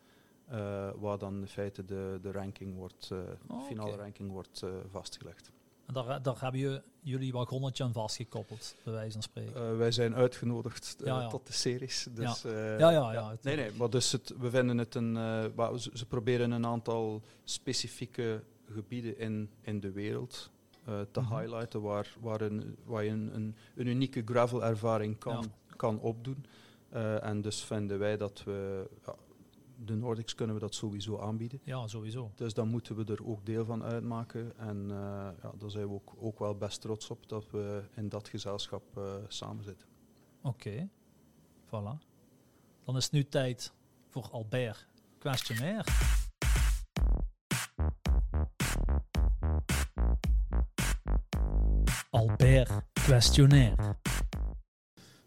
Eh, 0.47 0.89
waar 0.95 1.17
dan 1.17 1.35
in 1.39 1.47
feite 1.47 1.85
de, 1.85 2.19
de 2.21 2.31
ranking 2.31 2.75
wordt, 2.75 3.09
eh, 3.11 3.17
Oh, 3.47 3.65
finale 3.65 3.95
ranking 3.95 4.31
wordt 4.31 4.61
eh, 4.63 4.69
vastgelegd. 4.91 5.51
En 5.85 5.93
daar, 5.93 6.21
daar 6.21 6.41
hebben 6.41 6.83
jullie 7.01 7.31
wagonnetje 7.31 7.83
aan 7.83 7.93
vastgekoppeld, 7.93 8.75
bij 8.83 8.93
wijze 8.93 9.11
van 9.11 9.21
spreken. 9.21 9.77
Wij 9.77 9.91
zijn 9.91 10.15
uitgenodigd 10.15 10.95
Ja, 11.03 11.19
ja. 11.21 11.27
tot 11.27 11.47
de 11.47 11.53
series. 11.53 12.07
Dus, 12.11 12.43
eh, 12.43 12.79
ja, 12.79 12.89
ja, 12.89 13.13
ja. 13.13 13.35
Nee, 13.41 13.55
nee, 13.55 13.71
maar 13.71 13.89
dus 13.89 14.11
het, 14.11 14.33
we 14.39 14.49
vinden 14.49 14.77
het 14.77 14.95
een. 14.95 15.15
ze, 15.79 15.89
ze 15.93 16.05
proberen 16.07 16.51
een 16.51 16.65
aantal 16.65 17.21
specifieke 17.43 18.43
gebieden 18.71 19.17
in, 19.17 19.49
in 19.61 19.79
de 19.79 19.91
wereld 19.91 20.51
te 21.11 21.19
Mhm. 21.21 21.37
highlighten 21.37 21.81
waar, 21.81 22.15
waar, 22.19 22.41
een, 22.41 22.75
waar 22.85 23.03
je 23.03 23.09
een, 23.09 23.35
een, 23.35 23.55
een 23.75 23.87
unieke 23.87 24.21
gravel-ervaring 24.25 25.17
kan, 25.17 25.51
kan 25.75 25.99
opdoen. 25.99 26.45
En 27.21 27.41
dus 27.41 27.63
vinden 27.63 27.99
wij 27.99 28.17
dat 28.17 28.43
we. 28.43 28.89
De 29.79 29.95
Nordics 29.95 30.35
kunnen 30.35 30.55
we 30.55 30.61
dat 30.61 30.75
sowieso 30.75 31.19
aanbieden. 31.19 31.59
Ja, 31.63 31.87
sowieso. 31.87 32.31
Dus 32.35 32.53
dan 32.53 32.67
moeten 32.67 32.95
we 32.95 33.13
er 33.13 33.25
ook 33.25 33.45
deel 33.45 33.65
van 33.65 33.83
uitmaken. 33.83 34.57
En 34.57 34.91
eh, 34.91 34.97
ja, 35.41 35.51
daar 35.57 35.69
zijn 35.69 35.87
we 35.87 35.93
ook, 35.93 36.13
ook 36.17 36.39
wel 36.39 36.55
best 36.55 36.81
trots 36.81 37.09
op 37.09 37.29
dat 37.29 37.49
we 37.51 37.83
in 37.95 38.09
dat 38.09 38.27
gezelschap 38.27 38.97
eh 38.97 39.13
samen 39.27 39.63
zitten. 39.63 39.87
Oké. 40.41 40.89
Voilà. 41.65 42.05
Dan 42.85 42.97
is 42.97 43.03
het 43.03 43.11
nu 43.11 43.23
tijd 43.23 43.73
voor 44.09 44.29
Albert. 44.31 44.87
Questionnaire. 45.17 45.83
Albert, 52.09 52.71
questionnaire. 52.93 53.95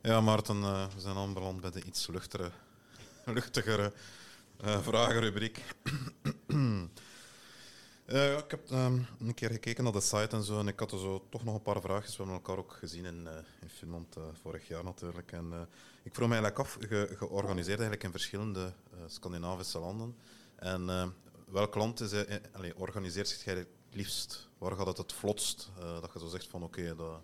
Ja, 0.02 0.20
Maarten, 0.20 0.62
eh, 0.62 0.86
we 0.94 1.00
zijn 1.00 1.16
aanbeland 1.16 1.60
bij 1.60 1.70
de 1.70 1.82
iets 1.82 2.06
luchtere, 2.06 2.50
luchtigere 3.24 3.92
eh, 4.62 4.80
vragenrubriek. 4.82 5.62
Eh, 8.04 8.32
ja, 8.32 8.38
ik 8.38 8.50
heb 8.50 8.70
ehm, 8.70 8.98
een 9.20 9.34
keer 9.34 9.50
gekeken 9.50 9.84
naar 9.84 9.92
de 9.92 10.00
site 10.00 10.36
en 10.36 10.42
zo 10.42 10.58
en 10.58 10.68
ik 10.68 10.78
had 10.80 10.92
er 10.92 10.98
zo 10.98 11.26
toch 11.28 11.44
nog 11.44 11.54
een 11.54 11.62
paar 11.62 11.80
vraagjes. 11.80 12.16
We 12.16 12.22
hebben 12.22 12.34
elkaar 12.34 12.58
ook 12.58 12.72
gezien 12.72 13.04
in, 13.04 13.26
eh, 13.26 13.34
in 13.60 13.68
Finland 13.68 14.16
eh, 14.16 14.22
vorig 14.42 14.68
jaar 14.68 14.84
natuurlijk. 14.84 15.32
En, 15.32 15.52
eh, 15.52 15.60
ik 16.02 16.14
vroeg 16.14 16.28
me 16.28 16.34
eigenlijk 16.34 16.58
af, 16.58 16.76
ge- 16.80 17.14
georganiseerd 17.16 17.78
eigenlijk 17.78 18.04
in 18.04 18.10
verschillende 18.10 18.60
eh, 18.92 18.98
Scandinavische 19.06 19.78
landen. 19.78 20.16
En 20.56 20.88
eh, 20.90 21.06
welk 21.46 21.74
land 21.74 22.00
is, 22.00 22.12
eh, 22.12 22.34
eh, 22.34 22.40
allee, 22.52 22.76
organiseert 22.78 23.28
zich 23.28 23.44
jij 23.44 23.54
het 23.54 23.68
liefst? 23.90 24.48
Waar 24.58 24.76
gaat 24.76 24.86
het 24.86 24.96
het 24.98 25.12
vlotst? 25.12 25.70
Eh, 25.78 26.00
dat 26.00 26.10
je 26.12 26.18
zo 26.18 26.26
zegt 26.28 26.46
van 26.48 26.62
oké, 26.62 26.94
dat... 26.96 27.20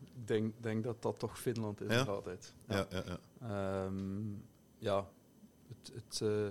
Ik 0.00 0.26
denk, 0.26 0.54
denk 0.62 0.84
dat 0.84 1.02
dat 1.02 1.18
toch 1.18 1.38
Finland 1.38 1.80
is 1.80 1.90
Ja? 1.92 2.02
altijd. 2.02 2.52
Ja, 2.68 2.86
ja, 2.90 3.02
ja. 3.06 3.18
Ehm, 3.84 4.22
ja, 4.78 5.08
het, 5.68 5.92
het, 5.94 6.20
eh, 6.20 6.44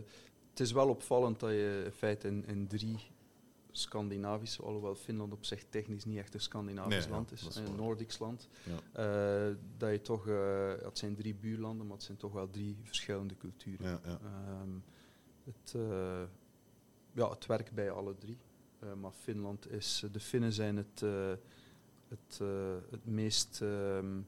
het 0.50 0.60
is 0.60 0.72
wel 0.72 0.90
opvallend 0.90 1.40
dat 1.40 1.50
je 1.50 1.82
in 1.86 1.92
feite 1.92 2.28
in, 2.28 2.46
in 2.46 2.68
drie 2.68 3.12
Scandinavische, 3.72 4.62
alhoewel 4.64 4.96
Finland 4.96 5.34
op 5.34 5.46
zich 5.46 5.64
technisch 5.70 6.06
niet 6.06 6.18
echt 6.18 6.34
een 6.34 6.40
Scandinavisch 6.42 7.06
Nee, 7.06 7.10
land 7.10 7.32
is, 7.32 7.56
een 7.56 7.66
waar. 7.66 7.76
Noordics 7.76 8.20
land, 8.20 8.48
Ja. 8.64 9.48
eh, 9.50 9.56
dat 9.78 9.92
je 9.92 10.02
toch, 10.02 10.28
eh, 10.28 10.74
het 10.82 10.98
zijn 10.98 11.16
drie 11.16 11.36
buurlanden, 11.36 11.86
maar 11.88 11.96
het 11.96 12.06
zijn 12.06 12.18
toch 12.18 12.32
wel 12.34 12.50
drie 12.50 12.78
verschillende 12.84 13.38
culturen. 13.38 14.00
ja. 14.04 14.20
Ehm, 14.24 14.70
het, 15.44 15.76
ja, 17.12 17.30
het 17.30 17.46
werkt 17.46 17.72
bij 17.72 17.92
alle 17.92 18.16
drie. 18.18 18.38
Maar 19.02 19.12
Finland 19.12 19.72
is, 19.72 20.06
de 20.12 20.20
Finnen 20.20 20.54
zijn 20.54 20.78
het, 20.78 21.00
het, 22.08 22.40
het 22.90 23.06
meest 23.06 23.62
ehm, 23.62 24.22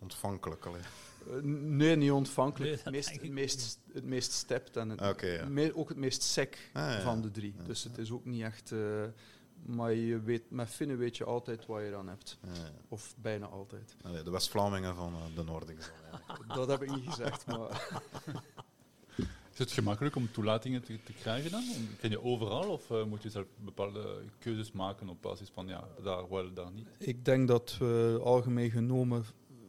Ontvankelijk 0.00 0.66
alleen. 0.66 0.82
Eh, 1.30 1.42
nee, 1.42 1.96
niet 1.96 2.10
ontvankelijk. 2.10 2.70
Nee, 2.70 2.80
het, 2.84 2.92
meest, 2.92 3.10
het, 3.22 3.30
meest, 3.30 3.78
het 3.92 4.04
meest 4.04 4.32
stept 4.32 4.76
en 4.76 4.88
het, 4.88 5.00
Oké, 5.00 5.26
ja. 5.26 5.48
me- 5.48 5.74
ook 5.76 5.88
het 5.88 5.98
meest 5.98 6.22
sec 6.22 6.70
Ah, 6.72 6.82
ja. 6.82 7.00
van 7.00 7.20
de 7.20 7.30
drie. 7.30 7.54
Ja. 7.58 7.64
Dus 7.64 7.84
het 7.84 7.98
is 7.98 8.10
ook 8.10 8.24
niet 8.24 8.42
echt. 8.42 8.72
eh, 8.72 9.02
maar 9.66 9.92
je 9.92 10.20
weet, 10.20 10.50
met 10.50 10.68
Finnen 10.68 10.98
weet 10.98 11.16
je 11.16 11.24
altijd 11.24 11.66
wat 11.66 11.80
je 11.80 11.86
eraan 11.86 12.08
hebt. 12.08 12.38
Ja, 12.42 12.54
ja. 12.54 12.70
Of 12.88 13.14
bijna 13.18 13.46
altijd. 13.46 13.96
Allee, 14.02 14.22
de 14.22 14.30
West-Vlamingen 14.30 14.94
van 14.94 15.14
eh, 15.14 15.36
de 15.36 15.42
Noordics. 15.44 15.90
dan, 16.10 16.20
ja. 16.48 16.54
Dat 16.54 16.68
heb 16.68 16.82
ik 16.82 16.94
niet 16.94 17.08
gezegd, 17.08 17.46
maar 17.46 17.68
Is 19.52 19.60
het 19.60 19.72
gemakkelijk 19.72 20.16
om 20.16 20.32
toelatingen 20.32 20.82
te, 20.82 20.98
te 21.04 21.12
krijgen 21.12 21.50
dan? 21.50 21.62
Ken 22.00 22.10
je 22.10 22.22
overal 22.22 22.68
of 22.70 22.90
eh, 22.90 23.04
moet 23.04 23.22
je 23.22 23.30
zelf 23.30 23.46
bepaalde 23.64 24.22
keuzes 24.38 24.72
maken 24.72 25.08
op 25.08 25.22
basis 25.22 25.48
van 25.54 25.66
ja, 25.68 25.88
daar 26.02 26.28
wel, 26.28 26.52
daar 26.54 26.70
niet? 26.72 26.86
ik 26.98 27.24
denk 27.24 27.48
dat 27.48 27.76
we 27.78 28.20
algemeen 28.24 28.70
genomen 28.70 29.24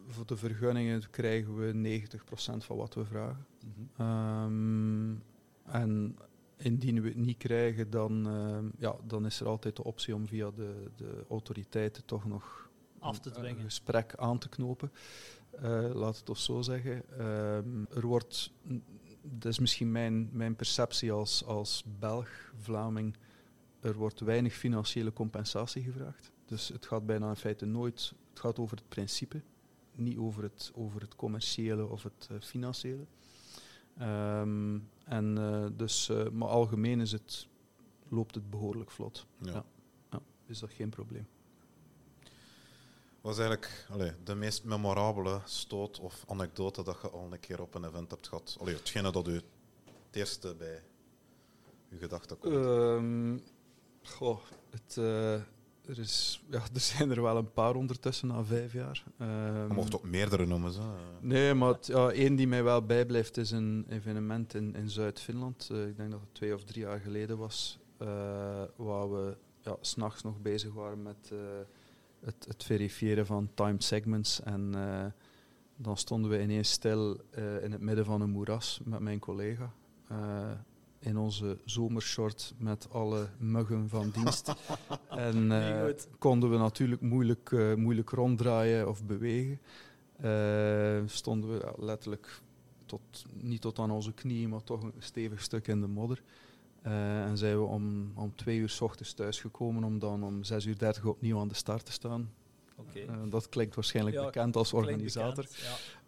voor 0.08 0.26
de 0.26 0.38
vergunningen 0.38 1.10
krijgen 1.10 1.56
we 1.56 1.74
90% 1.74 2.64
van 2.66 2.78
wat 2.78 2.94
we 2.94 3.06
vragen. 3.06 3.46
Ehm, 3.98 5.16
en 5.66 6.18
indien 6.58 7.02
we 7.02 7.08
het 7.08 7.18
niet 7.18 7.38
krijgen, 7.38 7.90
dan, 7.90 8.28
ehm, 8.28 8.66
ja, 8.78 8.96
dan 9.08 9.26
is 9.26 9.40
er 9.40 9.48
altijd 9.48 9.76
de 9.76 9.84
optie 9.84 10.16
om 10.16 10.28
via 10.28 10.52
de, 10.52 10.92
de 10.96 11.26
autoriteiten 11.30 12.06
toch 12.06 12.26
nog 12.26 12.70
Af 13.00 13.20
te 13.20 13.30
een- 13.30 13.36
dwingen. 13.36 13.58
een 13.58 13.64
gesprek 13.64 14.16
aan 14.16 14.38
te 14.38 14.50
knopen. 14.50 14.92
Eh, 15.52 15.90
laat 15.94 16.16
het 16.16 16.26
toch 16.26 16.38
zo 16.38 16.62
zeggen. 16.62 17.04
Ehm, 17.20 17.84
er 17.96 18.06
wordt, 18.06 18.52
dat 19.22 19.52
is 19.52 19.60
misschien 19.60 19.92
mijn, 19.92 20.30
mijn 20.32 20.56
perceptie 20.56 21.12
als, 21.12 21.46
als 21.46 21.84
Belg, 22.00 22.54
Vlaming, 22.60 23.16
er 23.80 23.94
wordt 23.96 24.20
weinig 24.20 24.54
financiële 24.54 25.14
compensatie 25.14 25.84
gevraagd. 25.84 26.32
Dus 26.46 26.68
het 26.68 26.86
gaat 26.86 27.06
bijna 27.06 27.30
in 27.30 27.36
feite 27.36 27.66
nooit, 27.66 28.14
het 28.30 28.40
gaat 28.40 28.60
over 28.60 28.78
het 28.78 28.90
principe, 28.90 29.42
niet 29.98 30.18
over 30.18 30.44
het, 30.44 30.72
over 30.76 31.02
het 31.02 31.16
commerciële 31.16 31.86
of 31.86 32.04
het 32.04 32.28
eh, 32.32 32.38
financiële. 32.40 33.06
Ehm, 33.98 34.80
en 35.04 35.38
eh, 35.38 35.66
dus, 35.74 36.10
eh, 36.10 36.30
maar 36.30 36.48
algemeen 36.48 37.00
is 37.00 37.12
het, 37.12 37.48
loopt 38.10 38.36
het 38.36 38.50
behoorlijk 38.50 38.92
vlot. 38.92 39.26
Ja. 39.42 39.66
Ja. 40.12 40.22
Is 40.46 40.60
dat 40.60 40.72
geen 40.72 40.90
probleem. 40.90 41.28
Wat 43.22 43.34
is 43.34 43.40
eigenlijk 43.40 43.86
allee, 43.90 44.12
de 44.24 44.36
meest 44.36 44.64
memorabele 44.64 45.42
stoot 45.46 46.00
of 46.00 46.24
anekdote 46.28 46.84
dat 46.84 46.98
je 47.02 47.10
al 47.10 47.28
een 47.32 47.40
keer 47.40 47.62
op 47.62 47.76
een 47.76 47.86
event 47.86 48.12
hebt 48.12 48.28
gehad? 48.28 48.58
Allee, 48.60 48.76
hetgene 48.76 49.12
dat 49.12 49.28
u 49.28 49.34
het 49.34 49.46
eerste 50.12 50.56
bij 50.56 50.84
uw 51.90 51.98
gedachten 51.98 52.38
komt. 52.38 52.54
Ehm, 52.54 53.38
goh, 54.04 54.40
het, 54.70 54.98
er, 55.88 56.00
is, 56.00 56.44
ja, 56.50 56.60
er 56.74 56.80
zijn 56.80 57.12
er 57.12 57.22
wel 57.22 57.38
een 57.38 57.54
paar 57.54 57.76
ondertussen 57.76 58.28
na 58.28 58.44
vijf 58.44 58.74
jaar. 58.74 59.04
Ehm, 59.18 59.68
je 59.68 59.74
mocht 59.74 59.96
ook 59.96 60.04
meerdere 60.04 60.46
noemen. 60.46 60.72
Zo. 60.72 60.82
Nee, 61.20 61.54
maar 61.54 61.70
het, 61.70 61.86
ja, 61.86 62.10
één 62.10 62.36
die 62.36 62.48
mij 62.48 62.64
wel 62.64 62.86
bijblijft 62.86 63.38
is 63.38 63.52
een 63.52 63.86
evenement 63.90 64.54
in, 64.54 64.76
in 64.76 64.90
Zuid-Finland. 64.90 65.70
Eh, 65.72 65.88
ik 65.88 65.98
denk 65.98 66.12
dat 66.12 66.20
het 66.20 66.34
twee 66.34 66.54
of 66.54 66.64
drie 66.64 66.82
jaar 66.82 67.00
geleden 67.00 67.38
was. 67.38 67.80
eh, 67.98 68.08
waar 68.76 69.12
we 69.12 69.38
ja, 69.62 69.76
s'nachts 69.82 70.24
nog 70.24 70.42
bezig 70.42 70.74
waren 70.74 71.02
met 71.02 71.32
eh, 71.32 71.38
het, 72.20 72.46
het 72.48 72.64
verifiëren 72.64 73.26
van 73.26 73.50
timed 73.54 73.84
segments. 73.84 74.42
En 74.42 74.72
dan 75.78 75.98
stonden 75.98 76.32
we 76.32 76.42
ineens 76.42 76.72
stil 76.72 77.20
in 77.62 77.72
het 77.72 77.82
midden 77.82 78.06
van 78.06 78.22
een 78.22 78.30
moeras 78.30 78.80
met 78.84 79.00
mijn 79.00 79.20
collega. 79.20 79.74
In 81.00 81.18
onze 81.18 81.58
zomershort 81.66 82.54
met 82.58 82.88
alle 82.92 83.30
muggen 83.38 83.90
van 83.90 84.10
dienst. 84.10 84.48
en 85.10 85.52
eh, 85.52 85.82
Nee, 85.84 85.96
konden 86.18 86.50
we 86.50 86.58
natuurlijk 86.58 87.02
moeilijk, 87.02 87.52
eh, 87.52 87.74
moeilijk 87.74 88.10
ronddraaien 88.10 88.90
of 88.90 89.04
bewegen. 89.04 89.60
Eh, 90.16 91.02
stonden 91.06 91.50
we 91.50 91.74
letterlijk 91.78 92.42
tot, 92.86 93.26
niet 93.34 93.62
tot 93.62 93.80
aan 93.80 93.92
onze 93.92 94.14
knieën, 94.14 94.50
maar 94.50 94.64
toch 94.64 94.84
een 94.84 94.94
stevig 95.00 95.42
stuk 95.42 95.68
in 95.68 95.82
de 95.82 95.88
modder. 95.88 96.24
En 96.82 97.38
zijn 97.38 97.58
we 97.58 97.64
om, 97.64 98.12
om 98.16 98.36
twee 98.36 98.58
uur 98.58 98.70
s 98.70 98.82
ochtends 98.82 99.14
thuisgekomen 99.14 99.84
om 99.84 100.00
dan 100.00 100.24
om 100.24 100.44
zes 100.44 100.66
uur 100.66 100.78
dertig 100.78 101.06
opnieuw 101.06 101.40
aan 101.40 101.48
de 101.48 101.54
start 101.56 101.86
te 101.86 101.92
staan. 101.92 102.32
Oké. 102.78 103.00
Eh, 103.00 103.16
dat 103.30 103.50
klinkt 103.50 103.76
waarschijnlijk 103.76 104.16
Ja, 104.16 104.26
bekend 104.26 104.56
als 104.56 104.74
organisator. 104.74 105.36
bekend, 105.36 105.56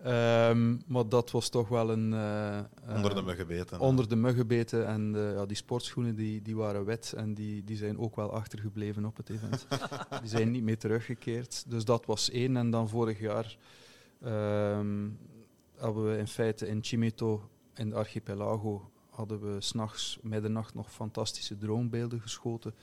ja. 0.03 0.49
Ehm, 0.49 0.76
maar 0.88 1.09
dat 1.09 1.32
was 1.32 1.49
toch 1.49 1.68
wel 1.68 1.89
een... 1.91 2.13
eh, 2.13 2.59
Onder 2.95 3.13
de 3.13 3.20
eh, 3.20 3.26
muggenbeten. 3.26 3.80
Onder 3.80 4.09
de 4.09 4.15
muggenbeten 4.15 4.88
en 4.88 5.11
ja, 5.13 5.45
die 5.45 5.55
sportschoenen 5.57 6.15
die, 6.15 6.41
die 6.41 6.55
waren 6.55 6.86
wit 6.86 7.13
en 7.13 7.34
die, 7.34 7.63
die 7.63 7.78
zijn 7.78 7.99
ook 7.99 8.15
wel 8.15 8.32
achtergebleven 8.32 9.05
op 9.05 9.18
het 9.18 9.30
event. 9.30 9.68
die 10.22 10.30
zijn 10.30 10.51
niet 10.51 10.63
meer 10.63 10.78
teruggekeerd. 10.78 11.63
Dus 11.68 11.86
dat 11.86 12.05
was 12.05 12.30
één. 12.30 12.57
En 12.57 12.70
dan 12.70 12.89
vorig 12.89 13.20
jaar 13.20 13.57
ehm, 14.22 15.09
hebben 15.76 16.11
we 16.11 16.18
in 16.18 16.28
feite 16.28 16.68
in 16.68 16.84
Chimito, 16.84 17.49
in 17.76 17.89
de 17.89 17.95
archipelago, 17.95 18.91
hadden 19.09 19.39
we 19.53 19.61
s'nachts, 19.61 20.18
middernacht, 20.22 20.74
nog 20.74 20.91
fantastische 20.91 21.57
droombeelden 21.57 22.22
geschoten. 22.22 22.74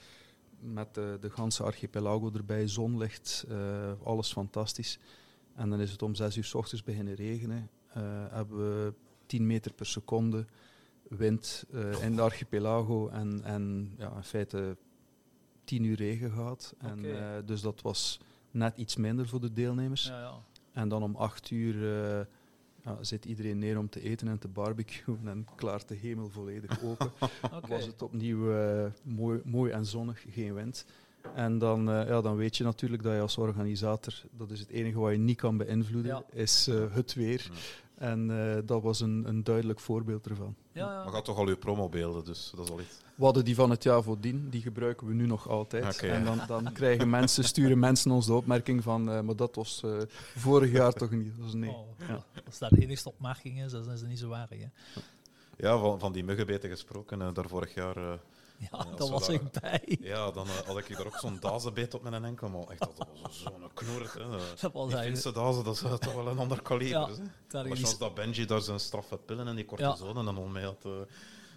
Met 0.72 0.94
de, 0.94 1.16
de 1.20 1.30
ganse 1.30 1.62
archipelago 1.62 2.30
erbij, 2.34 2.68
zonlicht, 2.68 3.44
eh, 3.48 3.92
alles 4.02 4.32
fantastisch. 4.32 4.98
En 5.54 5.70
dan 5.70 5.80
is 5.80 5.90
het 5.90 6.02
om 6.02 6.14
zes 6.14 6.36
uur 6.36 6.44
s 6.44 6.54
ochtends 6.54 6.82
beginnen 6.82 7.14
regenen. 7.14 7.70
Eh, 7.88 8.02
hebben 8.30 8.58
we 8.58 8.94
10 9.26 9.46
meter 9.46 9.72
per 9.72 9.86
seconde 9.86 10.46
wind 11.08 11.64
eh, 11.72 12.02
in 12.02 12.16
de 12.16 12.22
archipelago 12.22 13.08
en, 13.08 13.40
en 13.44 13.94
ja, 13.98 14.12
in 14.16 14.22
feite 14.22 14.76
10 15.64 15.84
uur 15.84 15.96
regen 15.96 16.30
gehad. 16.30 16.74
En, 16.78 17.04
dus 17.44 17.60
dat 17.60 17.82
was 17.82 18.20
net 18.50 18.76
iets 18.76 18.96
minder 18.96 19.28
voor 19.28 19.40
de 19.40 19.52
deelnemers. 19.52 20.04
Ja, 20.04 20.20
ja. 20.20 20.34
En 20.72 20.88
dan 20.88 21.02
om 21.02 21.16
8 21.16 21.50
uur 21.50 22.26
zit 23.00 23.24
iedereen 23.24 23.58
neer 23.58 23.78
om 23.78 23.88
te 23.88 24.00
eten 24.02 24.28
en 24.28 24.38
te 24.38 24.48
barbecuen 24.48 25.20
en 25.24 25.46
klaart 25.56 25.88
de 25.88 25.94
hemel 25.94 26.28
volledig 26.28 26.82
open. 26.82 27.12
Was 27.68 27.86
het 27.86 28.02
opnieuw 28.02 28.52
eh, 28.52 28.90
mooi, 29.02 29.40
mooi 29.44 29.72
en 29.72 29.86
zonnig, 29.86 30.24
geen 30.30 30.54
wind. 30.54 30.84
En 31.34 31.58
dan, 31.58 31.90
eh, 31.90 32.06
ja, 32.08 32.20
dan 32.20 32.36
weet 32.36 32.56
je 32.56 32.64
natuurlijk 32.64 33.02
dat 33.02 33.14
je 33.14 33.20
als 33.20 33.38
organisator, 33.38 34.14
dat 34.36 34.50
is 34.50 34.60
het 34.60 34.68
enige 34.68 34.98
wat 34.98 35.12
je 35.12 35.18
niet 35.18 35.36
kan 35.36 35.56
beïnvloeden, 35.56 36.10
Ja. 36.10 36.24
is 36.32 36.66
eh, 36.68 36.94
het 36.94 37.14
weer. 37.14 37.50
En 37.94 38.30
eh, 38.30 38.62
dat 38.64 38.82
was 38.82 39.00
een, 39.00 39.24
een 39.26 39.44
duidelijk 39.44 39.80
voorbeeld 39.80 40.26
ervan. 40.26 40.54
Ja, 40.72 40.86
Maar 40.86 41.04
ja. 41.04 41.10
gaat 41.10 41.24
toch 41.24 41.38
al 41.38 41.46
uw 41.46 41.56
promobeelden, 41.56 42.24
dus 42.24 42.52
dat 42.56 42.64
is 42.64 42.70
al 42.70 42.80
iets. 42.80 43.02
We 43.14 43.24
hadden 43.24 43.44
die 43.44 43.54
van 43.54 43.70
het 43.70 43.82
jaar 43.82 44.02
voordien, 44.02 44.50
die 44.50 44.62
gebruiken 44.62 45.06
we 45.06 45.14
nu 45.14 45.26
nog 45.26 45.48
altijd. 45.48 46.02
En 46.02 46.24
dan, 46.24 46.40
dan 46.46 46.72
krijgen 46.72 47.10
mensen, 47.10 47.44
sturen 47.44 47.78
mensen 47.78 48.10
ons 48.10 48.26
de 48.26 48.32
opmerking 48.32 48.82
van, 48.82 49.10
eh, 49.10 49.20
maar 49.20 49.36
dat 49.36 49.54
was 49.54 49.80
eh, 49.84 49.98
vorig 50.36 50.72
jaar 50.72 50.92
toch 50.92 51.10
niet. 51.10 51.32
Dat 51.38 51.54
nee. 51.54 51.70
Oh, 51.70 51.88
Ja. 52.08 52.24
Als 52.46 52.58
dat 52.58 52.70
de 52.70 52.82
enigste 52.82 53.08
opmerking 53.08 53.62
is, 53.62 53.72
dan 53.72 53.90
is 53.90 54.00
het 54.00 54.08
niet 54.08 54.18
zo 54.18 54.28
waar. 54.28 54.48
Hè? 54.50 54.66
Ja, 55.56 55.78
van, 55.78 55.98
van 55.98 56.12
die 56.12 56.24
muggenbeten 56.24 56.70
gesproken, 56.70 57.22
eh, 57.22 57.34
daar 57.34 57.48
vorig 57.48 57.74
jaar... 57.74 58.18
Ja, 58.58 58.68
daar 58.78 58.94
we 59.06 59.10
was 59.10 59.28
ik 59.28 59.50
bij. 59.60 59.98
ja, 60.00 60.30
dan 60.30 60.46
eh, 60.46 60.52
had 60.66 60.78
ik 60.78 60.96
daar 60.96 61.06
ook 61.06 61.16
zo'n 61.18 61.36
dazenbeet 61.40 61.94
op 61.94 62.02
mijn 62.02 62.24
enkel, 62.24 62.48
maar 62.48 62.66
echt, 62.68 62.80
dat 62.80 63.06
was 63.22 63.42
zo'n 63.42 63.70
knoer. 63.74 64.12
Hè. 64.18 64.28
Dat 64.60 64.72
was 64.72 64.88
Die 64.88 64.96
eigenlijk... 64.96 65.36
Dazen, 65.36 65.64
dat 65.64 65.74
is 65.74 65.80
toch 65.80 66.14
wel 66.14 66.26
een 66.28 66.38
ander 66.38 66.62
kaliber. 66.62 66.88
Ja, 66.90 67.08
Maar 67.52 67.66
is- 67.66 67.78
zoals 67.78 67.98
dat 67.98 68.14
Benji 68.14 68.44
daar 68.46 68.60
zijn 68.60 68.80
straffe 68.80 69.16
pillen 69.16 69.48
en 69.48 69.56
die 69.56 69.64
cortisone 69.64 70.18
en 70.28 70.34
dan 70.34 70.52
mee 70.52 70.64
had, 70.64 70.84
eh, 70.84 70.90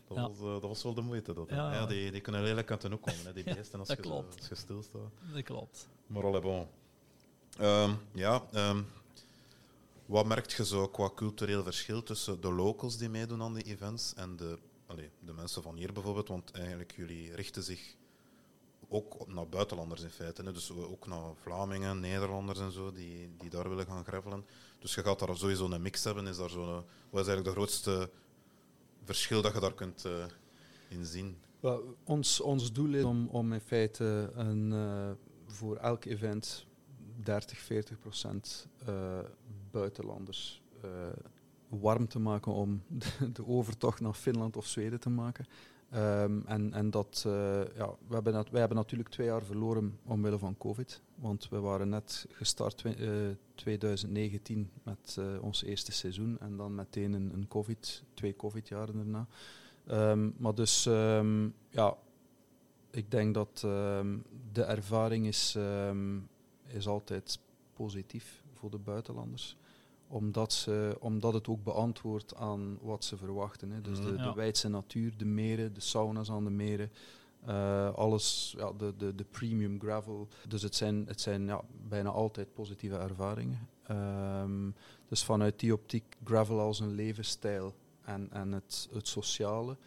dat, 0.07 0.17
Ja. 0.17 0.27
was, 0.27 0.37
eh, 0.37 0.43
dat 0.45 0.61
was 0.61 0.83
wel 0.83 0.93
de 0.93 1.01
moeite. 1.01 1.33
Dat. 1.33 1.49
Ja, 1.49 1.55
ja. 1.55 1.73
ja, 1.73 1.85
die, 1.85 2.11
die 2.11 2.21
kunnen 2.21 2.43
lelijk 2.43 2.71
uit 2.71 2.81
de 2.81 2.89
hoek 2.89 3.01
komen, 3.01 3.25
hè, 3.25 3.33
die 3.33 3.43
Ja, 3.49 3.53
beesten, 3.55 3.79
als, 3.79 3.87
je, 3.87 3.95
klopt. 3.95 4.37
als 4.39 4.47
je 4.47 4.55
stilstaat. 4.55 5.01
Dat 5.33 5.43
klopt. 5.43 5.87
Maar 6.07 6.23
alle 6.25 6.41
bon. 6.41 6.67
Ehm, 7.57 7.91
ja, 8.13 8.43
ehm, 8.51 8.81
wat 10.05 10.25
merkt 10.25 10.51
je 10.51 10.65
zo 10.65 10.87
qua 10.87 11.09
cultureel 11.15 11.63
verschil 11.63 12.03
tussen 12.03 12.41
de 12.41 12.51
locals 12.51 12.97
die 12.97 13.09
meedoen 13.09 13.41
aan 13.41 13.53
die 13.53 13.63
events 13.63 14.13
en 14.13 14.35
de, 14.35 14.59
de 14.95 15.33
mensen 15.33 15.61
van 15.61 15.75
hier 15.75 15.93
bijvoorbeeld? 15.93 16.27
Want 16.27 16.51
eigenlijk 16.51 16.91
jullie 16.95 17.35
richten 17.35 17.63
zich 17.63 17.95
ook 18.87 19.27
naar 19.27 19.47
buitenlanders 19.47 20.01
in 20.01 20.09
feite. 20.09 20.43
Hè? 20.43 20.53
Dus 20.53 20.71
ook 20.71 21.07
naar 21.07 21.35
Vlamingen, 21.35 21.99
Nederlanders 21.99 22.59
en 22.59 22.71
zo, 22.71 22.91
die, 22.91 23.29
die 23.37 23.49
daar 23.49 23.69
willen 23.69 23.85
gaan 23.85 24.05
gravelen. 24.05 24.45
Dus 24.79 24.95
je 24.95 25.03
gaat 25.03 25.19
daar 25.19 25.37
sowieso 25.37 25.69
een 25.71 25.81
mix 25.81 26.03
hebben. 26.03 26.27
Is 26.27 26.37
daar 26.37 26.49
zo 26.49 26.65
wat 27.09 27.21
is 27.21 27.27
eigenlijk 27.27 27.43
de 27.45 27.51
grootste 27.51 28.09
verschil 29.03 29.41
dat 29.41 29.53
je 29.53 29.59
daar 29.59 29.73
kunt 29.73 30.05
eh, 30.05 30.25
in 30.89 31.05
zien? 31.05 31.37
Ons, 32.03 32.41
ons 32.41 32.73
doel 32.73 32.93
is 32.93 33.03
om, 33.03 33.27
om 33.27 33.53
in 33.53 33.61
feite 33.61 34.31
een, 34.33 34.71
eh, 34.71 35.11
voor 35.45 35.75
elk 35.75 36.05
event 36.05 36.65
30, 37.23 37.57
40 37.57 37.99
procent 37.99 38.67
eh, 38.85 39.19
buitenlanders 39.71 40.61
warm 41.69 42.07
te 42.07 42.19
maken 42.19 42.51
om 42.51 42.81
de, 43.33 43.47
overtocht 43.47 43.99
naar 44.01 44.13
Finland 44.13 44.57
of 44.57 44.65
Zweden 44.67 44.99
te 44.99 45.09
maken. 45.09 45.45
Ehm, 45.89 46.39
en, 46.45 46.73
en 46.73 46.89
dat, 46.89 47.23
eh, 47.27 47.75
ja, 47.75 47.95
we 48.07 48.13
hebben 48.13 48.33
nat- 48.33 48.49
wij 48.49 48.59
hebben 48.59 48.77
natuurlijk 48.77 49.09
twee 49.09 49.27
jaar 49.27 49.43
verloren 49.43 49.99
omwille 50.03 50.37
van 50.37 50.57
COVID. 50.57 51.01
Want 51.15 51.49
we 51.49 51.59
waren 51.59 51.89
net 51.89 52.25
gestart 52.31 52.77
twe- 52.77 53.29
eh, 53.29 53.35
2019 53.55 54.69
met 54.83 55.15
eh, 55.19 55.25
ons 55.43 55.63
eerste 55.63 55.91
seizoen. 55.91 56.39
En 56.39 56.57
dan 56.57 56.75
meteen 56.75 57.13
een, 57.13 57.33
een 57.33 57.47
COVID, 57.47 58.03
twee 58.13 58.35
COVID-jaren 58.35 58.95
daarna. 58.95 59.27
Ehm, 59.87 60.29
maar 60.37 60.55
dus, 60.55 60.85
ehm, 60.85 61.49
ja, 61.69 61.95
ik 62.91 63.11
denk 63.11 63.33
dat 63.33 63.59
de 64.51 64.63
ervaring 64.63 65.27
is, 65.27 65.57
is 66.67 66.87
altijd 66.87 67.39
positief 67.73 68.43
voor 68.53 68.69
de 68.71 68.77
buitenlanders. 68.77 69.57
Omdat, 70.07 70.53
ze, 70.53 70.97
omdat 70.99 71.33
het 71.33 71.47
ook 71.47 71.63
beantwoordt 71.63 72.35
aan 72.35 72.77
wat 72.81 73.03
ze 73.03 73.17
verwachten. 73.17 73.71
Hè. 73.71 73.81
Dus 73.81 73.97
de, 74.01 74.11
Mhm. 74.11 74.23
de 74.23 74.33
wijdse 74.33 74.69
natuur, 74.69 75.17
de 75.17 75.25
meren, 75.25 75.73
de 75.73 75.79
sauna's 75.81 76.31
aan 76.31 76.43
de 76.43 76.49
meren, 76.49 76.91
Eh, 77.45 77.93
alles, 77.93 78.53
ja, 78.57 78.71
de, 78.71 78.93
de, 78.97 79.15
de 79.15 79.23
premium 79.23 79.79
gravel. 79.79 80.27
Dus 80.47 80.61
het 80.61 80.75
zijn, 80.75 81.05
het 81.07 81.21
zijn 81.21 81.45
ja, 81.45 81.61
bijna 81.87 82.09
altijd 82.09 82.53
positieve 82.53 82.95
ervaringen. 82.97 83.67
Ehm, 83.83 84.69
dus 85.07 85.23
vanuit 85.23 85.59
die 85.59 85.73
optiek, 85.73 86.15
gravel 86.23 86.59
als 86.59 86.79
een 86.79 86.91
levensstijl 86.95 87.75
en, 88.01 88.31
en 88.31 88.51
het, 88.51 88.89
het 88.91 89.07
sociale 89.07 89.77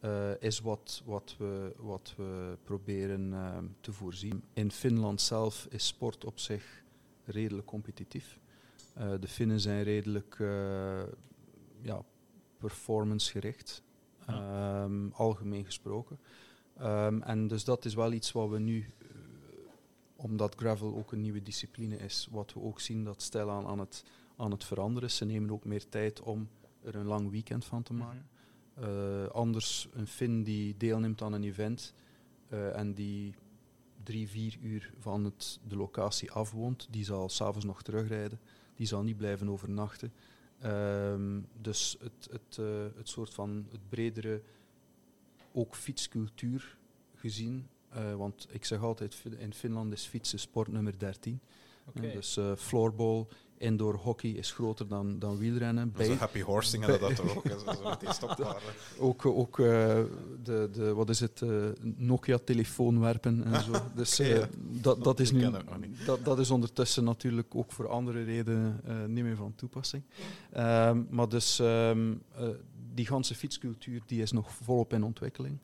eh, 0.00 0.30
is 0.42 0.60
wat, 0.60 1.02
wat, 1.04 1.34
we, 1.38 1.72
wat 1.76 2.14
we 2.16 2.58
proberen 2.64 3.32
ehm, 3.32 3.64
te 3.80 3.92
voorzien. 3.92 4.42
In 4.52 4.70
Finland 4.70 5.20
zelf 5.20 5.66
is 5.70 5.86
sport 5.86 6.24
op 6.24 6.38
zich 6.38 6.82
redelijk 7.24 7.66
competitief. 7.66 8.38
Eh, 8.94 9.12
de 9.20 9.28
Finnen 9.28 9.60
zijn 9.60 9.82
redelijk 9.82 10.38
uh, 10.38 11.02
ja, 11.82 12.02
performancegericht, 12.58 13.82
ehm, 14.26 15.08
algemeen 15.12 15.64
gesproken. 15.64 16.18
Um, 16.82 17.22
en 17.22 17.48
dus 17.48 17.64
dat 17.64 17.84
is 17.84 17.94
wel 17.94 18.12
iets 18.12 18.32
wat 18.32 18.48
we 18.48 18.58
nu, 18.58 18.92
omdat 20.16 20.54
gravel 20.54 20.96
ook 20.96 21.12
een 21.12 21.20
nieuwe 21.20 21.42
discipline 21.42 21.96
is, 21.96 22.28
wat 22.30 22.52
we 22.52 22.60
ook 22.60 22.80
zien 22.80 23.04
dat 23.04 23.22
stilaan 23.22 23.66
aan 23.66 23.78
het, 23.78 24.04
aan 24.36 24.50
het 24.50 24.64
veranderen. 24.64 25.10
Ze 25.10 25.24
nemen 25.24 25.50
ook 25.50 25.64
meer 25.64 25.88
tijd 25.88 26.20
om 26.20 26.48
er 26.82 26.94
een 26.94 27.06
lang 27.06 27.30
weekend 27.30 27.64
van 27.64 27.82
te 27.82 27.92
maken. 27.92 28.28
Uh, 28.80 29.26
anders 29.26 29.88
een 29.92 30.06
Fin 30.06 30.42
die 30.42 30.76
deelneemt 30.76 31.22
aan 31.22 31.32
een 31.32 31.44
event 31.44 31.94
uh, 32.52 32.76
en 32.76 32.94
die 32.94 33.34
drie, 34.02 34.28
vier 34.28 34.58
uur 34.60 34.92
van 34.98 35.24
het, 35.24 35.60
de 35.68 35.76
locatie 35.76 36.30
afwoont, 36.30 36.88
die 36.90 37.04
zal 37.04 37.28
s'avonds 37.28 37.64
nog 37.64 37.82
terugrijden. 37.82 38.40
Die 38.80 38.88
zal 38.88 39.02
niet 39.02 39.16
blijven 39.16 39.48
overnachten. 39.48 40.12
Um, 40.64 41.46
dus 41.60 41.96
het, 42.00 42.28
het, 42.30 42.56
uh, 42.60 42.66
het 42.96 43.08
soort 43.08 43.34
van 43.34 43.66
het 43.70 43.88
bredere, 43.88 44.42
ook 45.52 45.74
fietscultuur 45.74 46.78
gezien. 47.14 47.68
want 48.16 48.46
ik 48.50 48.64
zeg 48.64 48.82
altijd, 48.82 49.24
in 49.38 49.54
Finland 49.54 49.92
is 49.92 50.06
fietsen 50.06 50.38
sport 50.38 50.68
nummer 50.68 50.98
13. 50.98 51.40
Okay. 51.88 52.12
dus 52.12 52.38
floorball, 52.56 53.26
indoor 53.60 53.94
hockey 53.94 54.30
is 54.30 54.52
groter 54.52 54.88
dan, 54.88 55.18
dan 55.18 55.38
wielrennen. 55.38 55.92
Bij, 55.92 56.14
happy 56.14 56.40
horsing 56.40 56.84
hadden 56.84 57.00
dat 57.00 57.16
toch 57.16 57.36
ook, 57.36 57.46
Ook, 58.98 59.26
ook 59.26 59.58
uh, 59.58 59.66
de, 60.42 60.68
de, 60.72 60.94
wat 60.94 61.08
is 61.08 61.20
het, 61.20 61.40
uh, 61.40 61.66
Nokia-telefoon 61.82 63.00
werpen 63.00 63.44
en 63.44 63.62
zo. 63.62 63.72
Dus 63.94 64.20
uh, 64.20 64.42
dat, 64.58 65.04
dat, 65.04 65.20
is 65.20 65.32
nu, 65.32 65.50
dat, 66.04 66.24
dat 66.24 66.38
is 66.38 66.50
ondertussen 66.50 67.04
natuurlijk 67.04 67.54
ook 67.54 67.72
voor 67.72 67.88
andere 67.88 68.24
redenen 68.24 68.80
niet 69.06 69.24
meer 69.24 69.36
van 69.36 69.54
toepassing. 69.54 70.02
Um, 70.56 71.06
maar 71.10 71.28
dus 71.28 71.58
um, 71.58 72.22
die 72.94 73.06
ganse 73.06 73.34
fietscultuur 73.34 74.02
die 74.06 74.22
is 74.22 74.32
nog 74.32 74.52
volop 74.52 74.92
in 74.92 75.02
ontwikkeling. 75.02 75.58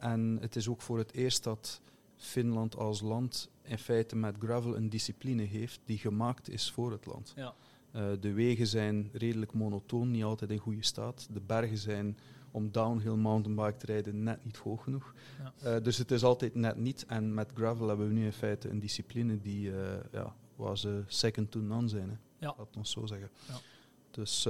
en 0.00 0.38
het 0.40 0.56
is 0.56 0.68
ook 0.68 0.82
voor 0.82 0.98
het 0.98 1.12
eerst 1.12 1.44
dat 1.44 1.80
Finland 2.24 2.76
als 2.76 3.00
land 3.00 3.50
in 3.62 3.78
feite 3.78 4.16
met 4.16 4.36
gravel 4.38 4.76
een 4.76 4.88
discipline 4.88 5.42
heeft 5.42 5.80
die 5.84 5.98
gemaakt 5.98 6.48
is 6.48 6.70
voor 6.70 6.92
het 6.92 7.06
land. 7.06 7.32
Ja. 7.36 7.54
Uh, 7.96 8.02
de 8.20 8.32
wegen 8.32 8.66
zijn 8.66 9.08
redelijk 9.12 9.52
monotoon, 9.52 10.10
niet 10.10 10.24
altijd 10.24 10.50
in 10.50 10.58
goede 10.58 10.84
staat. 10.84 11.28
De 11.30 11.40
bergen 11.40 11.78
zijn 11.78 12.18
om 12.50 12.72
downhill 12.72 13.14
mountainbike 13.14 13.76
te 13.76 13.86
rijden 13.86 14.22
net 14.22 14.44
niet 14.44 14.56
hoog 14.56 14.82
genoeg. 14.82 15.14
Ja. 15.38 15.76
Uh, 15.76 15.82
dus 15.82 15.98
het 15.98 16.10
is 16.10 16.24
altijd 16.24 16.54
net 16.54 16.76
niet. 16.76 17.04
En 17.06 17.34
met 17.34 17.50
gravel 17.54 17.88
hebben 17.88 18.08
we 18.08 18.14
nu 18.14 18.24
in 18.24 18.32
feite 18.32 18.68
een 18.68 18.78
discipline 18.78 19.40
die 19.40 19.68
uh, 19.68 19.76
ja, 20.12 20.34
waar 20.56 20.78
ze 20.78 21.02
second 21.06 21.50
to 21.50 21.60
none 21.60 21.88
zijn. 21.88 22.08
Hè. 22.08 22.16
Ja. 22.46 22.54
Laat 22.58 22.76
ons 22.76 22.90
zo 22.90 23.06
zeggen. 23.06 23.30
Ja. 23.48 23.54
Dus 24.10 24.48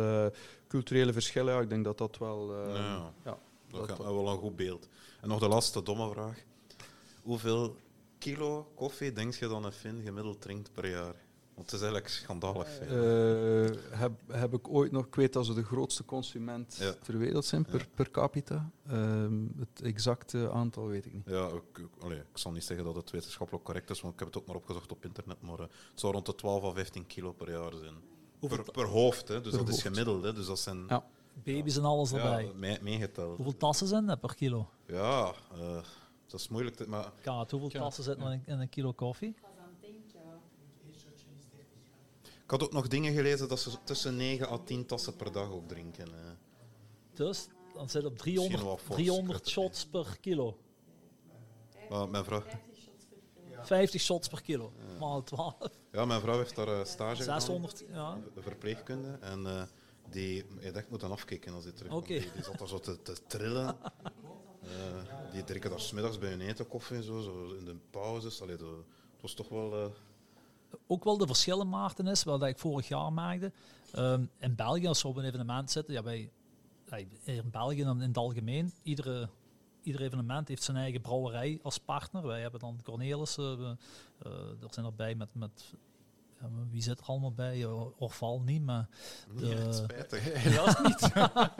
culturele 0.68 1.12
verschillen, 1.12 1.54
ja, 1.54 1.60
ik 1.60 1.68
denk 1.68 1.84
dat 1.84 1.98
dat 1.98 2.18
wel... 2.18 2.68
ja, 2.68 3.12
ja, 3.24 3.38
dat, 3.68 3.88
dat, 3.88 3.88
dat 3.88 3.98
wel 3.98 4.28
een 4.28 4.38
goed 4.38 4.56
beeld. 4.56 4.88
En 5.20 5.28
nog 5.28 5.38
de 5.38 5.48
laatste 5.48 5.82
domme 5.82 6.10
vraag. 6.10 6.44
Hoeveel 7.24 7.76
kilo 8.18 8.72
koffie 8.74 9.12
denk 9.12 9.34
je 9.34 9.48
dan 9.48 9.64
een 9.64 9.72
Fin 9.72 10.02
gemiddeld 10.04 10.40
drinkt 10.40 10.72
per 10.72 10.90
jaar? 10.90 11.14
Want 11.54 11.70
het 11.70 11.80
is 11.80 11.86
eigenlijk 11.86 12.08
schandalig 12.08 12.68
veel. 12.68 13.64
Uh, 13.64 13.76
heb, 13.90 14.12
heb 14.28 14.54
ik 14.54 14.68
ooit 14.68 14.92
nog, 14.92 15.06
ik 15.06 15.14
weet 15.14 15.32
dat 15.32 15.46
ze 15.46 15.54
de 15.54 15.64
grootste 15.64 16.04
consument 16.04 16.76
ja. 16.80 16.92
ter 16.92 17.18
wereld 17.18 17.44
zijn 17.44 17.64
per, 17.64 17.78
ja. 17.78 17.86
per 17.94 18.10
capita. 18.10 18.70
Um, 18.90 19.54
het 19.58 19.82
exacte 19.82 20.50
aantal 20.50 20.86
weet 20.86 21.06
ik 21.06 21.12
niet. 21.12 21.26
Ja, 21.26 21.46
ik, 21.46 21.78
ik, 21.78 22.02
allee, 22.02 22.18
ik 22.18 22.38
zal 22.38 22.52
niet 22.52 22.64
zeggen 22.64 22.84
dat 22.86 22.94
het 22.94 23.10
wetenschappelijk 23.10 23.64
correct 23.64 23.90
is, 23.90 24.00
want 24.00 24.12
ik 24.12 24.18
heb 24.18 24.28
het 24.28 24.38
ook 24.38 24.46
maar 24.46 24.56
opgezocht 24.56 24.92
op 24.92 25.04
internet. 25.04 25.40
Maar 25.40 25.60
uh, 25.60 25.66
het 25.90 26.00
zou 26.00 26.12
rond 26.12 26.26
de 26.26 26.34
12 26.34 26.64
à 26.64 26.72
15 26.72 27.06
kilo 27.06 27.32
per 27.32 27.50
jaar 27.50 27.72
zijn. 27.72 27.94
Per, 28.40 28.72
per, 28.72 28.86
hoofd, 28.86 29.28
hè, 29.28 29.40
dus 29.40 29.50
per 29.50 29.58
dat 29.58 29.68
hoofd. 29.68 29.78
is 29.78 29.82
gemiddeld. 29.82 30.22
Hè, 30.22 30.32
dus 30.32 30.46
dat 30.46 30.58
zijn 30.58 30.84
ja. 30.88 31.04
Baby's 31.42 31.76
en 31.76 31.84
alles 31.84 32.12
erbij. 32.12 32.52
Ja, 32.60 32.78
meegeteld. 32.82 33.36
Hoeveel 33.36 33.56
tassen 33.56 33.86
zijn 33.86 34.06
dat 34.06 34.20
per 34.20 34.34
kilo? 34.34 34.68
Ja, 34.86 35.34
uh, 35.58 35.78
dat 36.34 36.42
is 36.42 36.48
moeilijk. 36.48 36.76
Te, 36.76 36.88
maar 36.88 37.12
Kaat, 37.22 37.50
hoeveel 37.50 37.70
tassen 37.70 38.04
zitten 38.04 38.32
in, 38.32 38.42
in 38.46 38.60
een 38.60 38.68
kilo 38.68 38.92
koffie? 38.92 39.34
Ik 42.44 42.50
had 42.50 42.62
ook 42.62 42.72
nog 42.72 42.88
dingen 42.88 43.14
gelezen 43.14 43.48
dat 43.48 43.60
ze 43.60 43.70
tussen 43.84 44.16
9 44.16 44.48
à 44.48 44.58
10 44.58 44.86
tassen 44.86 45.16
per 45.16 45.32
dag 45.32 45.50
ook 45.50 45.68
drinken. 45.68 46.12
Hè. 46.12 46.32
Dus 47.12 47.48
dan 47.74 47.88
zit 47.88 48.04
op 48.04 48.18
300, 48.18 48.80
300 48.88 49.48
shots 49.48 49.86
per 49.86 50.16
kilo. 50.20 50.58
Uh, 51.90 52.06
mijn 52.06 52.24
vrouw. 52.24 52.42
50 53.60 54.00
shots 54.00 54.28
per 54.28 54.42
kilo, 54.42 54.72
ja. 54.78 54.98
maal 54.98 55.22
12. 55.22 55.54
Ja, 55.92 56.04
mijn 56.04 56.20
vrouw 56.20 56.36
heeft 56.36 56.56
daar 56.56 56.68
uh, 56.68 56.84
stage 56.84 57.22
600, 57.22 57.78
gedaan, 57.78 58.18
ja. 58.18 58.24
de 58.34 58.42
verpleegkunde. 58.42 59.18
En 59.20 59.40
uh, 59.40 59.62
die, 60.10 60.44
je 60.60 60.70
dacht, 60.70 60.90
moet 60.90 61.00
dan 61.00 61.10
afkijken 61.10 61.54
als 61.54 61.64
hij 61.64 61.72
terugkomt. 61.72 62.04
Okay. 62.04 62.18
Die, 62.18 62.32
die 62.32 62.42
zat 62.42 62.58
daar 62.58 62.68
zo 62.68 62.78
te, 62.78 63.02
te 63.02 63.16
trillen. 63.26 63.76
Uh, 64.64 65.32
die 65.32 65.44
drinken 65.44 65.70
daar 65.70 65.80
smiddags 65.80 66.18
bij 66.18 66.30
hun 66.30 66.40
eten 66.40 66.68
koffie 66.68 66.96
en 66.96 67.02
zo, 67.02 67.54
in 67.58 67.64
de 67.64 67.76
pauzes. 67.90 68.42
Allee, 68.42 68.56
dat, 68.56 68.68
was 69.20 69.34
toch 69.34 69.48
wel... 69.48 69.84
Uh... 69.84 69.90
Ook 70.86 71.04
wel 71.04 71.18
de 71.18 71.26
verschillen, 71.26 71.68
Maarten, 71.68 72.06
is 72.06 72.24
wat 72.24 72.42
ik 72.42 72.58
vorig 72.58 72.88
jaar 72.88 73.12
maakte. 73.12 73.52
Um, 73.96 74.30
in 74.38 74.54
België, 74.54 74.86
als 74.86 75.02
we 75.02 75.08
op 75.08 75.16
een 75.16 75.24
evenement 75.24 75.70
zitten, 75.70 75.94
ja, 75.94 76.02
wij, 76.02 76.30
in 77.24 77.50
België 77.50 77.80
in 77.80 78.00
het 78.00 78.16
algemeen, 78.16 78.72
iedere, 78.82 79.28
ieder 79.82 80.02
evenement 80.02 80.48
heeft 80.48 80.62
zijn 80.62 80.76
eigen 80.76 81.00
brouwerij 81.00 81.58
als 81.62 81.78
partner. 81.78 82.26
Wij 82.26 82.40
hebben 82.40 82.60
dan 82.60 82.80
Cornelis, 82.82 83.38
uh, 83.38 83.44
uh, 83.44 83.66
er 84.62 84.68
zijn 84.70 84.86
erbij 84.86 85.14
met... 85.14 85.28
met 85.32 85.74
wie 86.70 86.82
zit 86.82 87.00
er 87.00 87.06
allemaal 87.06 87.32
bij? 87.32 87.66
Orval 87.98 88.40
niet, 88.40 88.62
maar... 88.62 88.88
De, 89.36 89.46
ja, 89.46 89.72
spijtig. 89.72 90.32
Helaas 90.42 90.82
niet. 90.82 91.14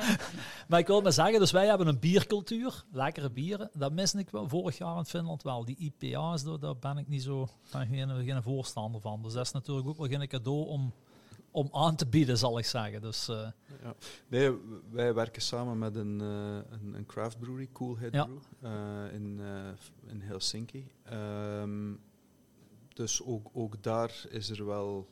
maar 0.69 0.79
ik 0.79 0.87
wil 0.87 1.01
maar 1.01 1.13
zeggen, 1.13 1.39
dus 1.39 1.51
wij 1.51 1.67
hebben 1.67 1.87
een 1.87 1.99
biercultuur, 1.99 2.85
lekkere 2.93 3.31
bieren. 3.31 3.71
Dat 3.73 3.93
miste 3.93 4.19
ik 4.19 4.31
wel 4.31 4.49
vorig 4.49 4.79
jaar 4.79 4.99
in 4.99 5.05
Finland 5.05 5.43
wel. 5.43 5.65
Die 5.65 5.77
IPA's, 5.77 6.45
daar, 6.45 6.59
daar 6.59 6.77
ben 6.77 6.99
ik 6.99 7.09
niet 7.09 7.23
zo 7.23 7.49
ben 7.73 7.87
geen, 7.87 8.25
geen 8.25 8.43
voorstander 8.43 9.01
van. 9.01 9.23
Dus 9.23 9.33
dat 9.33 9.47
is 9.47 9.53
natuurlijk 9.53 9.89
ook 9.89 9.97
wel 9.97 10.09
geen 10.09 10.29
cadeau 10.29 10.67
om, 10.67 10.93
om 11.51 11.69
aan 11.73 11.97
te 11.97 12.07
bieden, 12.07 12.39
zal 12.39 12.59
ik 12.59 12.65
zeggen. 12.65 13.01
Dus, 13.01 13.29
uh, 13.29 13.37
ja. 13.83 13.95
Nee, 14.29 14.53
wij 14.91 15.15
werken 15.15 15.43
samen 15.43 15.79
met 15.79 15.97
een, 15.97 16.23
uh, 16.23 16.57
een, 16.71 16.95
een 16.95 17.07
craft 17.07 17.39
brewery, 17.39 17.69
Cool 17.73 17.99
Head 17.99 18.13
ja. 18.13 18.25
Brew, 18.25 18.73
uh, 18.73 19.13
in, 19.13 19.41
in 20.07 20.21
Helsinki. 20.21 20.87
Um, 21.13 22.01
dus 22.95 23.23
ook, 23.23 23.51
ook 23.53 23.83
daar 23.83 24.27
is 24.31 24.51
er 24.51 24.67
wel 24.67 25.09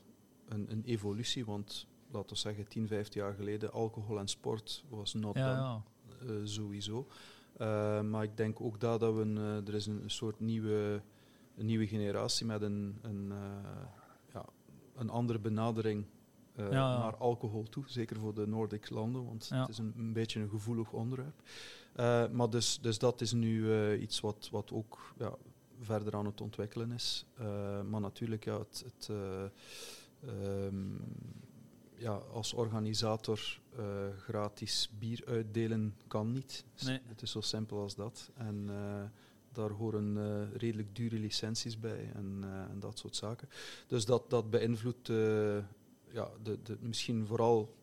een, 0.49 0.71
een 0.71 0.83
evolutie, 0.85 1.45
want 1.45 1.87
laten 2.11 2.31
we 2.31 2.37
zeggen 2.37 2.69
10, 2.69 2.87
15 2.87 3.21
jaar 3.21 3.35
geleden, 3.35 3.73
alcohol 3.73 4.19
en 4.19 4.29
sport 4.29 4.85
was 4.89 5.15
not 5.15 5.37
ja, 5.37 5.51
ja. 5.51 5.83
Uh, 6.23 6.37
sowieso. 6.45 7.07
Uh, 7.59 8.01
maar 8.01 8.23
ik 8.23 8.37
denk 8.37 8.61
ook 8.61 8.81
daar 8.81 8.99
dat 8.99 9.15
we 9.15 9.21
een, 9.21 9.37
uh, 9.37 9.69
er 9.69 9.75
is 9.75 9.87
een, 9.87 10.03
soort 10.07 10.41
nieuwe, 10.41 11.03
een 11.57 11.67
nieuwe 11.67 11.87
generatie 11.87 12.47
met 12.47 12.63
een, 12.63 12.99
een, 13.03 13.33
ja, 14.33 14.45
een 14.95 15.11
andere 15.11 15.39
benadering 15.39 16.05
ja, 16.57 16.71
ja. 16.71 16.99
naar 16.99 17.17
alcohol 17.17 17.63
toe, 17.63 17.85
zeker 17.87 18.17
voor 18.17 18.35
de 18.35 18.47
Nordic 18.47 18.91
landen, 18.91 19.25
want 19.25 19.49
het 19.49 19.69
is 19.69 19.79
een, 19.79 19.95
een, 19.97 20.13
beetje 20.13 20.41
een 20.41 20.49
gevoelig 20.49 20.93
onderwerp. 20.93 21.43
maar 22.33 22.51
dus, 22.51 22.79
dus 22.81 22.99
dat 22.99 23.21
is 23.21 23.33
nu 23.33 23.95
iets 23.97 24.21
wat, 24.21 24.49
wat 24.51 24.73
ook 24.73 25.15
verder 25.83 26.15
aan 26.15 26.27
het 26.27 26.41
ontwikkelen 26.41 26.93
is. 26.93 27.27
Uh, 27.41 27.83
maar 27.83 28.01
natuurlijk, 28.01 28.45
ja, 28.45 28.59
het, 28.59 28.85
het 28.85 29.09
uh, 29.11 29.45
um, 30.65 31.01
ja, 31.95 32.15
als 32.15 32.53
organisator 32.53 33.61
uh, 33.79 33.85
gratis 34.19 34.91
bier 34.99 35.23
uitdelen 35.27 35.95
kan 36.07 36.33
niet. 36.33 36.65
Nee. 36.85 37.01
Het 37.07 37.23
is 37.23 37.31
zo 37.31 37.41
simpel 37.41 37.81
als 37.81 37.95
dat. 37.95 38.31
En 38.35 38.71
daar 39.53 39.71
horen 39.71 40.51
redelijk 40.53 40.97
dure 40.97 41.19
licenties 41.19 41.79
bij 41.79 42.11
en, 42.15 42.45
en, 42.71 42.81
dat 42.81 42.99
soort 42.99 43.17
zaken. 43.17 43.49
Dus 43.87 44.05
dat, 44.05 44.31
dat 44.31 44.51
beïnvloedt 44.51 45.07
ja, 46.09 46.31
de, 46.43 46.63
de, 46.63 46.77
misschien 46.81 47.27
vooral 47.27 47.75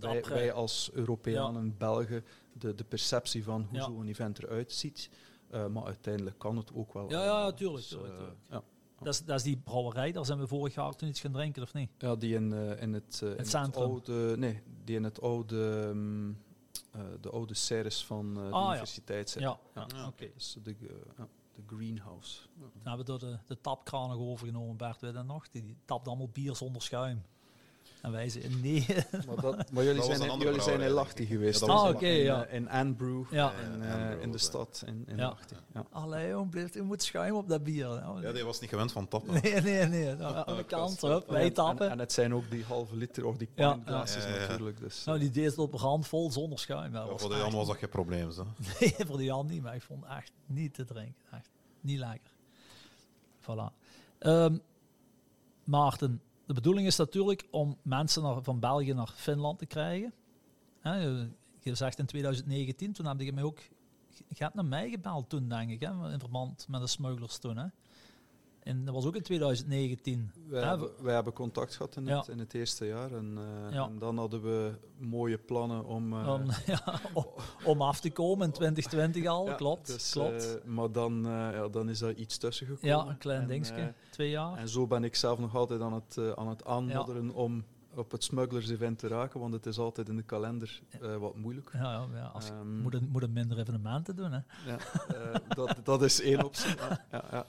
wij, 0.00 0.22
wij, 0.22 0.52
als 0.52 0.90
Europeanen, 0.92 1.64
ja. 1.64 1.72
Belgen, 1.78 2.24
de, 2.52 2.74
de 2.74 2.84
perceptie 2.84 3.44
van 3.44 3.66
hoe 3.68 3.78
ja. 3.78 3.84
zo'n 3.84 4.06
event 4.06 4.42
eruit 4.42 4.72
ziet. 4.72 5.10
Uh, 5.54 5.66
maar 5.66 5.84
uiteindelijk 5.84 6.38
kan 6.38 6.56
het 6.56 6.74
ook 6.74 6.92
wel. 6.92 7.10
Ja, 7.10 7.24
ja, 7.24 7.52
tuurlijk. 7.52 7.78
Dus, 7.78 7.88
tuurlijk, 7.88 8.14
tuurlijk. 8.14 8.36
Uh, 8.48 8.50
ja. 8.50 8.62
Dat, 8.98 9.14
is, 9.14 9.24
dat 9.24 9.36
is 9.36 9.42
die 9.42 9.56
brouwerij, 9.56 10.12
daar 10.12 10.24
zijn 10.26 10.38
we 10.38 10.46
vorig 10.46 10.74
jaar 10.74 10.94
toen 10.94 11.08
iets 11.08 11.20
gaan 11.20 11.32
drinken, 11.32 11.62
of 11.62 11.74
niet? 11.74 11.90
Ja, 11.98 12.16
die 12.16 12.34
in, 12.34 12.50
uh, 12.52 12.82
in 12.82 12.92
het, 12.92 13.20
in 13.22 13.28
het, 13.36 13.52
het 13.52 13.76
oude. 13.76 14.34
Nee, 14.38 14.62
die 14.84 14.96
in 14.96 15.04
het 15.04 15.20
oude. 15.20 15.56
Um, 15.56 16.38
eh, 16.92 17.00
de 17.20 17.30
oude 17.30 17.54
serres 17.54 18.04
van 18.04 18.36
eh, 18.36 18.42
de 18.42 18.50
Ah, 18.50 18.62
ja. 18.62 18.70
universiteit 18.70 19.30
zijn. 19.30 19.44
Ja, 19.44 19.58
ja, 19.74 19.86
Ja. 19.94 20.06
oké. 20.06 20.30
Dus 20.34 20.56
de, 20.62 20.70
eh, 20.70 20.88
ja, 21.18 21.28
de 21.54 21.62
greenhouse. 21.66 22.40
Dan 22.58 22.70
hebben 22.82 22.98
we 22.98 23.04
door 23.04 23.18
de, 23.18 23.38
de 23.46 23.60
tapkraan 23.60 24.08
nog 24.08 24.18
overgenomen, 24.18 24.76
Bert, 24.76 25.00
weet 25.00 25.14
dat 25.14 25.26
nog? 25.26 25.48
Die, 25.48 25.62
die 25.62 25.76
tapt 25.84 26.08
allemaal 26.08 26.28
bier 26.28 26.56
zonder 26.56 26.82
schuim. 26.82 27.22
En 28.02 28.12
wij 28.12 28.28
zeiden, 28.28 28.60
nee. 28.60 28.86
Maar, 29.26 29.40
dat, 29.40 29.70
maar 29.72 29.84
jullie 29.84 30.02
zijn, 30.02 30.20
een 30.22 30.30
in- 30.30 30.38
jullie 30.38 30.60
zijn 30.62 30.80
in 30.80 30.96
ik. 31.16 31.26
geweest. 31.28 31.60
Ja, 31.60 31.66
Ah, 31.72 31.88
oké, 31.88 32.06
ja. 32.06 32.44
eh, 32.44 32.54
in 32.56 32.68
Anbrew, 32.70 33.22
Ja. 33.30 33.52
in, 33.52 33.82
eh, 33.82 33.92
Anbrew 33.92 34.22
in 34.22 34.32
de 34.32 34.38
stad, 34.38 34.82
in, 34.86 35.04
in 35.06 35.16
Ja. 35.16 35.28
Lachty. 35.28 35.54
Ja. 35.74 35.84
Allee, 35.90 36.46
blijft, 36.46 36.74
je 36.74 36.82
moet 36.82 37.02
schuim 37.02 37.34
op 37.34 37.48
dat 37.48 37.64
bier. 37.64 37.88
Ja, 38.22 38.32
die 38.32 38.44
was 38.44 38.60
niet 38.60 38.70
gewend 38.70 38.92
van 38.92 39.08
tappen. 39.08 39.32
Nee, 39.42 39.60
nee, 39.60 39.84
nee. 39.86 40.22
Aan 40.22 40.56
de 40.56 40.64
kant, 40.64 41.00
hup, 41.00 41.28
wij 41.28 41.42
En- 41.44 41.52
tappen. 41.52 41.86
En, 41.86 41.92
en 41.92 41.98
het 41.98 42.12
zijn 42.12 42.34
ook 42.34 42.50
die 42.50 42.64
halve 42.64 42.96
liter 42.96 43.24
of 43.26 43.36
die 43.36 43.48
Ja. 43.54 43.72
pintglases 43.72 44.22
Ja, 44.24 44.28
ja, 44.28 44.34
ja. 44.40 44.46
natuurlijk. 44.48 44.78
Dus, 44.80 45.04
nou, 45.04 45.18
die 45.18 45.30
deed 45.30 45.46
het 45.46 45.58
op 45.58 45.72
een 45.72 45.78
hand 45.80 46.06
vol 46.08 46.30
zonder 46.32 46.58
schuim. 46.58 46.92
Dat 46.92 47.20
voor 47.20 47.30
de 47.30 47.36
Jan 47.36 47.52
was 47.52 47.66
dat 47.66 47.76
geen 47.76 47.88
probleem. 47.88 48.30
Zo. 48.30 48.46
Nee, 48.80 48.94
voor 48.98 49.16
de 49.16 49.24
Jan 49.24 49.46
niet, 49.46 49.62
maar 49.62 49.74
ik 49.74 49.82
vond 49.82 50.04
echt 50.04 50.32
niet 50.46 50.74
te 50.74 50.84
drinken. 50.84 51.14
Echt 51.32 51.50
niet 51.80 51.98
lekker. 51.98 52.30
Voilà. 53.42 53.72
Ehm, 54.18 54.56
Maarten, 55.64 56.20
de 56.54 56.60
bedoeling 56.60 56.86
is 56.86 56.96
natuurlijk 56.96 57.48
om 57.50 57.78
mensen 57.82 58.44
van 58.44 58.60
België 58.60 58.92
naar 58.92 59.12
Finland 59.14 59.58
te 59.58 59.66
krijgen. 59.66 60.14
Hè, 60.80 61.28
zegt 61.76 61.98
in 61.98 62.06
2019, 62.06 62.92
toen 62.92 63.06
heb 63.06 63.20
je 63.20 63.32
mij 63.32 63.42
ook... 63.42 63.58
Je 64.28 64.50
naar 64.54 64.64
mij 64.64 64.90
gebeld 64.90 65.28
toen, 65.28 65.48
denk 65.48 65.70
ik, 65.70 65.80
hè, 65.80 66.12
in 66.12 66.18
verband 66.18 66.66
met 66.68 66.80
de 66.80 66.86
smugglers 66.86 67.38
toen. 67.38 67.56
Hè. 67.56 67.66
En 68.62 68.84
dat 68.84 68.94
was 68.94 69.06
ook 69.06 69.16
in 69.16 69.22
2019. 69.22 70.32
Wij, 70.48 70.62
hebben, 70.62 70.90
wij 71.00 71.14
hebben 71.14 71.32
contact 71.32 71.76
gehad 71.76 71.96
in, 71.96 72.04
Ja. 72.06 72.18
het, 72.18 72.28
in 72.28 72.38
het 72.38 72.54
eerste 72.54 72.86
jaar. 72.86 73.12
En, 73.12 73.38
eh, 73.38 73.72
Ja. 73.74 73.86
en 73.86 73.98
dan 73.98 74.18
hadden 74.18 74.42
we 74.42 74.72
mooie 74.98 75.38
plannen 75.38 75.84
om... 75.84 76.12
eh, 76.12 76.32
om, 76.32 76.42
ja, 76.66 77.00
om, 77.12 77.26
om 77.64 77.82
af 77.82 78.00
te 78.00 78.10
komen 78.10 78.46
in 78.46 78.52
2020 78.52 79.26
al, 79.26 79.54
klopt. 79.54 79.86
dus, 79.86 80.10
klopt. 80.10 80.58
eh, 80.58 80.64
maar 80.64 80.92
dan, 80.92 81.20
ja, 81.24 81.68
dan 81.68 81.88
is 81.88 82.00
er 82.00 82.14
iets 82.14 82.38
tussen 82.38 82.66
gekomen. 82.66 82.96
ja, 82.96 83.06
een 83.10 83.18
klein 83.18 83.40
En, 83.40 83.46
dingetje. 83.46 83.92
Twee 84.10 84.30
jaar. 84.30 84.58
En 84.58 84.68
zo 84.68 84.86
ben 84.86 85.04
ik 85.04 85.14
zelf 85.14 85.38
nog 85.38 85.56
altijd 85.56 85.80
aan 85.80 85.92
het, 85.92 86.36
aan 86.36 86.48
het 86.48 86.64
aanmodderen 86.64 87.30
om 87.34 87.64
op 87.94 88.10
het 88.10 88.24
smugglers-event 88.24 88.98
te 88.98 89.08
raken, 89.08 89.40
want 89.40 89.52
het 89.52 89.66
is 89.66 89.78
altijd 89.78 90.08
in 90.08 90.16
de 90.16 90.22
kalender 90.22 90.80
eh, 91.00 91.16
wat 91.16 91.36
moeilijk. 91.36 91.70
Ja, 91.72 91.80
ja, 91.92 92.06
ja, 92.12 92.26
als, 92.26 92.50
Ehm, 92.50 92.80
moet, 92.80 92.94
een, 92.94 93.08
moet 93.08 93.22
een 93.22 93.32
minder 93.32 93.58
evenementen 93.58 94.16
doen. 94.16 94.32
Hè. 94.32 94.40
Ja, 94.66 94.78
eh, 95.08 95.34
dat, 95.48 95.76
dat 95.84 96.02
is 96.02 96.20
één 96.20 96.44
optie. 96.44 96.76
Ja, 96.76 97.04
ja, 97.10 97.24
ja. 97.30 97.46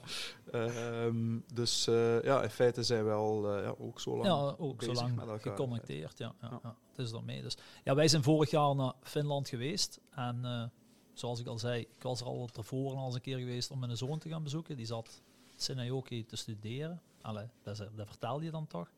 Ehm, 0.52 1.40
dus 1.54 1.88
eh, 1.88 2.24
ja, 2.24 2.42
in 2.44 2.50
feite 2.50 2.84
zijn 2.84 3.06
we 3.06 3.12
al 3.12 3.60
ja, 3.62 3.74
ook 3.78 4.00
zo 4.00 4.12
lang 4.12 4.26
Ja, 4.26 4.56
ook 4.58 4.84
zo 4.84 4.94
lang 4.94 5.16
met 5.16 5.28
elkaar. 5.28 5.40
geconnecteerd. 5.40 6.18
Ja, 6.18 6.34
ja, 6.42 6.60
Ja. 6.64 6.76
is 6.96 7.12
daarmee. 7.12 7.42
Dus. 7.42 7.58
Ja, 7.84 7.96
wij 7.96 8.08
zijn 8.08 8.24
vorig 8.24 8.50
jaar 8.50 8.76
naar 8.76 8.94
Finland 9.02 9.50
geweest. 9.50 10.00
En 10.10 10.72
zoals 11.14 11.40
ik 11.40 11.48
al 11.48 11.60
zei, 11.60 11.82
ik 11.82 12.02
was 12.04 12.20
er 12.22 12.26
al 12.28 12.48
tevoren 12.52 12.98
al 12.98 13.06
eens 13.06 13.16
een 13.16 13.22
keer 13.22 13.38
geweest 13.38 13.72
om 13.72 13.80
mijn 13.80 13.98
zoon 13.98 14.20
te 14.20 14.30
gaan 14.30 14.44
bezoeken. 14.44 14.78
Die 14.78 14.86
zat 14.86 15.22
in 15.52 15.60
Sinajoki 15.60 16.26
te 16.26 16.36
studeren. 16.36 17.02
Allee, 17.22 17.48
dat, 17.64 17.80
is- 17.80 17.88
dat 17.96 18.08
vertelde 18.08 18.44
je 18.46 18.52
dan 18.52 18.68
toch. 18.68 18.90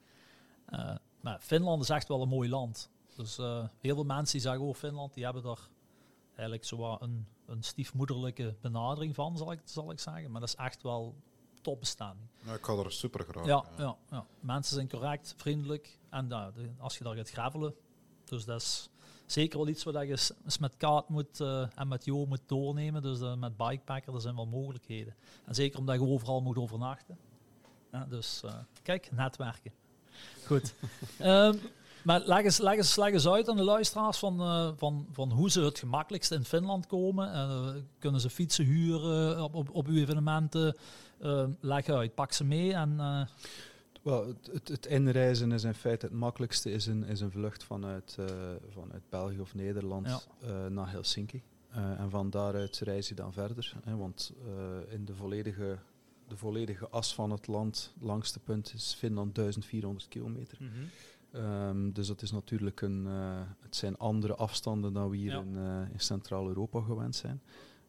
Eh, 0.65 0.95
maar 1.25 1.39
Finland 1.39 1.81
is 1.81 1.89
echt 1.89 2.07
wel 2.07 2.21
een 2.21 2.27
mooi 2.27 2.49
land. 2.49 2.89
Dus 3.15 3.37
eh, 3.37 3.63
heel 3.79 3.95
veel 3.95 4.03
mensen 4.03 4.31
die 4.31 4.41
zeggen, 4.41 4.61
oh 4.61 4.73
Finland, 4.75 5.13
die 5.13 5.23
hebben 5.23 5.43
daar 5.43 5.69
eigenlijk 6.27 6.65
zo 6.65 6.97
een, 6.99 7.27
een 7.45 7.63
stiefmoederlijke 7.63 8.55
benadering 8.61 9.15
van, 9.15 9.37
zal 9.37 9.51
ik, 9.51 9.59
zal 9.63 9.91
ik 9.91 9.99
zeggen. 9.99 10.31
Maar 10.31 10.39
dat 10.39 10.49
is 10.49 10.55
echt 10.55 10.81
wel 10.83 11.15
topbestemming. 11.61 12.27
Ja, 12.45 12.53
ik 12.53 12.65
ga 12.65 12.73
er 12.73 12.91
super 12.91 13.23
graag. 13.29 13.45
Ja, 13.45 13.65
ja, 13.77 13.97
ja. 14.09 14.25
Mensen 14.39 14.75
zijn 14.75 14.89
correct, 14.89 15.33
vriendelijk. 15.37 15.99
En 16.09 16.27
de- 16.27 16.51
als 16.77 16.97
je 16.97 17.03
daar 17.03 17.15
gaat 17.15 17.29
gravelen, 17.29 17.75
dus 18.23 18.45
dat 18.45 18.61
is 18.61 18.89
zeker 19.25 19.57
wel 19.57 19.67
iets 19.67 19.83
wat 19.83 19.93
je 19.93 20.31
eens 20.43 20.57
met 20.57 20.77
Kaat 20.77 21.09
moet 21.09 21.39
eh, 21.39 21.67
en 21.75 21.87
met 21.87 22.05
Jo 22.05 22.25
moet 22.25 22.41
doornemen. 22.45 23.01
Dus 23.01 23.19
eh, 23.21 23.35
met 23.35 23.57
bikepacker, 23.57 24.13
er 24.13 24.21
zijn 24.21 24.35
wel 24.35 24.45
mogelijkheden. 24.47 25.15
En 25.45 25.55
zeker 25.55 25.79
omdat 25.79 25.95
je 25.95 26.07
overal 26.07 26.41
moet 26.41 26.57
overnachten. 26.57 27.17
Ja, 27.91 28.05
dus 28.05 28.43
eh, 28.43 28.53
kijk, 28.83 29.11
netwerken. 29.11 29.71
Goed. 30.45 30.73
Ehm, 31.17 31.55
maar 32.03 32.21
leg 32.25 32.43
eens, 32.43 32.57
leg, 32.57 32.75
eens, 32.75 32.95
leg 32.95 33.11
eens 33.13 33.27
uit 33.27 33.49
aan 33.49 33.55
de 33.57 33.63
luisteraars 33.63 34.17
van, 34.17 34.39
eh, 34.39 34.69
van, 34.75 35.07
van 35.11 35.31
hoe 35.31 35.51
ze 35.51 35.61
het 35.61 35.79
gemakkelijkst 35.79 36.31
in 36.31 36.43
Finland 36.43 36.87
komen. 36.87 37.33
Eh, 37.33 37.69
kunnen 37.99 38.21
ze 38.21 38.29
fietsen 38.29 38.65
huren 38.65 39.43
op, 39.43 39.53
op, 39.55 39.69
op 39.75 39.87
uw 39.87 39.95
evenementen? 39.95 40.75
Eh, 41.19 41.43
leg 41.59 41.89
uit, 41.89 42.15
pak 42.15 42.31
ze 42.31 42.43
mee 42.43 42.73
en... 42.73 42.99
eh, 42.99 43.21
Wel, 44.01 44.27
het, 44.27 44.49
het, 44.51 44.67
het 44.67 44.85
inreizen 44.85 45.51
is 45.51 45.63
in 45.63 45.73
feite 45.73 46.05
het 46.05 46.15
makkelijkste, 46.15 46.71
is 46.71 46.85
een, 46.85 47.03
is 47.03 47.21
een 47.21 47.31
vlucht 47.31 47.63
vanuit, 47.63 48.17
vanuit 48.69 49.01
België 49.09 49.39
of 49.39 49.55
Nederland 49.55 50.07
Ja. 50.41 50.69
naar 50.69 50.91
Helsinki. 50.91 51.41
En 51.97 52.09
van 52.09 52.29
daaruit 52.29 52.77
reis 52.79 53.07
je 53.09 53.15
dan 53.15 53.33
verder. 53.33 53.73
Hè, 53.83 53.95
want 53.95 54.31
in 54.89 55.05
de 55.05 55.15
volledige, 55.15 55.77
de 56.27 56.37
volledige 56.37 56.89
as 56.89 57.13
van 57.15 57.31
het 57.31 57.47
land, 57.47 57.91
het 57.93 58.03
langste 58.03 58.39
punt, 58.39 58.73
is 58.73 58.93
Finland 58.97 59.35
1400 59.35 60.07
kilometer. 60.07 60.57
Ehm, 61.31 61.91
dus 61.91 62.07
dat 62.07 62.21
is 62.21 62.31
natuurlijk 62.31 62.81
een, 62.81 63.07
eh, 63.07 63.41
het 63.59 63.75
zijn 63.75 63.97
andere 63.97 64.35
afstanden 64.35 64.93
dan 64.93 65.09
we 65.09 65.17
hier 65.17 65.31
Ja. 65.31 65.39
in, 65.39 65.55
eh, 65.55 65.91
in 65.93 65.99
Centraal-Europa 65.99 66.81
gewend 66.81 67.15
zijn. 67.15 67.41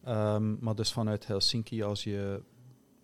Ehm, 0.02 0.54
maar 0.64 0.74
dus 0.74 0.92
vanuit 0.92 1.26
Helsinki, 1.26 1.82
als 1.82 2.04
je 2.04 2.42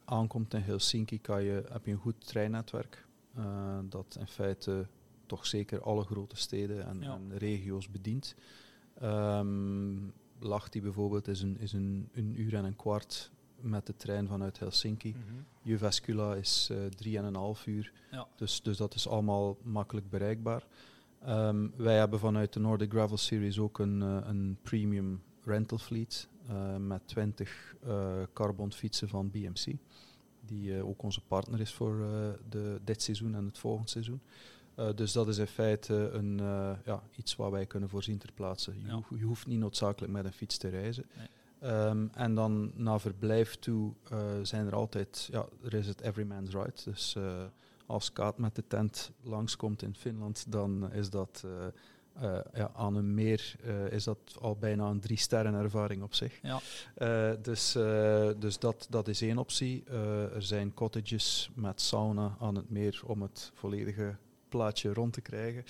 aankomt 0.05 0.55
in 0.55 0.61
Helsinki, 0.61 1.21
kan 1.21 1.43
je, 1.43 1.65
heb 1.73 1.85
je 1.87 1.93
een 1.93 1.99
goed 1.99 2.27
treinnetwerk. 2.27 3.07
eh, 3.35 3.79
dat 3.89 4.17
in 4.21 4.27
feite 4.27 4.87
toch 5.27 5.47
zeker 5.47 5.83
alle 5.83 6.05
grote 6.05 6.37
steden 6.37 6.87
en, 6.87 7.01
Ja. 7.01 7.15
en 7.15 7.39
regio's 7.39 7.91
bedient. 7.91 8.35
Ehm 9.01 9.97
Lahti 10.41 10.83
bijvoorbeeld 10.83 11.29
is, 11.29 11.43
een, 11.43 11.59
is 11.59 11.73
een, 11.73 12.09
een 12.13 12.41
uur 12.41 12.55
en 12.55 12.65
een 12.65 12.77
kwart 12.77 13.31
met 13.63 13.87
de 13.87 13.97
trein 13.97 14.29
vanuit 14.29 14.59
Helsinki. 14.59 15.17
Jyväskylä 15.63 16.37
is 16.39 16.69
eh 16.71 16.85
drieënhalf 16.87 17.67
uur. 17.67 17.93
Ja. 18.11 18.27
Dus, 18.37 18.63
dus 18.63 18.77
dat 18.77 18.95
is 18.95 19.09
allemaal 19.09 19.57
makkelijk 19.63 20.11
bereikbaar. 20.11 20.67
Ehm, 21.25 21.69
wij 21.77 21.99
hebben 21.99 22.19
vanuit 22.19 22.53
de 22.53 22.61
Nordic 22.61 22.91
Gravel 22.91 23.17
Series 23.17 23.59
ook 23.59 23.79
een, 23.79 24.03
eh, 24.03 24.19
een 24.23 24.57
premium 24.63 25.23
rental 25.45 25.79
fleet 25.79 26.29
eh, 26.49 26.77
met 26.77 27.01
20 27.09 27.75
eh 27.85 28.23
carbon 28.33 28.73
fietsen 28.73 29.09
van 29.09 29.31
BMC. 29.31 29.75
Die 30.47 30.83
ook 30.83 31.03
onze 31.03 31.21
partner 31.21 31.61
is 31.61 31.73
voor 31.73 31.97
de, 32.49 32.81
dit 32.85 33.03
seizoen 33.03 33.35
en 33.35 33.45
het 33.45 33.59
volgende 33.59 33.89
seizoen. 33.91 34.21
Dus 34.95 35.13
dat 35.13 35.29
is 35.29 35.39
in 35.39 35.47
feite 35.47 35.95
een, 35.95 36.37
ja, 36.85 37.03
iets 37.17 37.37
wat 37.37 37.51
wij 37.51 37.67
kunnen 37.67 37.89
voorzien 37.89 38.19
ter 38.19 38.33
plaatse. 38.33 38.73
Je, 38.79 38.87
Ja. 38.87 38.93
hoeft- 38.95 39.09
je 39.19 39.25
hoeft 39.25 39.47
niet 39.47 39.59
noodzakelijk 39.59 40.13
met 40.13 40.25
een 40.25 40.33
fiets 40.33 40.57
te 40.57 40.69
reizen. 40.69 41.05
Nee. 41.17 41.27
Ehm, 41.63 42.07
en 42.15 42.35
dan 42.35 42.73
na 42.75 42.99
verblijf 42.99 43.57
toe 43.57 43.93
eh, 44.11 44.19
zijn 44.43 44.67
er 44.67 44.75
altijd, 44.75 45.29
ja, 45.33 45.47
er 45.65 45.75
is 45.75 45.87
het 45.87 46.01
every 46.01 46.27
man's 46.27 46.51
right. 46.51 46.85
Dus 46.85 47.15
eh, 47.15 47.43
als 47.87 48.13
Kaat 48.13 48.39
met 48.39 48.55
de 48.55 48.65
tent 48.67 49.11
langskomt 49.23 49.83
in 49.83 49.95
Finland, 49.95 50.45
dan 50.49 50.93
is 50.93 51.11
dat 51.11 51.45
eh, 51.45 52.39
ja, 52.55 52.71
aan 52.75 52.95
een 52.97 53.15
meer 53.15 53.55
is 53.91 54.05
dat 54.05 54.19
al 54.41 54.57
bijna 54.57 54.89
een 54.89 55.01
drie 55.01 55.17
sterren 55.17 55.55
ervaring 55.55 56.03
op 56.03 56.15
zich. 56.15 56.41
Ja. 56.43 56.61
Dus 57.37 57.73
dus 58.39 58.59
dat, 58.59 58.87
dat 58.91 59.09
is 59.09 59.23
één 59.23 59.39
optie. 59.39 59.85
Er 60.35 60.43
zijn 60.43 60.75
cottages 60.75 61.51
met 61.55 61.81
sauna 61.81 62.37
aan 62.39 62.55
het 62.55 62.71
meer 62.71 63.01
om 63.07 63.23
het 63.23 63.51
volledige 63.55 64.17
plaatje 64.49 64.93
rond 64.93 65.13
te 65.13 65.21
krijgen. 65.21 65.65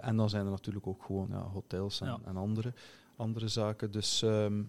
En 0.00 0.16
dan 0.16 0.30
zijn 0.30 0.44
er 0.44 0.50
natuurlijk 0.50 0.86
ook 0.86 1.02
gewoon 1.02 1.28
ja, 1.30 1.42
hotels 1.42 2.00
en, 2.00 2.06
Ja. 2.06 2.18
en 2.24 2.36
andere, 2.36 2.72
andere 3.16 3.48
zaken. 3.48 3.90
Dus 3.90 4.22
ehm, 4.22 4.62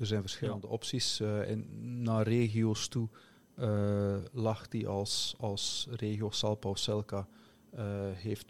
er 0.00 0.06
zijn 0.06 0.20
verschillende 0.20 0.66
opties. 0.66 1.20
eh, 1.20 1.50
in, 1.50 1.66
naar 2.02 2.22
regio's 2.22 2.88
toe 2.88 3.08
eh 3.54 4.16
lag 4.32 4.68
die 4.68 4.88
als, 4.88 5.34
als 5.38 5.86
regio 5.90 6.30
Salpau 6.30 6.76
Selka 6.76 7.28
eh, 7.70 7.84
heeft 8.12 8.46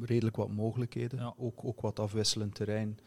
redelijk 0.00 0.36
wat 0.36 0.50
mogelijkheden. 0.50 1.18
Ja. 1.18 1.34
Ook, 1.36 1.64
ook 1.64 1.80
wat 1.80 1.98
afwisselend 2.00 2.54
terrein. 2.54 2.98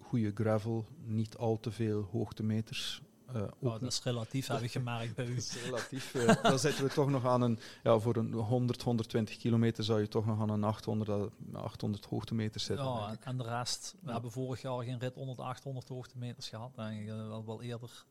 goede 0.00 0.30
gravel, 0.34 0.86
niet 1.04 1.36
al 1.36 1.60
te 1.60 1.70
veel 1.70 2.08
hoogtemeters. 2.10 3.02
Eh, 3.32 3.42
ook 3.42 3.50
Oh, 3.58 3.70
dat 3.80 3.82
is 3.92 4.02
relatief, 4.02 4.46
heb 4.46 4.60
ik 4.60 4.70
gemerkt 4.70 5.14
bij 5.14 5.26
u. 5.26 5.34
dat 5.34 5.38
is 5.44 5.62
relatief. 5.64 6.14
eh, 6.14 6.42
dan 6.42 6.58
zitten 6.58 6.84
we 6.84 6.90
toch 6.90 7.08
nog 7.10 7.24
aan 7.26 7.42
een, 7.42 7.58
ja, 7.82 7.98
voor 7.98 8.16
een 8.16 8.32
100, 8.32 8.82
120 8.82 9.36
kilometer 9.36 9.84
zou 9.84 10.00
je 10.00 10.08
toch 10.08 10.26
nog 10.26 10.40
aan 10.40 10.50
een 10.50 10.64
800, 10.64 11.10
à 11.10 11.28
800 11.52 12.04
hoogtemeters 12.04 12.64
zitten. 12.64 12.86
Ja, 12.86 13.16
en, 13.20 13.36
de 13.36 13.44
rest, 13.44 13.94
we 14.00 14.06
Ja. 14.06 14.12
hebben 14.12 14.30
vorig 14.30 14.62
jaar 14.62 14.82
geen 14.84 14.98
rit 14.98 15.16
onder 15.16 15.36
de 15.36 15.42
800 15.42 15.88
hoogtemeters 15.88 16.48
gehad. 16.48 16.70
Denk 16.76 17.00
ik, 17.00 17.08
Eh, 17.08 17.16
wel, 17.28 17.44
wel 17.46 17.62
eerder. 17.62 18.04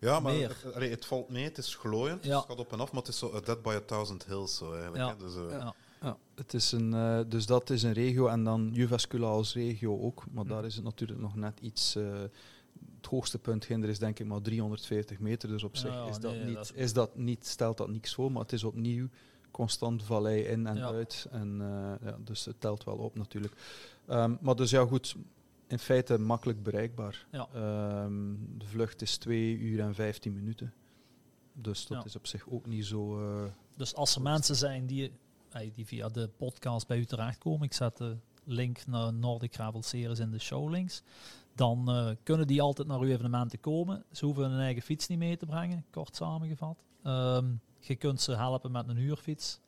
Ja, 0.00 0.20
maar 0.20 0.32
Meer. 0.32 0.56
het, 0.74 0.90
het 0.90 1.06
valt 1.06 1.28
mee, 1.28 1.44
het 1.44 1.58
is 1.58 1.74
glooiend, 1.74 2.24
Ja. 2.24 2.36
het 2.36 2.46
gaat 2.48 2.58
op 2.58 2.72
en 2.72 2.80
af, 2.80 2.92
maar 2.92 3.00
het 3.02 3.10
is 3.10 3.18
zo 3.18 3.40
dead 3.40 3.62
by 3.62 3.68
a 3.76 3.80
thousand 3.80 4.24
hills 4.26 4.56
zo 4.56 4.72
eigenlijk. 4.72 5.02
Ja. 5.02 5.08
Hè? 5.08 5.16
Dus, 5.16 5.34
eh, 5.36 5.58
Ja. 5.58 5.74
Ja, 6.00 6.16
het 6.34 6.54
is 6.54 6.72
een, 6.72 6.94
eh, 6.94 7.20
dus 7.26 7.46
dat 7.46 7.70
is 7.70 7.82
een 7.82 7.92
regio 7.92 8.26
en 8.26 8.44
dan 8.44 8.70
Jyväskylä 8.72 9.24
als 9.26 9.54
regio 9.54 10.00
ook, 10.00 10.24
maar 10.30 10.44
Hm. 10.44 10.50
daar 10.50 10.64
is 10.64 10.74
het 10.74 10.84
natuurlijk 10.84 11.20
nog 11.20 11.34
net 11.36 11.60
iets. 11.60 11.94
eh, 11.96 12.04
het 13.02 13.10
hoogste 13.10 13.38
punt 13.38 13.64
Ginder 13.64 13.88
is 13.90 13.98
denk 13.98 14.18
ik 14.18 14.26
maar 14.26 14.40
340 14.42 15.18
meter, 15.18 15.48
dus 15.48 15.62
op 15.62 15.74
Ja, 15.74 15.80
zich 15.80 16.08
is, 16.08 16.18
dat 16.18 16.32
nee, 16.32 16.44
niet, 16.44 16.54
dat 16.54 16.64
is- 16.64 16.72
is 16.72 16.92
dat 16.92 17.16
niet, 17.16 17.46
stelt 17.46 17.76
dat 17.76 17.88
niks 17.88 18.14
voor, 18.14 18.32
maar 18.32 18.42
het 18.42 18.52
is 18.52 18.64
opnieuw 18.64 19.08
constant 19.50 20.02
vallei 20.02 20.42
in 20.42 20.66
en 20.66 20.76
Ja. 20.76 20.86
uit. 20.86 21.26
En, 21.30 21.60
eh, 21.60 22.08
ja, 22.08 22.16
dus 22.24 22.44
het 22.44 22.60
telt 22.60 22.84
wel 22.84 22.96
op 22.96 23.14
natuurlijk. 23.16 23.54
Ehm, 24.06 24.34
maar 24.40 24.56
dus 24.56 24.70
ja, 24.70 24.86
goed. 24.86 25.16
in 25.66 25.78
feite 25.78 26.18
makkelijk 26.18 26.62
bereikbaar. 26.62 27.26
Ja. 27.30 27.48
Ehm, 27.54 28.34
de 28.58 28.66
vlucht 28.66 29.02
is 29.02 29.16
2 29.16 29.56
uur 29.58 29.80
en 29.80 29.94
15 29.94 30.32
minuten. 30.34 30.72
Dus 31.52 31.86
dat 31.86 32.04
is 32.04 32.16
op 32.16 32.26
zich 32.26 32.48
ook 32.50 32.66
niet 32.66 32.86
zo. 32.86 33.18
eh, 33.20 33.44
Dus 33.76 33.94
als 33.94 34.14
er 34.16 34.22
mensen 34.22 34.56
zijn 34.56 34.86
die, 34.86 35.12
eh, 35.50 35.70
die 35.74 35.86
via 35.86 36.08
de 36.08 36.28
podcast 36.36 36.86
bij 36.86 36.98
u 36.98 37.04
terechtkomen, 37.04 37.62
ik 37.62 37.72
zet 37.72 37.96
de 37.96 38.16
link 38.44 38.86
naar 38.86 39.12
Nordic 39.12 39.54
Gravel 39.54 39.82
Series 39.82 40.18
in 40.18 40.30
de 40.30 40.38
show 40.38 40.70
links, 40.70 41.02
dan 41.54 41.88
eh, 41.90 42.10
kunnen 42.22 42.46
die 42.46 42.62
altijd 42.62 42.88
naar 42.88 43.00
uw 43.00 43.08
evenementen 43.08 43.60
komen. 43.60 44.04
Ze 44.12 44.24
hoeven 44.24 44.50
hun 44.50 44.60
eigen 44.60 44.82
fiets 44.82 45.06
niet 45.06 45.18
mee 45.18 45.36
te 45.36 45.46
brengen, 45.46 45.84
kort 45.90 46.16
samengevat. 46.16 46.76
Ehm, 47.02 47.46
je 47.78 47.96
kunt 47.96 48.20
ze 48.20 48.36
helpen 48.36 48.70
met 48.70 48.88
een 48.88 48.96
huurfiets. 48.96 49.60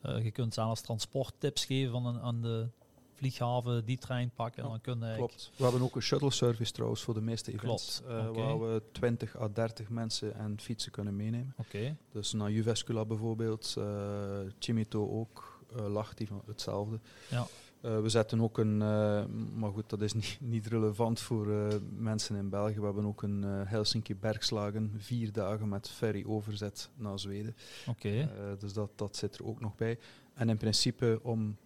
Eh, 0.00 0.24
je 0.24 0.30
kunt 0.30 0.54
zelfs 0.54 0.80
transporttips 0.80 1.64
geven 1.64 1.92
van 1.92 2.06
een, 2.06 2.20
aan 2.20 2.40
de 2.40 2.68
vlieghaven, 3.14 3.84
die 3.84 3.98
trein 3.98 4.30
pakken. 4.34 4.58
En 4.58 4.64
Ja, 4.64 4.70
dan 4.70 4.80
kunnen 4.80 5.16
klopt. 5.16 5.50
We 5.56 5.62
hebben 5.62 5.82
ook 5.82 5.96
een 5.96 6.02
shuttle 6.02 6.30
service 6.30 6.72
trouwens 6.72 7.02
voor 7.02 7.14
de 7.14 7.20
meeste 7.20 7.52
events. 7.52 8.00
Klopt, 8.06 8.36
eh. 8.36 8.44
Waar 8.44 8.60
we 8.60 8.82
20 8.92 9.40
à 9.40 9.48
30 9.52 9.88
mensen 9.88 10.34
en 10.34 10.60
fietsen 10.60 10.92
kunnen 10.92 11.16
meenemen. 11.16 11.54
Oké, 11.56 11.96
Dus 12.12 12.32
naar 12.32 12.50
Juvescula 12.50 13.04
bijvoorbeeld, 13.04 13.74
eh 13.78 14.38
Chimito 14.58 15.10
ook, 15.10 15.60
eh 15.76 15.86
Lachti 15.86 16.26
van 16.26 16.42
hetzelfde. 16.46 17.00
Ja. 17.30 17.46
Eh, 17.84 18.00
we 18.00 18.08
zetten 18.08 18.40
ook 18.40 18.58
een, 18.58 18.82
eh, 18.82 19.24
maar 19.54 19.70
goed, 19.72 19.90
dat 19.90 20.00
is 20.02 20.12
niet, 20.12 20.38
niet 20.54 20.66
relevant 20.66 21.20
voor 21.20 21.50
eh, 21.52 21.66
mensen 21.96 22.36
in 22.36 22.48
België. 22.48 22.78
We 22.78 22.84
hebben 22.84 23.06
ook 23.06 23.22
een 23.22 23.44
eh, 23.44 23.50
Helsinki 23.64 24.14
Bergslagen, 24.16 24.92
vier 24.96 25.32
dagen 25.32 25.68
met 25.68 25.88
ferry 25.90 26.24
overzet 26.26 26.90
naar 26.96 27.18
Zweden. 27.18 27.56
oké. 27.88 28.30
Dus 28.58 28.72
dat, 28.72 28.90
dat 28.94 29.16
zit 29.16 29.34
er 29.38 29.46
ook 29.46 29.60
nog 29.60 29.76
bij. 29.76 29.98
En 30.34 30.48
in 30.48 30.56
principe 30.56 31.20
om 31.22 31.56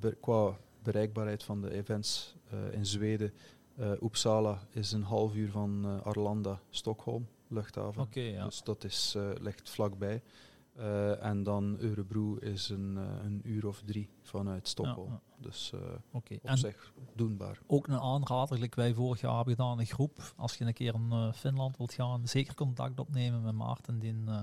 be- 0.00 0.16
qua 0.20 0.56
bereikbaarheid 0.82 1.42
van 1.42 1.60
de 1.60 1.70
events 1.70 2.34
in 2.70 2.86
Zweden, 2.86 3.32
Uppsala 4.02 4.58
is 4.70 4.92
een 4.92 5.02
half 5.02 5.34
uur 5.34 5.50
van 5.50 6.00
Arlanda, 6.04 6.60
Stockholm, 6.70 7.26
luchthaven. 7.48 8.02
Oké, 8.02 8.20
ja. 8.20 8.44
Dus 8.44 8.62
dat 8.62 8.84
is, 8.84 9.16
ligt 9.40 9.70
vlakbij. 9.70 10.22
Eh, 10.76 11.24
en 11.24 11.42
dan 11.42 11.78
Örebro 11.80 12.34
is 12.36 12.68
een, 12.68 12.96
eh, 12.98 13.24
een 13.24 13.40
uur 13.44 13.66
of 13.66 13.82
drie 13.84 14.08
vanuit 14.22 14.68
Stockholm. 14.68 15.10
Ja, 15.10 15.20
Dus 15.40 15.70
eh, 15.74 15.80
Oké. 16.12 16.34
op 16.34 16.44
En 16.44 16.58
zich 16.58 16.92
doenbaar. 17.16 17.58
ook 17.66 17.86
een 17.86 17.98
aanrader, 18.00 18.58
like 18.58 18.76
wij 18.80 18.94
vorig 18.94 19.20
jaar 19.20 19.34
hebben 19.36 19.54
gedaan, 19.54 19.78
een 19.78 19.86
groep. 19.86 20.32
Als 20.36 20.54
je 20.56 20.64
een 20.64 20.72
keer 20.72 20.94
in 20.94 21.32
Finland 21.34 21.76
wilt 21.76 21.92
gaan, 21.92 22.28
zeker 22.28 22.54
contact 22.54 23.00
opnemen 23.00 23.42
met 23.42 23.54
Maarten. 23.54 23.98
Die, 23.98 24.14
eh, 24.26 24.40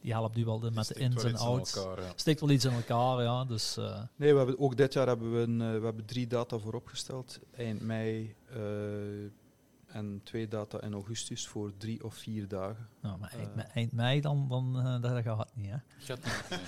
die 0.00 0.12
helpt 0.12 0.38
u 0.38 0.44
wel 0.44 0.58
de, 0.60 0.70
met 0.70 0.86
de 0.88 0.94
ins 0.94 1.14
wel 1.14 1.24
en 1.24 1.30
iets 1.30 1.40
in 1.42 1.46
outs. 1.48 1.76
elkaar, 1.76 2.04
ja. 2.04 2.12
Steekt 2.16 2.40
wel 2.40 2.50
iets 2.50 2.64
in 2.64 2.72
elkaar, 2.72 3.22
ja. 3.22 3.44
Dus 3.44 3.76
eh, 3.76 4.02
Nee, 4.16 4.32
we 4.32 4.36
hebben, 4.38 4.58
ook 4.58 4.76
dit 4.76 4.92
jaar 4.92 5.06
hebben 5.06 5.32
we, 5.32 5.38
een, 5.40 5.58
we 5.58 5.84
hebben 5.84 6.04
drie 6.04 6.26
data 6.26 6.58
vooropgesteld. 6.58 7.40
Eind 7.56 7.80
mei 7.80 8.34
eh, 8.48 8.56
en 9.92 10.20
twee 10.24 10.48
data 10.48 10.80
in 10.80 10.92
augustus 10.92 11.46
voor 11.48 11.72
drie 11.76 12.04
of 12.04 12.14
vier 12.14 12.48
dagen. 12.48 12.88
nou, 13.00 13.18
maar 13.18 13.32
eind, 13.38 13.56
Eh. 13.56 13.64
eind 13.76 13.92
mei 13.92 14.20
dan, 14.20 14.48
dan 14.48 14.78
eh, 14.78 15.00
dat 15.12 15.22
gaat 15.22 15.38
het 15.38 15.50
niet, 15.54 15.70
hè. 15.70 15.76
Gaat 15.98 16.24
niet. 16.24 16.60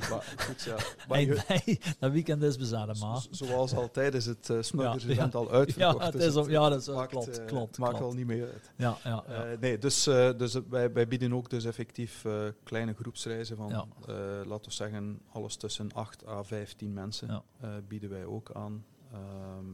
maar 0.10 0.34
goed, 0.36 0.62
ja. 0.62 0.74
Maar 1.08 1.18
Eind 1.18 1.28
je- 1.36 1.44
mei, 1.48 1.78
dat 1.98 2.10
weekend 2.12 2.42
is 2.42 2.56
bezet, 2.56 2.96
zo- 2.96 3.06
maar. 3.06 3.26
zoals 3.30 3.74
altijd 3.74 4.14
is 4.14 4.26
het 4.26 4.48
uh, 4.48 4.62
Smuggers 4.62 5.04
Ja, 5.04 5.10
event 5.10 5.32
ja. 5.32 5.38
al 5.38 5.50
uitverkocht. 5.50 5.98
Ja, 5.98 6.04
het 6.04 6.12
dus 6.12 6.34
is 6.34 6.46
ja, 6.46 6.68
dat 6.68 6.80
is- 6.80 6.88
maakt, 6.88 7.10
klopt, 7.10 7.44
klopt, 7.44 7.78
maakt 7.78 7.96
klopt. 7.96 8.04
al 8.12 8.16
niet 8.18 8.26
meer 8.26 8.44
uit. 8.52 8.72
Ja, 8.76 8.96
ja, 9.04 9.24
ja. 9.28 9.44
Eh, 9.44 9.58
nee, 9.58 9.78
dus, 9.78 10.06
eh, 10.06 10.30
dus 10.38 10.58
wij, 10.68 10.92
wij 10.92 11.08
bieden 11.08 11.32
ook 11.32 11.50
dus 11.50 11.64
effectief 11.64 12.24
eh, 12.24 12.44
kleine 12.62 12.94
groepsreizen 12.94 13.56
van, 13.56 13.68
Ja. 13.68 13.84
eh, 14.06 14.46
laten 14.46 14.64
we 14.64 14.72
zeggen, 14.72 15.20
alles 15.32 15.56
tussen 15.56 15.92
8 15.92 16.26
à 16.26 16.42
15 16.42 16.92
mensen 16.92 17.28
Ja. 17.28 17.42
eh, 17.60 17.68
bieden 17.88 18.10
wij 18.10 18.24
ook 18.24 18.50
aan. 18.52 18.84
Ehm, 19.12 19.64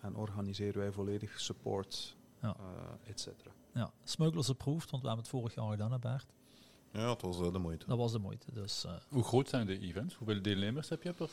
en 0.00 0.16
organiseren 0.16 0.78
wij 0.80 0.92
volledig 0.92 1.40
support, 1.40 2.16
Ja. 2.42 2.56
eh, 2.58 3.10
et 3.10 3.20
cetera. 3.20 3.50
ja. 3.74 3.92
Smugglers 4.04 4.48
approved, 4.48 4.90
want 4.90 5.02
we 5.02 5.08
hebben 5.08 5.24
het 5.26 5.34
vorig 5.34 5.54
jaar 5.54 5.70
gedaan, 5.70 6.00
Bert. 6.00 6.26
Ja, 6.92 7.10
het 7.10 7.22
was 7.22 7.40
eh, 7.40 7.52
de 7.52 7.58
moeite. 7.58 7.86
Dat 7.86 7.98
was 7.98 8.12
de 8.12 8.18
moeite. 8.18 8.46
Dus 8.52 8.84
eh, 8.84 8.92
Hoe 9.08 9.22
groot 9.24 9.48
zijn 9.48 9.66
de 9.66 9.78
events? 9.78 10.14
Hoeveel 10.14 10.42
deelnemers 10.42 10.88
heb 10.88 11.02
je 11.02 11.12
per? 11.12 11.28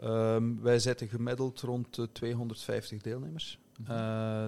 Ehm, 0.00 0.60
wij 0.60 0.78
zitten 0.78 1.08
gemiddeld 1.08 1.60
rond 1.60 1.94
de 1.94 2.12
250 2.12 3.00
deelnemers. 3.02 3.58
Eh, 3.84 3.86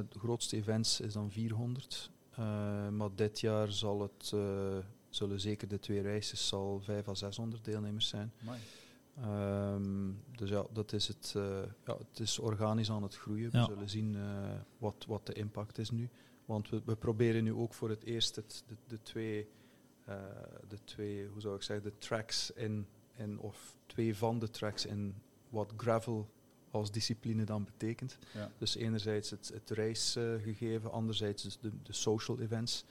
de 0.08 0.18
grootste 0.18 0.56
events 0.56 1.00
is 1.00 1.12
dan 1.12 1.30
400. 1.30 2.10
Eh, 2.30 2.88
maar 2.88 3.08
dit 3.14 3.40
jaar 3.40 3.72
zal 3.72 4.00
het, 4.00 4.30
eh, 4.34 4.76
zullen 5.08 5.40
zeker 5.40 5.68
de 5.68 5.78
twee 5.78 6.02
races 6.02 6.48
zal 6.48 6.80
500 6.80 7.08
à 7.08 7.14
600 7.14 7.64
deelnemers 7.64 8.08
zijn. 8.08 8.32
Amai. 8.42 8.58
Ehm, 9.22 10.10
dus 10.36 10.50
ja, 10.50 10.66
dat 10.72 10.92
is 10.92 11.08
het, 11.08 11.32
eh, 11.36 11.62
ja, 11.86 11.96
het 11.98 12.20
is 12.20 12.38
organisch 12.38 12.90
aan 12.90 13.02
het 13.02 13.16
groeien. 13.16 13.48
Ja. 13.52 13.60
We 13.60 13.72
zullen 13.72 13.88
zien 13.88 14.16
eh, 14.16 14.60
wat, 14.78 15.04
wat 15.08 15.26
de 15.26 15.32
impact 15.32 15.78
is 15.78 15.90
nu. 15.90 16.08
Want 16.44 16.68
we, 16.68 16.82
we 16.84 16.96
proberen 16.96 17.44
nu 17.44 17.52
ook 17.52 17.74
voor 17.74 17.90
het 17.90 18.04
eerst 18.04 18.36
het, 18.36 18.64
de, 18.66 18.76
de, 18.86 19.02
twee, 19.02 19.48
eh, 20.04 20.14
de 20.68 20.84
twee, 20.84 21.26
hoe 21.26 21.40
zou 21.40 21.54
ik 21.54 21.62
zeggen, 21.62 21.90
de 21.90 21.98
tracks 21.98 22.50
in, 22.50 22.86
in, 23.16 23.38
of 23.38 23.76
twee 23.86 24.16
van 24.16 24.38
de 24.38 24.50
tracks 24.50 24.86
in 24.86 25.14
wat 25.48 25.72
gravel 25.76 26.28
als 26.70 26.90
discipline 26.90 27.44
dan 27.44 27.64
betekent. 27.64 28.18
Ja. 28.34 28.50
Dus 28.58 28.74
enerzijds 28.74 29.30
het, 29.30 29.50
het 29.54 29.70
racegegeven, 29.70 30.92
anderzijds 30.92 31.42
dus 31.42 31.58
de, 31.58 31.70
de 31.82 31.92
social 31.92 32.40
events. 32.40 32.84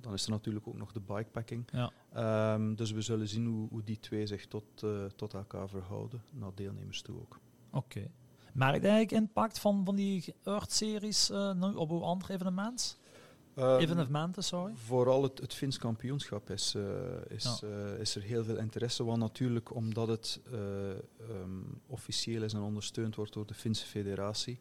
Dan 0.00 0.12
is 0.12 0.24
er 0.24 0.30
natuurlijk 0.30 0.68
ook 0.68 0.76
nog 0.76 0.92
de 0.92 1.00
bikepacking. 1.00 1.64
ja. 1.72 1.92
Ehm, 2.12 2.74
dus 2.74 2.90
we 2.90 3.00
zullen 3.00 3.28
zien 3.28 3.46
hoe, 3.46 3.68
hoe 3.68 3.82
die 3.82 3.98
twee 3.98 4.26
zich 4.26 4.46
tot, 4.46 4.82
eh, 4.82 5.04
tot 5.16 5.34
elkaar 5.34 5.68
verhouden, 5.68 6.22
naar 6.32 6.50
deelnemers 6.54 7.02
toe 7.02 7.20
ook. 7.20 7.40
Oké. 7.70 8.10
Merk 8.54 8.82
je 8.82 8.88
eigenlijk 8.88 9.10
impact 9.10 9.58
van, 9.58 9.84
van 9.84 9.96
die 9.96 10.34
Earth-series 10.44 11.30
eh, 11.30 11.52
nu 11.52 11.74
op 11.74 11.90
uw 11.90 12.02
andere 12.02 12.32
evenementen? 12.32 12.96
Ehm, 13.54 13.78
evenementen, 13.78 14.44
sorry. 14.44 14.74
Vooral 14.74 15.22
het, 15.22 15.38
het 15.38 15.54
Fins 15.54 15.78
kampioenschap 15.78 16.50
is, 16.50 16.74
eh, 16.74 16.82
is, 17.28 17.62
is 17.98 18.14
er 18.14 18.22
heel 18.22 18.44
veel 18.44 18.56
interesse. 18.56 19.04
Want 19.04 19.18
natuurlijk, 19.18 19.74
omdat 19.74 20.08
het 20.08 20.40
eh, 20.52 20.90
ehm, 20.90 21.62
officieel 21.86 22.42
is 22.42 22.52
en 22.52 22.60
ondersteund 22.60 23.14
wordt 23.14 23.32
door 23.32 23.46
de 23.46 23.54
Finse 23.54 23.86
federatie, 23.86 24.58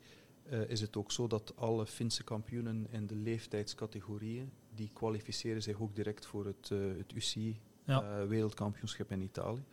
is 0.68 0.82
het 0.82 0.98
ook 0.98 1.12
zo 1.12 1.28
dat 1.28 1.54
alle 1.56 1.86
Finse 1.86 2.24
kampioenen 2.24 2.88
in 2.90 3.08
de 3.08 3.16
leeftijdscategorieën, 3.16 4.52
die 4.76 4.90
kwalificeren 4.94 5.62
zich 5.62 5.82
ook 5.82 5.96
direct 5.96 6.26
voor 6.26 6.46
het, 6.46 6.70
eh, 6.72 6.78
het 6.98 7.14
UCI 7.14 7.60
Ja. 7.86 8.02
eh, 8.02 8.28
wereldkampioenschap 8.28 9.12
in 9.12 9.22
Italië. 9.22 9.64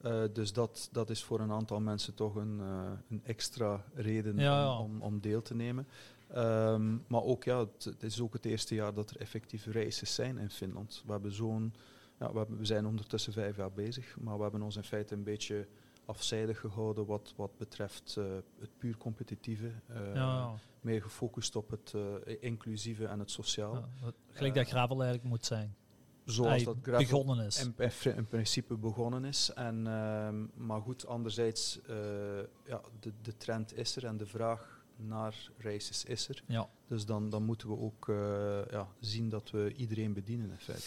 Eh, 0.00 0.22
dus 0.32 0.52
dat, 0.52 0.88
dat 0.92 1.10
is 1.10 1.24
voor 1.24 1.40
een 1.40 1.52
aantal 1.52 1.80
mensen 1.80 2.14
toch 2.14 2.34
een, 2.34 2.58
een 3.08 3.20
extra 3.24 3.84
reden 3.94 4.36
Ja, 4.36 4.60
ja. 4.60 4.78
Om, 4.78 5.02
om, 5.02 5.20
deel 5.20 5.42
te 5.42 5.54
nemen. 5.54 5.86
Ehm, 6.28 6.96
maar 7.06 7.22
ook, 7.22 7.44
ja, 7.44 7.58
het, 7.58 7.84
het 7.84 8.02
is 8.02 8.20
ook 8.20 8.32
het 8.32 8.44
eerste 8.44 8.74
jaar 8.74 8.94
dat 8.94 9.10
er 9.10 9.16
effectief 9.16 9.66
races 9.66 10.14
zijn 10.14 10.38
in 10.38 10.50
Finland. 10.50 11.02
We, 11.06 11.12
hebben 11.12 11.32
zo'n, 11.32 11.74
ja, 12.18 12.32
we, 12.32 12.38
hebben, 12.38 12.58
we 12.58 12.64
zijn 12.64 12.86
ondertussen 12.86 13.32
vijf 13.32 13.56
jaar 13.56 13.72
bezig, 13.72 14.16
maar 14.20 14.36
we 14.36 14.42
hebben 14.42 14.62
ons 14.62 14.76
in 14.76 14.84
feite 14.84 15.14
een 15.14 15.22
beetje 15.22 15.66
afzijdig 16.04 16.60
gehouden 16.60 17.06
wat, 17.06 17.32
wat 17.36 17.56
betreft 17.56 18.16
eh, 18.18 18.24
het 18.60 18.70
puur 18.78 18.96
competitieve. 18.96 19.72
eh, 19.86 20.14
ja. 20.14 20.54
Meer 20.80 21.02
gefocust 21.02 21.56
op 21.56 21.70
het 21.70 21.94
eh, 21.94 22.36
inclusieve 22.40 23.06
en 23.06 23.18
het 23.18 23.30
sociaal. 23.30 23.74
Ja, 23.74 24.12
Gelijk 24.30 24.54
dat 24.54 24.68
gravel 24.68 25.02
eigenlijk 25.02 25.30
moet 25.30 25.46
zijn. 25.46 25.74
Zoals 26.24 26.50
Hij 26.50 26.64
dat 26.64 26.76
gravel 26.82 26.98
begonnen 27.06 27.46
is. 27.46 27.64
in, 27.64 27.74
in 28.16 28.26
principe 28.26 28.76
begonnen 28.76 29.24
is. 29.24 29.52
En, 29.54 29.86
ehm, 29.86 30.66
maar 30.66 30.80
goed, 30.80 31.06
anderzijds, 31.06 31.80
ja, 32.66 32.80
de, 33.00 33.12
de 33.22 33.36
trend 33.36 33.76
is 33.76 33.96
er 33.96 34.04
en 34.04 34.16
de 34.16 34.26
vraag 34.26 34.84
naar 34.96 35.50
races 35.58 36.04
is 36.04 36.28
er. 36.28 36.42
Ja. 36.46 36.68
Dus 36.86 37.06
dan, 37.06 37.30
dan 37.30 37.42
moeten 37.42 37.68
we 37.68 37.78
ook 37.78 38.04
ja, 38.70 38.88
zien 39.00 39.28
dat 39.28 39.50
we 39.50 39.72
iedereen 39.76 40.12
bedienen 40.12 40.50
in 40.50 40.58
feite. 40.58 40.84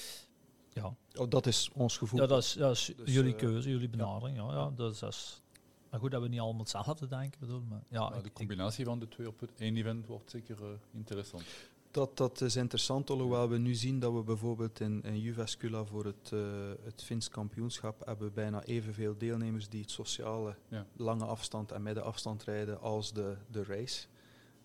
Ja. 0.74 0.96
Oh, 1.16 1.30
dat 1.30 1.46
is 1.46 1.70
ons 1.74 1.98
gevoel. 1.98 2.20
ja, 2.22 2.28
dat 2.28 2.44
is, 2.44 2.54
dat 2.54 2.72
is 2.76 2.94
Dus, 2.98 3.14
jullie 3.14 3.34
eh, 3.34 3.40
keuze, 3.40 3.70
jullie 3.70 3.90
benadering. 3.90 4.38
Ja, 4.38 4.52
ja. 4.52 4.72
Dus 4.76 5.00
dat 5.00 5.10
is, 5.12 5.42
maar 5.90 6.00
goed 6.00 6.12
dat 6.12 6.22
we 6.22 6.28
niet 6.28 6.40
allemaal 6.40 6.62
hetzelfde 6.62 7.08
denken. 7.08 7.40
Bedoel, 7.40 7.62
maar 7.70 7.84
ja, 7.90 8.00
Maar 8.10 8.18
ik- 8.18 8.24
de 8.24 8.30
ik- 8.30 8.34
combinatie 8.36 8.86
van 8.86 9.00
de 9.00 9.08
twee 9.08 9.28
op 9.28 9.40
het 9.40 9.50
één 9.58 9.78
event 9.78 10.06
wordt 10.08 10.32
zeker 10.32 10.58
eh, 10.62 10.68
interessant. 10.94 11.44
Dat, 11.92 12.18
dat 12.18 12.42
is 12.42 12.56
interessant, 12.56 13.10
alhoewel 13.10 13.50
we 13.50 13.58
nu 13.58 13.74
zien 13.74 14.00
dat 14.00 14.14
we 14.14 14.24
bijvoorbeeld 14.24 14.80
in, 14.80 15.04
in 15.04 15.20
Juvescula 15.20 15.86
voor 15.86 16.06
het, 16.06 16.32
eh 16.34 16.40
het 16.84 17.04
Fins 17.04 17.30
kampioenschap 17.30 18.06
hebben 18.06 18.34
bijna 18.34 18.64
evenveel 18.64 19.18
deelnemers 19.18 19.70
die 19.70 19.82
het 19.82 19.92
sociale 19.92 20.56
Ja. 20.68 20.86
lange 20.96 21.26
afstand 21.26 21.72
en 21.72 21.84
middenafstand 21.84 22.44
rijden 22.44 22.82
als 22.82 23.14
de, 23.14 23.36
de 23.52 23.64
race. 23.64 24.08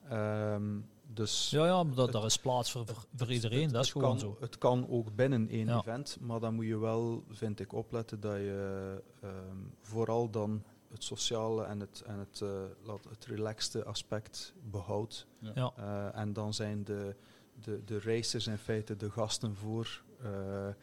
Ehm, 0.09 0.79
dus 1.15 1.51
ja, 1.51 1.67
ja, 1.67 1.83
maar 1.83 1.95
dat, 1.95 2.05
het- 2.05 2.15
daar 2.15 2.25
is 2.25 2.39
plaats 2.39 2.71
voor, 2.73 2.87
voor, 2.87 3.07
het- 3.19 3.29
iedereen. 3.29 3.63
het- 3.63 3.73
dat 3.73 3.85
is 3.85 3.89
het 3.93 3.99
gewoon 4.03 4.19
kan, 4.19 4.29
zo. 4.29 4.37
Het 4.41 4.59
kan 4.59 4.89
ook 4.89 5.15
binnen 5.15 5.49
één 5.49 5.67
Ja. 5.67 5.79
event, 5.79 6.17
maar 6.21 6.41
dan 6.41 6.55
moet 6.55 6.67
je 6.67 6.79
wel, 6.79 7.25
vind 7.31 7.61
ik, 7.61 7.73
opletten 7.73 8.21
dat 8.21 8.37
je 8.37 9.03
ehm, 9.23 9.57
vooral 9.81 10.31
dan 10.31 10.63
het 10.91 11.05
sociale 11.05 11.65
en 11.65 11.81
het, 11.81 12.03
en 12.07 12.19
het, 12.19 12.41
eh, 12.41 12.49
laat, 12.83 13.05
het 13.09 13.25
relaxte 13.27 13.85
aspect 13.85 14.55
behoudt. 14.71 15.27
Ja. 15.55 15.73
Eh, 15.77 16.21
en 16.21 16.33
dan 16.33 16.55
zijn 16.55 16.85
de, 16.85 17.17
de, 17.63 17.85
de 17.85 18.01
racers 18.01 18.47
in 18.47 18.59
feite 18.59 18.97
de 18.97 19.11
gasten 19.11 19.57
voor, 19.57 20.03
eh, 20.23 20.69
eh, 20.69 20.75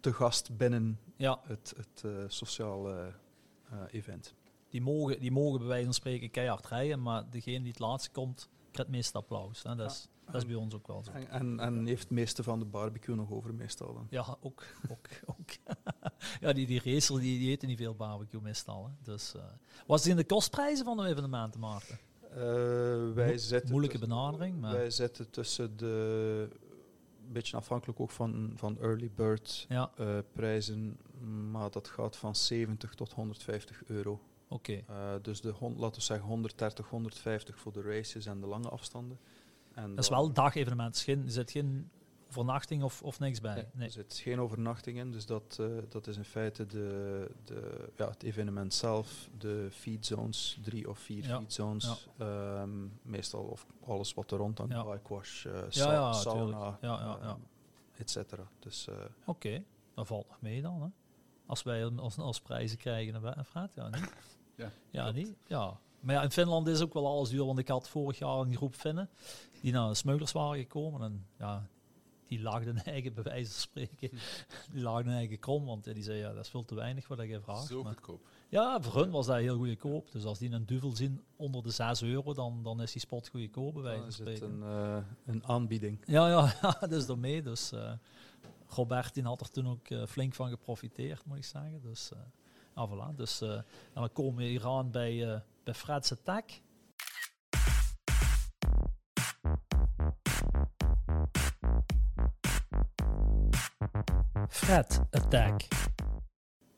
te 0.00 0.12
gast 0.12 0.56
binnen 0.56 0.98
Ja, 1.16 1.40
het, 1.42 1.74
het 1.76 2.04
sociale 2.32 3.12
eh, 3.70 3.78
event. 3.90 4.34
die 4.68 4.80
mogen, 4.82 5.20
die 5.20 5.30
mogen 5.32 5.58
bij 5.58 5.68
wijze 5.68 5.84
van 5.84 5.94
spreken 5.94 6.30
keihard 6.30 6.66
rijden, 6.66 7.02
maar 7.02 7.30
degene 7.30 7.58
die 7.58 7.68
het 7.70 7.78
laatste 7.78 8.10
komt, 8.10 8.48
het 8.78 8.88
meeste 8.88 9.18
applaus. 9.18 9.62
Hè. 9.62 9.74
Dat, 9.74 9.90
is, 9.90 10.08
dat 10.24 10.34
is 10.34 10.46
bij 10.46 10.54
ons 10.56 10.74
ook 10.74 10.86
wel 10.86 11.02
zo. 11.04 11.10
En, 11.10 11.28
en, 11.30 11.60
en 11.60 11.86
heeft 11.86 12.02
het 12.02 12.10
meeste 12.10 12.42
van 12.42 12.58
de 12.58 12.64
barbecue 12.64 13.14
nog 13.14 13.30
over 13.30 13.54
meestal 13.54 13.94
dan. 13.94 14.06
Ja, 14.10 14.36
ook. 14.40 14.64
ook, 14.90 15.06
ook. 15.26 15.50
ja, 16.40 16.52
die, 16.52 16.66
die 16.66 16.80
racers 16.84 17.20
die, 17.20 17.38
die 17.38 17.50
eten 17.50 17.68
niet 17.68 17.78
veel 17.78 17.94
barbecue 17.94 18.40
meestal. 18.40 18.86
Hè. 18.86 18.92
Dus, 19.12 19.34
eh, 19.34 19.42
was 19.86 20.00
het 20.00 20.10
in 20.10 20.16
de 20.16 20.24
kostprijzen 20.24 20.84
van 20.84 20.96
de 20.96 21.06
evenementen, 21.06 21.60
Maarten? 21.60 21.98
Eh, 22.30 22.36
wij 23.14 23.30
Mo- 23.30 23.36
zitten 23.36 23.70
moeilijke 23.70 23.98
benadering, 23.98 24.60
maar- 24.60 24.72
Wij 24.72 24.90
zitten 24.90 25.30
tussen 25.30 25.76
de... 25.76 26.48
Een 27.26 27.34
beetje 27.34 27.56
afhankelijk 27.56 28.00
ook 28.00 28.10
van, 28.10 28.52
van 28.54 28.78
early 28.80 29.10
bird 29.14 29.66
Ja, 29.68 29.90
eh, 29.96 30.18
prijzen, 30.32 30.98
maar 31.50 31.70
dat 31.70 31.88
gaat 31.88 32.16
van 32.16 32.36
70 32.36 32.94
tot 32.94 33.12
150 33.12 33.84
euro. 33.86 34.20
Oké. 34.48 34.72
Eh, 34.86 35.12
dus 35.22 35.40
de, 35.40 35.54
laten 35.76 35.98
we 35.98 36.00
zeggen 36.06 36.26
130, 36.28 36.88
150 36.88 37.58
voor 37.58 37.72
de 37.72 37.82
races 37.82 38.26
en 38.26 38.40
de 38.40 38.46
lange 38.46 38.68
afstanden. 38.68 39.18
En 39.74 39.90
Dat 39.94 39.98
is 40.04 40.08
dan- 40.08 40.18
wel 40.18 40.26
een 40.28 40.34
dagevenement. 40.34 40.94
Er 40.96 41.00
zit- 41.02 41.32
zit 41.32 41.50
geen 41.50 41.90
overnachting 42.28 42.82
of, 42.82 43.02
of 43.02 43.18
niks 43.18 43.40
bij. 43.40 43.54
Nee, 43.54 43.64
Nee. 43.72 43.86
Er 43.86 43.92
zit 43.92 44.14
geen 44.14 44.40
overnachting 44.40 44.98
in, 44.98 45.12
dus 45.12 45.26
dat, 45.26 45.56
eh, 45.60 45.66
dat 45.88 46.06
is 46.06 46.16
in 46.16 46.24
feite 46.24 46.66
de, 46.66 47.30
de, 47.44 47.88
ja, 47.96 48.08
het 48.08 48.22
evenement 48.22 48.74
zelf, 48.74 49.28
de 49.38 49.68
feed 49.70 50.06
zones, 50.06 50.58
drie 50.62 50.88
of 50.88 50.98
vier 50.98 51.26
Ja, 51.26 51.38
feed 51.38 51.52
zones. 51.52 52.08
ehm, 52.18 52.86
meestal 53.02 53.42
of 53.42 53.66
alles 53.84 54.14
wat 54.14 54.30
er 54.30 54.38
rond 54.38 54.60
aan 54.60 54.68
Ja. 54.68 54.84
bike 54.84 55.14
wash, 55.14 55.44
eh, 55.46 55.52
Ja, 55.52 55.70
sa- 55.70 55.92
ja, 55.92 56.12
sauna. 56.12 56.78
Ja, 56.80 57.18
ehm, 57.22 57.36
et 57.96 58.10
cetera. 58.10 58.48
Dus 58.58 58.88
Oké, 59.24 59.62
dat 59.94 60.06
valt 60.06 60.28
nog 60.28 60.40
mee 60.40 60.62
dan. 60.62 60.82
Hè? 60.82 60.88
Als 61.46 61.62
wij 61.62 61.84
als, 61.86 62.18
als 62.18 62.40
prijzen 62.40 62.78
krijgen, 62.78 63.22
dan 63.22 63.44
Fred, 63.44 63.74
ja 63.74 63.88
niet? 63.88 64.12
Ja, 64.58 64.70
ja, 64.90 65.10
niet? 65.10 65.34
Ja. 65.46 65.78
Maar 66.00 66.14
ja, 66.14 66.22
in 66.22 66.30
Finland 66.30 66.66
is 66.66 66.80
ook 66.82 66.92
wel 66.94 67.06
alles 67.06 67.28
duur, 67.30 67.44
want 67.44 67.58
ik 67.58 67.68
had 67.68 67.88
vorig 67.88 68.18
jaar 68.18 68.38
een 68.38 68.56
groep 68.56 68.74
Finnen 68.74 69.08
die 69.60 69.72
naar 69.72 69.88
de 69.88 69.94
smugglers 69.94 70.32
waren 70.32 70.58
gekomen 70.58 71.02
en 71.02 71.26
ja, 71.38 71.66
die 72.26 72.40
laagden 72.42 72.84
eigen, 72.84 73.14
bij 73.14 73.22
wijze 73.22 73.50
van 73.52 73.60
spreken, 73.60 74.18
die 74.72 74.82
laagden 74.82 75.12
eigen 75.12 75.38
krom, 75.38 75.64
want 75.64 75.84
ja, 75.84 75.92
die 75.92 76.02
zei 76.02 76.18
ja, 76.18 76.32
dat 76.32 76.44
is 76.44 76.50
veel 76.50 76.64
te 76.64 76.74
weinig 76.74 77.08
wat 77.08 77.18
je 77.22 77.40
vraagt. 77.40 77.66
Zo 77.66 77.82
Maar- 77.82 77.92
goedkoop. 77.92 78.20
ja, 78.48 78.80
voor 78.82 79.00
hun 79.02 79.10
was 79.10 79.26
dat 79.26 79.36
heel 79.36 79.56
goedkoop. 79.56 80.12
Dus 80.12 80.24
als 80.24 80.38
die 80.38 80.50
een 80.50 80.66
duvel 80.66 80.96
zien 80.96 81.22
onder 81.36 81.62
de 81.62 81.70
6 81.70 82.02
euro, 82.02 82.34
dan, 82.34 82.62
dan 82.62 82.82
is 82.82 82.92
die 82.92 83.00
spot 83.00 83.28
goedkoop, 83.28 83.74
bij 83.74 83.82
wijze 83.82 84.00
dan 84.02 84.12
van 84.12 84.26
is 84.26 84.28
het 84.28 84.36
spreken. 84.36 84.62
een, 84.62 84.96
eh, 84.96 85.04
een 85.34 85.46
aanbieding. 85.46 85.98
Ja, 86.06 86.28
ja, 86.28 86.54
ja, 86.80 86.86
dus 86.86 87.06
daarmee. 87.06 87.42
Dus 87.42 87.72
eh 87.72 87.92
Robert 88.70 89.14
die 89.14 89.22
had 89.22 89.40
er 89.40 89.50
toen 89.50 89.68
ook 89.68 89.88
eh, 89.88 90.06
flink 90.06 90.34
van 90.34 90.48
geprofiteerd, 90.48 91.24
moet 91.24 91.36
ik 91.36 91.44
zeggen. 91.44 91.80
Dus, 91.82 92.10
ja, 92.78 92.88
voilà. 92.88 93.14
dus 93.16 93.40
eh, 93.40 93.52
en 93.52 93.64
dan 93.94 94.12
komen 94.12 94.36
we 94.36 94.44
hier 94.44 94.66
aan 94.66 94.90
bij, 94.90 95.32
eh 95.34 95.40
bij 95.64 95.74
Fred's 95.74 96.12
Attack. 96.12 96.50
Fred 104.48 105.00
Attack. 105.10 105.68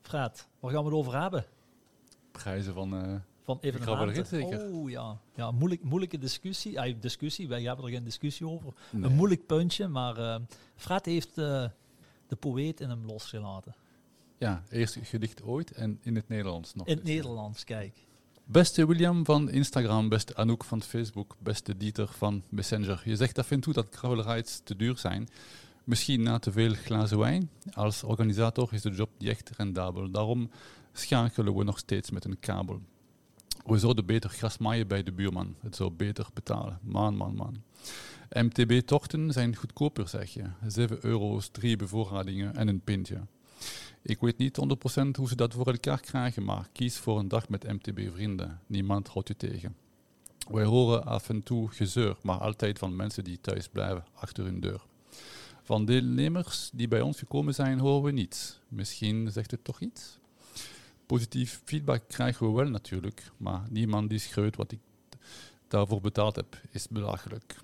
Fred, 0.01 0.47
waar 0.59 0.71
gaan 0.71 0.79
we 0.83 0.89
het 0.89 0.97
over 0.97 1.21
hebben? 1.21 1.45
Prijzen 2.31 2.73
van... 2.73 2.93
eh, 2.95 3.15
Van 3.43 3.57
evenementen. 3.61 4.25
zeker? 4.25 4.73
Oh 4.73 4.89
ja, 4.89 5.17
ja 5.35 5.51
moeilijk, 5.51 5.83
moeilijke 5.83 6.17
discussie. 6.17 6.79
Ah, 6.79 6.95
discussie, 6.99 7.47
wij 7.47 7.61
hebben 7.61 7.85
er 7.85 7.91
geen 7.91 8.03
discussie 8.03 8.47
over. 8.47 8.73
nee. 8.91 9.03
Een 9.09 9.15
moeilijk 9.15 9.45
puntje, 9.45 9.87
maar 9.87 10.17
eh 10.17 10.39
Fred 10.75 11.05
heeft 11.05 11.35
de 11.35 11.71
poëet 12.39 12.79
in 12.79 12.89
hem 12.89 13.05
losgelaten. 13.05 13.75
Ja, 14.41 14.63
eerst 14.69 14.97
gedicht 15.01 15.43
ooit 15.43 15.71
en 15.71 15.99
in 16.01 16.15
het 16.15 16.27
Nederlands 16.27 16.73
nog. 16.73 16.87
In 16.87 16.95
het. 16.95 17.03
Nederlands, 17.03 17.63
kijk. 17.63 17.97
Beste 18.45 18.87
William 18.87 19.25
van 19.25 19.49
Instagram, 19.49 20.09
beste 20.09 20.35
Anouk 20.35 20.63
van 20.63 20.81
Facebook, 20.81 21.35
beste 21.39 21.77
Dieter 21.77 22.07
van 22.07 22.43
Messenger. 22.49 23.01
Je 23.05 23.15
zegt 23.15 23.37
af 23.37 23.51
en 23.51 23.59
toe 23.59 23.73
dat 23.73 23.87
gravel 23.95 24.21
rides 24.21 24.61
te 24.63 24.75
duur 24.75 24.97
zijn. 24.97 25.27
Misschien 25.83 26.21
na 26.21 26.39
te 26.39 26.51
veel 26.51 26.73
glazen 26.73 27.17
wijn. 27.17 27.49
Als 27.73 28.03
organisator 28.03 28.73
is 28.73 28.81
de 28.81 28.89
job 28.89 29.09
niet 29.17 29.29
echt 29.29 29.51
rendabel. 29.57 30.11
Daarom 30.11 30.49
schakelen 30.93 31.55
we 31.55 31.63
nog 31.63 31.77
steeds 31.77 32.11
met 32.11 32.25
een 32.25 32.39
kabel. 32.39 32.81
We 33.65 33.77
zouden 33.77 34.05
beter 34.05 34.29
gras 34.29 34.57
maaien 34.57 34.87
bij 34.87 35.03
de 35.03 35.11
buurman. 35.11 35.55
Het 35.59 35.75
zou 35.75 35.91
beter 35.91 36.27
betalen. 36.33 36.79
Man, 36.81 37.15
man, 37.15 37.35
man. 37.35 37.63
MTB-tochten 38.29 39.31
zijn 39.31 39.55
goedkoper, 39.55 40.07
zeg 40.07 40.33
je. 40.33 40.43
7 40.67 40.97
euro's, 41.01 41.49
drie 41.51 41.75
bevoorradingen 41.75 42.55
en 42.55 42.67
een 42.67 42.81
pintje. 42.81 43.21
Ik 44.01 44.19
weet 44.19 44.37
niet 44.37 44.57
100% 44.57 45.01
hoe 45.17 45.27
ze 45.27 45.35
dat 45.35 45.53
voor 45.53 45.67
elkaar 45.67 45.99
krijgen, 45.99 46.43
maar 46.43 46.69
kies 46.71 46.97
voor 46.97 47.19
een 47.19 47.27
dag 47.27 47.49
met 47.49 47.63
MTB-vrienden. 47.63 48.59
Niemand 48.67 49.07
houdt 49.07 49.27
je 49.27 49.37
tegen. 49.37 49.75
Wij 50.49 50.63
horen 50.63 51.05
af 51.05 51.29
en 51.29 51.43
toe 51.43 51.69
gezeur, 51.69 52.17
maar 52.21 52.37
altijd 52.37 52.79
van 52.79 52.95
mensen 52.95 53.23
die 53.23 53.41
thuis 53.41 53.67
blijven 53.67 54.05
achter 54.13 54.43
hun 54.43 54.59
deur. 54.59 54.81
Van 55.63 55.85
deelnemers 55.85 56.69
die 56.73 56.87
bij 56.87 57.01
ons 57.01 57.19
gekomen 57.19 57.53
zijn, 57.53 57.79
horen 57.79 58.03
we 58.03 58.11
niets. 58.11 58.59
Misschien 58.67 59.31
zegt 59.31 59.51
het 59.51 59.63
toch 59.63 59.79
iets? 59.79 60.19
Positief 61.05 61.61
feedback 61.65 62.03
krijgen 62.07 62.47
we 62.47 62.53
wel 62.53 62.69
natuurlijk, 62.69 63.31
maar 63.37 63.61
niemand 63.69 64.09
die 64.09 64.19
schreeuwt 64.19 64.55
wat 64.55 64.71
ik 64.71 64.79
daarvoor 65.67 66.01
betaald 66.01 66.35
heb, 66.35 66.61
is 66.71 66.87
belachelijk. 66.87 67.55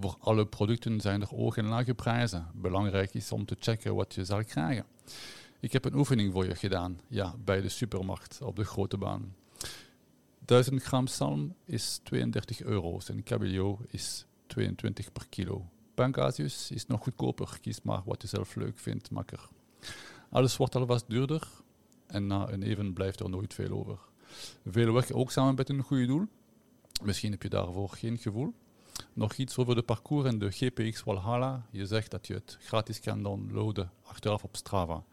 Voor 0.00 0.16
alle 0.20 0.46
producten 0.46 1.00
zijn 1.00 1.20
er 1.20 1.28
hoog 1.28 1.56
en 1.56 1.66
lage 1.66 1.94
prijzen. 1.94 2.46
Belangrijk 2.54 3.14
is 3.14 3.32
om 3.32 3.44
te 3.44 3.56
checken 3.58 3.94
wat 3.94 4.14
je 4.14 4.24
zal 4.24 4.44
krijgen. 4.44 4.84
Ik 5.60 5.72
heb 5.72 5.84
een 5.84 5.94
oefening 5.94 6.32
voor 6.32 6.44
je 6.44 6.54
gedaan, 6.54 7.00
ja, 7.08 7.34
bij 7.44 7.60
de 7.60 7.68
supermarkt 7.68 8.42
op 8.42 8.56
de 8.56 8.64
grote 8.64 8.96
baan. 8.96 9.34
1000 10.44 10.82
gram 10.82 11.06
zalm 11.06 11.54
is 11.64 12.00
32 12.02 12.62
euro's 12.62 13.08
en 13.08 13.22
cabillaud 13.22 13.78
is 13.88 14.26
22 14.46 15.12
per 15.12 15.26
kilo. 15.28 15.68
Pangasius 15.94 16.70
is 16.70 16.86
nog 16.86 17.02
goedkoper, 17.02 17.58
kies 17.60 17.82
maar 17.82 18.02
wat 18.04 18.22
je 18.22 18.28
zelf 18.28 18.54
leuk 18.54 18.78
vindt, 18.78 19.10
makker. 19.10 19.48
Alles 20.30 20.56
wordt 20.56 20.74
alvast 20.74 21.04
duurder 21.08 21.48
en 22.06 22.26
na 22.26 22.48
een 22.48 22.62
even 22.62 22.92
blijft 22.92 23.20
er 23.20 23.30
nooit 23.30 23.54
veel 23.54 23.70
over. 23.70 23.98
Veel 24.66 24.92
werk 24.92 25.14
ook 25.16 25.30
samen 25.30 25.54
met 25.54 25.68
een 25.68 25.82
goede 25.82 26.06
doel. 26.06 26.26
Misschien 27.02 27.30
heb 27.30 27.42
je 27.42 27.48
daarvoor 27.48 27.88
geen 27.88 28.18
gevoel. 28.18 28.54
Nog 29.14 29.34
iets 29.34 29.56
over 29.56 29.74
de 29.74 29.82
parcours 29.82 30.28
en 30.28 30.38
de 30.38 30.50
GPX 30.50 31.00
Valhalla. 31.00 31.66
Je 31.70 31.86
zegt 31.86 32.10
dat 32.10 32.26
je 32.26 32.34
het 32.34 32.56
gratis 32.60 33.00
kan 33.00 33.22
downloaden 33.22 33.90
achteraf 34.02 34.44
op 34.44 34.56
Strava. 34.56 35.04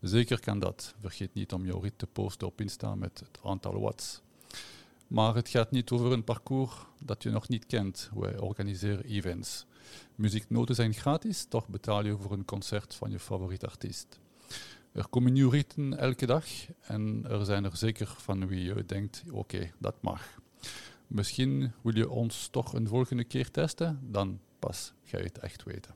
Zeker 0.00 0.40
kan 0.40 0.58
dat. 0.58 0.94
Vergeet 1.00 1.34
niet 1.34 1.52
om 1.52 1.64
jouw 1.64 1.80
rit 1.80 1.98
te 1.98 2.06
posten 2.06 2.46
op 2.46 2.60
Insta 2.60 2.94
met 2.94 3.18
het 3.18 3.38
aantal 3.44 3.80
watts. 3.80 4.22
Maar 5.06 5.34
het 5.34 5.48
gaat 5.48 5.70
niet 5.70 5.90
over 5.90 6.12
een 6.12 6.24
parcours 6.24 6.72
dat 7.00 7.22
je 7.22 7.30
nog 7.30 7.48
niet 7.48 7.66
kent. 7.66 8.10
Wij 8.14 8.38
organiseren 8.38 9.04
events. 9.04 9.66
Muzieknoten 10.14 10.74
zijn 10.74 10.94
gratis, 10.94 11.44
toch 11.48 11.68
betaal 11.68 12.04
je 12.04 12.16
voor 12.16 12.32
een 12.32 12.44
concert 12.44 12.94
van 12.94 13.10
je 13.10 13.18
favoriet 13.18 13.64
artiest. 13.64 14.20
Er 14.92 15.08
komen 15.08 15.32
nieuwe 15.32 15.56
ritten 15.56 15.98
elke 15.98 16.26
dag 16.26 16.44
en 16.80 17.24
er 17.28 17.44
zijn 17.44 17.64
er 17.64 17.76
zeker 17.76 18.14
van 18.18 18.46
wie 18.46 18.64
je 18.64 18.84
denkt, 18.86 19.22
oké, 19.30 19.70
dat 19.78 20.02
mag. 20.02 20.38
Misschien 21.06 21.72
wil 21.82 21.96
je 21.96 22.10
ons 22.10 22.48
toch 22.48 22.72
een 22.72 22.88
volgende 22.88 23.24
keer 23.24 23.50
testen, 23.50 23.98
dan 24.02 24.40
pas 24.58 24.92
ga 25.02 25.18
je 25.18 25.24
het 25.24 25.38
echt 25.38 25.62
weten. 25.62 25.94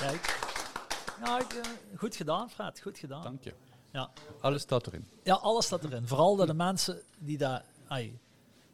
Kijk. 0.00 0.40
Ja, 1.24 1.38
eh, 1.38 1.46
goed 1.96 2.16
gedaan, 2.16 2.50
Fred. 2.50 2.80
Goed 2.80 2.98
gedaan. 2.98 3.22
Dank 3.22 3.44
je. 3.44 3.54
Ja. 3.92 4.10
Alles 4.40 4.62
staat 4.62 4.86
erin. 4.86 5.06
Ja, 5.22 5.34
alles 5.34 5.66
staat 5.66 5.84
erin. 5.84 6.06
Vooral 6.06 6.36
dat 6.36 6.46
de 6.46 6.54
mensen 6.54 7.02
die 7.18 7.38
daar... 7.38 7.64
ai, 7.88 8.18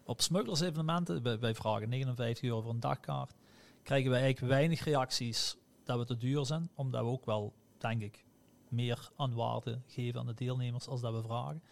op 0.04 0.20
smugglers-evenementen, 0.20 1.22
wij, 1.22 1.38
wij 1.38 1.54
vragen 1.54 1.88
59 1.88 2.44
euro 2.44 2.60
voor 2.60 2.70
een 2.70 2.80
dagkaart, 2.80 3.34
krijgen 3.82 4.10
wij 4.10 4.20
eigenlijk 4.20 4.52
weinig 4.52 4.84
reacties 4.84 5.56
dat 5.84 5.98
we 5.98 6.04
te 6.04 6.16
duur 6.16 6.44
zijn, 6.44 6.70
omdat 6.74 7.00
we 7.00 7.10
ook 7.10 7.24
wel, 7.24 7.52
denk 7.78 8.02
ik, 8.02 8.24
meer 8.70 9.10
aan 9.16 9.34
waarde 9.34 9.80
geven 9.86 10.20
aan 10.20 10.26
de 10.26 10.34
deelnemers 10.34 10.86
als 10.88 11.00
dat 11.00 11.12
we 11.14 11.22
vragen. 11.22 11.62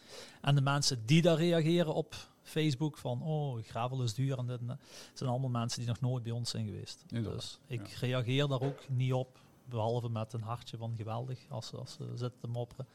En 0.41 0.55
de 0.55 0.61
mensen 0.61 1.07
die 1.07 1.23
daar 1.23 1.37
reageren 1.37 1.95
op 1.95 2.15
Facebook 2.43 2.99
van, 2.99 3.23
oh, 3.23 3.63
gravel 3.63 4.03
is 4.03 4.15
duur 4.15 4.39
en 4.39 4.47
dit 4.47 4.61
en 4.61 4.67
dat, 4.67 4.79
zijn 5.15 5.31
allemaal 5.31 5.51
mensen 5.51 5.79
die 5.79 5.89
nog 5.89 6.01
nooit 6.01 6.23
bij 6.23 6.33
ons 6.33 6.51
zijn 6.51 6.65
geweest. 6.67 7.05
Inderdaad, 7.09 7.33
Dus 7.41 7.59
ik 7.67 7.87
ja. 7.87 7.97
reageer 8.01 8.49
daar 8.49 8.61
ook 8.61 8.89
niet 8.89 9.13
op, 9.13 9.39
behalve 9.69 10.09
met 10.09 10.33
een 10.33 10.43
hartje 10.43 10.77
van 10.77 10.95
geweldig 10.97 11.39
als, 11.49 11.67
ze- 11.67 11.77
als 11.77 11.93
ze 11.93 12.05
zitten 12.15 12.41
te 12.41 12.47
mopperen. 12.49 12.87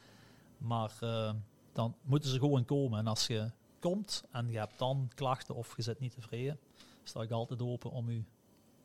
Maar 0.57 0.97
eh, 0.99 1.33
dan 1.73 1.95
moeten 2.01 2.29
ze 2.29 2.39
gewoon 2.39 2.65
komen. 2.65 2.99
En 2.99 3.07
als 3.07 3.27
je 3.27 3.51
komt 3.79 4.23
en 4.31 4.49
je 4.51 4.57
hebt 4.57 4.79
dan 4.79 5.09
klachten 5.15 5.55
of 5.55 5.75
je 5.75 5.81
zit 5.81 5.99
niet 5.99 6.13
tevreden, 6.13 6.59
sta 7.03 7.21
ik 7.21 7.31
altijd 7.31 7.61
open 7.61 7.91
om 7.91 8.09
u 8.09 8.25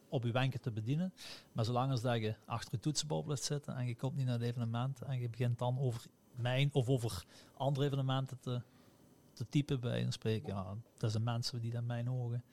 op 0.09 0.25
uw 0.25 0.33
wenken 0.33 0.61
te 0.61 0.71
bedienen. 0.71 1.13
Maar 1.53 1.65
zolang 1.65 1.91
als 1.91 2.03
dat 2.03 2.21
je 2.21 2.35
achter 2.45 2.75
je 2.75 2.81
toetsenbord 2.81 3.25
blijft 3.25 3.45
zitten 3.45 3.77
en 3.77 3.87
je 3.87 3.97
komt 3.97 4.17
niet 4.17 4.27
naar 4.27 4.39
het 4.39 4.49
evenement 4.49 5.03
en 5.03 5.21
je 5.21 5.29
begint 5.29 5.59
dan 5.59 5.79
over 5.79 6.07
mijn 6.35 6.71
of 6.73 6.89
over 6.89 7.25
andere 7.57 7.87
evenementen 7.87 8.41
te, 8.41 8.63
te 9.33 9.47
typen 9.49 9.81
bij 9.81 10.03
een 10.03 10.13
spreken, 10.13 10.55
ja, 10.55 10.75
dat 10.99 11.11
zijn 11.11 11.23
mensen 11.23 11.61
die 11.61 11.73
in 11.73 11.87
mijn 11.87 12.11
ogen 12.11 12.45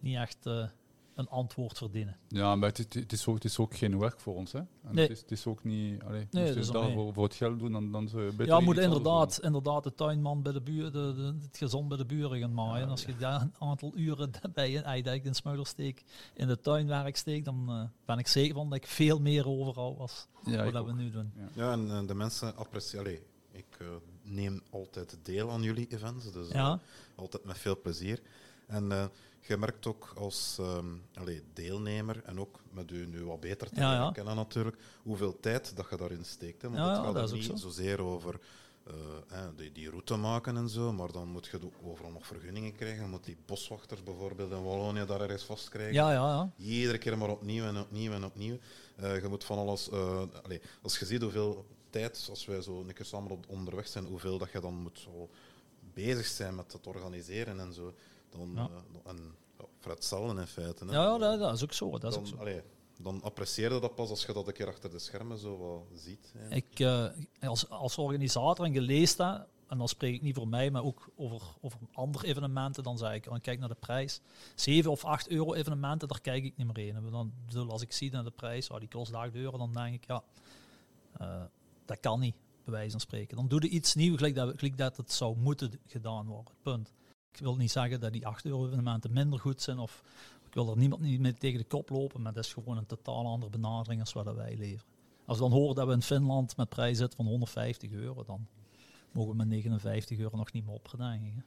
niet 0.00 0.16
echt 0.16 0.46
eh, 0.46 0.68
een 1.20 1.28
antwoord 1.28 1.78
verdienen. 1.78 2.16
Ja, 2.28 2.56
maar 2.56 2.68
het, 2.68 2.78
het- 2.78 2.94
het 2.94 3.12
is 3.12 3.26
ook, 3.26 3.34
het 3.34 3.44
is 3.44 3.58
ook 3.58 3.76
geen 3.76 3.98
werk 3.98 4.20
voor 4.20 4.34
ons. 4.34 4.52
Hè? 4.52 4.58
En 4.58 4.68
Nee. 4.90 5.02
het, 5.02 5.12
is, 5.16 5.20
het 5.20 5.30
is 5.30 5.46
ook 5.46 5.64
niet. 5.64 6.02
Allee, 6.02 6.26
Nee, 6.30 6.54
is 6.54 6.66
je 6.66 7.10
voor 7.14 7.24
het 7.24 7.34
geld 7.34 7.58
doen, 7.58 7.72
dan, 7.72 7.92
dan 7.92 8.08
zou 8.08 8.22
je 8.24 8.30
beter 8.30 8.46
Ja, 8.46 8.60
moet 8.60 8.78
inderdaad, 8.78 9.40
inderdaad 9.42 9.82
de 9.84 9.94
tuinman 9.94 10.42
bij 10.42 10.52
de 10.52 10.60
buur, 10.60 10.84
de, 10.92 11.14
de, 11.14 11.34
het 11.46 11.56
gezond 11.56 11.88
bij 11.88 11.96
de 11.96 12.04
buren 12.06 12.38
gaan 12.40 12.54
maaien. 12.54 12.88
Als 12.88 13.04
je 13.04 13.16
daar 13.16 13.40
een 13.40 13.54
aantal 13.58 13.92
uren 13.94 14.30
bij 14.54 14.76
een 14.76 14.82
eidijk 14.84 15.24
in 15.24 15.34
Smeulersteek 15.34 16.02
in 16.34 16.46
de 16.46 16.60
tuinwerk 16.60 17.16
steekt, 17.16 17.44
dan 17.44 17.64
eh, 17.68 17.82
ben 18.04 18.18
ik 18.18 18.26
zeker 18.26 18.54
van 18.54 18.68
dat 18.68 18.78
ik 18.78 18.86
veel 18.86 19.20
meer 19.20 19.48
overhoud 19.48 19.98
als 19.98 20.26
doen. 20.44 20.52
Ja, 20.52 20.58
wat 20.58 20.66
ik 20.68 20.72
dat 20.72 20.86
we 20.86 20.92
nu 20.92 21.10
doen. 21.10 21.32
Ja, 21.54 21.72
en 21.72 21.90
eh, 21.90 22.06
de 22.06 22.14
mensen 22.14 22.56
appreciëren. 22.56 23.18
Ik 23.52 23.66
eh, 23.78 23.86
neem 24.22 24.60
altijd 24.70 25.18
deel 25.22 25.50
aan 25.50 25.62
jullie 25.62 25.86
events, 25.88 26.32
dus 26.32 26.48
Ja, 26.50 26.80
altijd 27.16 27.44
met 27.44 27.58
veel 27.58 27.80
plezier. 27.80 28.20
En 28.70 28.92
eh, 28.92 29.04
je 29.40 29.56
merkt 29.56 29.86
ook 29.86 30.12
als 30.16 30.56
ehm, 30.60 30.86
allee, 31.14 31.42
deelnemer 31.52 32.22
en 32.24 32.40
ook 32.40 32.60
met 32.70 32.90
u 32.90 33.06
nu 33.06 33.24
wat 33.24 33.40
beter 33.40 33.68
te 33.68 33.80
Ja, 33.80 34.10
kennen 34.12 34.36
natuurlijk, 34.36 34.76
hoeveel 35.02 35.40
tijd 35.40 35.76
dat 35.76 35.86
je 35.90 35.96
daarin 35.96 36.24
steekt. 36.24 36.62
Hè. 36.62 36.68
Want 36.70 36.80
Ja, 36.80 36.88
het 36.92 37.04
gaat 37.04 37.14
dat 37.14 37.32
niet 37.32 37.44
zo. 37.44 37.56
zozeer 37.56 38.00
over 38.00 38.40
eh, 38.84 39.46
die, 39.56 39.72
die 39.72 39.90
route 39.90 40.16
maken 40.16 40.56
en 40.56 40.68
zo, 40.68 40.92
maar 40.92 41.12
dan 41.12 41.28
moet 41.28 41.46
je 41.46 41.58
overal 41.82 42.10
nog 42.10 42.26
vergunningen 42.26 42.72
krijgen. 42.76 43.02
Je 43.04 43.08
moet 43.10 43.24
die 43.24 43.36
boswachters 43.46 44.02
bijvoorbeeld 44.02 44.50
in 44.52 44.62
Wallonië 44.64 45.04
daar 45.06 45.20
ergens 45.20 45.44
vastkrijgen. 45.44 45.94
ja, 45.94 46.12
ja. 46.12 46.26
ja. 46.56 46.64
Iedere 46.64 46.98
keer 46.98 47.18
maar 47.18 47.30
opnieuw 47.30 47.64
en 47.64 47.78
opnieuw 47.78 48.12
en 48.12 48.24
opnieuw. 48.24 48.58
Eh, 48.96 49.20
je 49.22 49.28
moet 49.28 49.44
van 49.44 49.58
alles... 49.58 49.90
allee, 50.42 50.60
als 50.82 50.98
je 50.98 51.06
ziet 51.06 51.22
hoeveel 51.22 51.66
tijd, 51.90 52.26
als 52.30 52.46
wij 52.46 52.62
zo 52.62 52.80
een 52.80 52.92
keer 52.92 53.04
samen 53.04 53.30
op- 53.30 53.48
onderweg 53.48 53.88
zijn, 53.88 54.04
hoeveel 54.06 54.38
dat 54.38 54.50
je 54.52 54.60
dan 54.60 54.74
moet 54.74 54.98
zo 54.98 55.28
bezig 55.94 56.26
zijn 56.26 56.54
met 56.54 56.72
het 56.72 56.86
organiseren 56.86 57.60
en 57.60 57.72
zo. 57.72 57.94
Dan, 58.30 58.52
Ja. 58.54 58.68
eh, 59.04 59.10
en, 59.10 59.34
ja, 59.58 59.64
voor 59.78 59.92
hetzelfde 59.92 60.40
in 60.40 60.46
feite. 60.46 60.84
Hè. 60.84 60.92
Ja, 60.92 61.02
ja, 61.02 61.18
dat, 61.18 61.38
dat 61.38 61.54
is 61.54 61.62
ook 61.62 61.72
zo. 61.72 61.90
Dat 61.90 62.04
is 62.04 62.10
dan, 62.10 62.18
ook 62.18 62.26
zo. 62.26 62.36
allee, 62.36 62.62
dan 62.98 63.22
apprecieer 63.22 63.72
je 63.74 63.80
dat 63.80 63.94
pas 63.94 64.10
als 64.10 64.26
je 64.26 64.32
dat 64.32 64.46
een 64.46 64.52
keer 64.52 64.68
achter 64.68 64.90
de 64.90 64.98
schermen 64.98 65.38
zo 65.38 65.58
wat 65.58 66.00
ziet. 66.00 66.34
Ik, 66.48 66.80
eh, 66.80 67.06
als, 67.40 67.68
als 67.68 67.98
organisator 67.98 68.64
en 68.64 68.72
geleest 68.72 69.16
dat, 69.16 69.46
en 69.66 69.78
dan 69.78 69.88
spreek 69.88 70.14
ik 70.14 70.22
niet 70.22 70.34
voor 70.36 70.48
mij, 70.48 70.70
maar 70.70 70.84
ook 70.84 71.08
over, 71.16 71.42
over 71.60 71.78
andere 71.92 72.26
evenementen, 72.26 72.82
dan 72.82 72.98
zeg 72.98 73.12
ik, 73.14 73.24
dan 73.24 73.40
kijk 73.40 73.58
naar 73.58 73.68
de 73.68 73.74
prijs. 73.74 74.20
7 74.54 74.90
of 74.90 75.04
8 75.04 75.28
euro 75.28 75.54
evenementen, 75.54 76.08
daar 76.08 76.20
kijk 76.20 76.44
ik 76.44 76.56
niet 76.56 76.66
meer 76.66 76.86
in. 76.86 76.96
En 76.96 77.10
Dan, 77.10 77.32
bedoel, 77.46 77.70
als 77.70 77.82
ik 77.82 77.92
zie 77.92 78.10
naar 78.10 78.24
de 78.24 78.30
prijs, 78.30 78.70
oh, 78.70 78.78
die 78.78 78.88
kost 78.88 79.12
8 79.14 79.34
euro, 79.34 79.58
dan 79.58 79.72
denk 79.72 79.94
ik, 79.94 80.06
ja, 80.06 80.22
eh, 81.12 81.42
dat 81.84 82.00
kan 82.00 82.20
niet, 82.20 82.34
bij 82.64 82.72
wijze 82.74 82.90
van 82.90 83.00
spreken. 83.00 83.36
Dan 83.36 83.48
doe 83.48 83.62
je 83.62 83.68
iets 83.68 83.94
nieuws, 83.94 84.16
gelijk 84.16 84.34
dat, 84.34 84.52
gelijk 84.56 84.76
dat 84.78 84.96
het 84.96 85.12
zou 85.12 85.36
moeten 85.36 85.80
gedaan 85.86 86.26
worden. 86.26 86.54
Punt. 86.62 86.92
Ik 87.32 87.40
wil 87.40 87.56
niet 87.56 87.70
zeggen 87.70 88.00
dat 88.00 88.12
die 88.12 88.26
8 88.26 88.44
euro 88.44 88.66
evenementen 88.66 89.12
minder 89.12 89.38
goed 89.38 89.62
zijn, 89.62 89.78
of 89.78 90.02
ik 90.46 90.54
wil 90.54 90.70
er 90.70 90.76
niemand 90.76 91.02
niet 91.02 91.20
mee 91.20 91.34
tegen 91.34 91.58
de 91.58 91.64
kop 91.64 91.90
lopen, 91.90 92.22
maar 92.22 92.32
dat 92.32 92.44
is 92.44 92.52
gewoon 92.52 92.76
een 92.76 92.86
totaal 92.86 93.26
andere 93.26 93.50
benadering 93.50 94.00
als 94.00 94.12
wat 94.12 94.34
wij 94.34 94.56
leveren. 94.56 94.88
Als 95.24 95.38
we 95.38 95.44
dan 95.44 95.52
horen 95.52 95.74
dat 95.74 95.86
we 95.86 95.92
in 95.92 96.02
Finland 96.02 96.56
met 96.56 96.68
prijs 96.68 96.98
zitten 96.98 97.16
van 97.16 97.26
150 97.26 97.90
euro, 97.90 98.24
dan 98.24 98.46
mogen 99.12 99.30
we 99.30 99.36
met 99.36 99.48
59 99.48 100.18
euro 100.18 100.36
nog 100.36 100.52
niet 100.52 100.64
meer 100.64 100.74
opgedangen. 100.74 101.44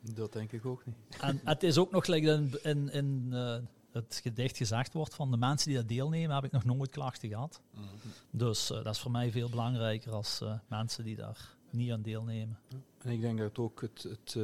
Dat 0.00 0.32
denk 0.32 0.52
ik 0.52 0.66
ook 0.66 0.86
niet. 0.86 0.96
En 1.20 1.40
het 1.44 1.62
is 1.62 1.78
ook 1.78 1.90
nog 1.90 2.04
gelijk 2.04 2.24
dat 2.24 2.38
in, 2.38 2.58
in, 2.62 2.90
in 2.90 3.28
eh, 3.32 3.56
het 3.92 4.20
gedicht 4.22 4.56
gezegd 4.56 4.92
wordt 4.92 5.14
van 5.14 5.30
de 5.30 5.36
mensen 5.36 5.68
die 5.68 5.78
dat 5.78 5.88
deelnemen, 5.88 6.34
heb 6.34 6.44
ik 6.44 6.52
nog 6.52 6.64
nooit 6.64 6.90
klachten 6.90 7.28
gehad. 7.28 7.60
Mhm. 7.70 7.84
Dus 8.30 8.70
eh, 8.70 8.84
dat 8.84 8.94
is 8.94 9.00
voor 9.00 9.10
mij 9.10 9.30
veel 9.30 9.48
belangrijker 9.48 10.12
als 10.12 10.40
eh, 10.40 10.54
mensen 10.68 11.04
die 11.04 11.16
daar 11.16 11.56
niet 11.70 11.92
aan 11.92 12.02
deelnemen. 12.02 12.58
En 12.98 13.10
ik 13.10 13.20
denk 13.20 13.38
dat 13.38 13.58
ook 13.58 13.80
het, 13.80 14.02
het, 14.02 14.36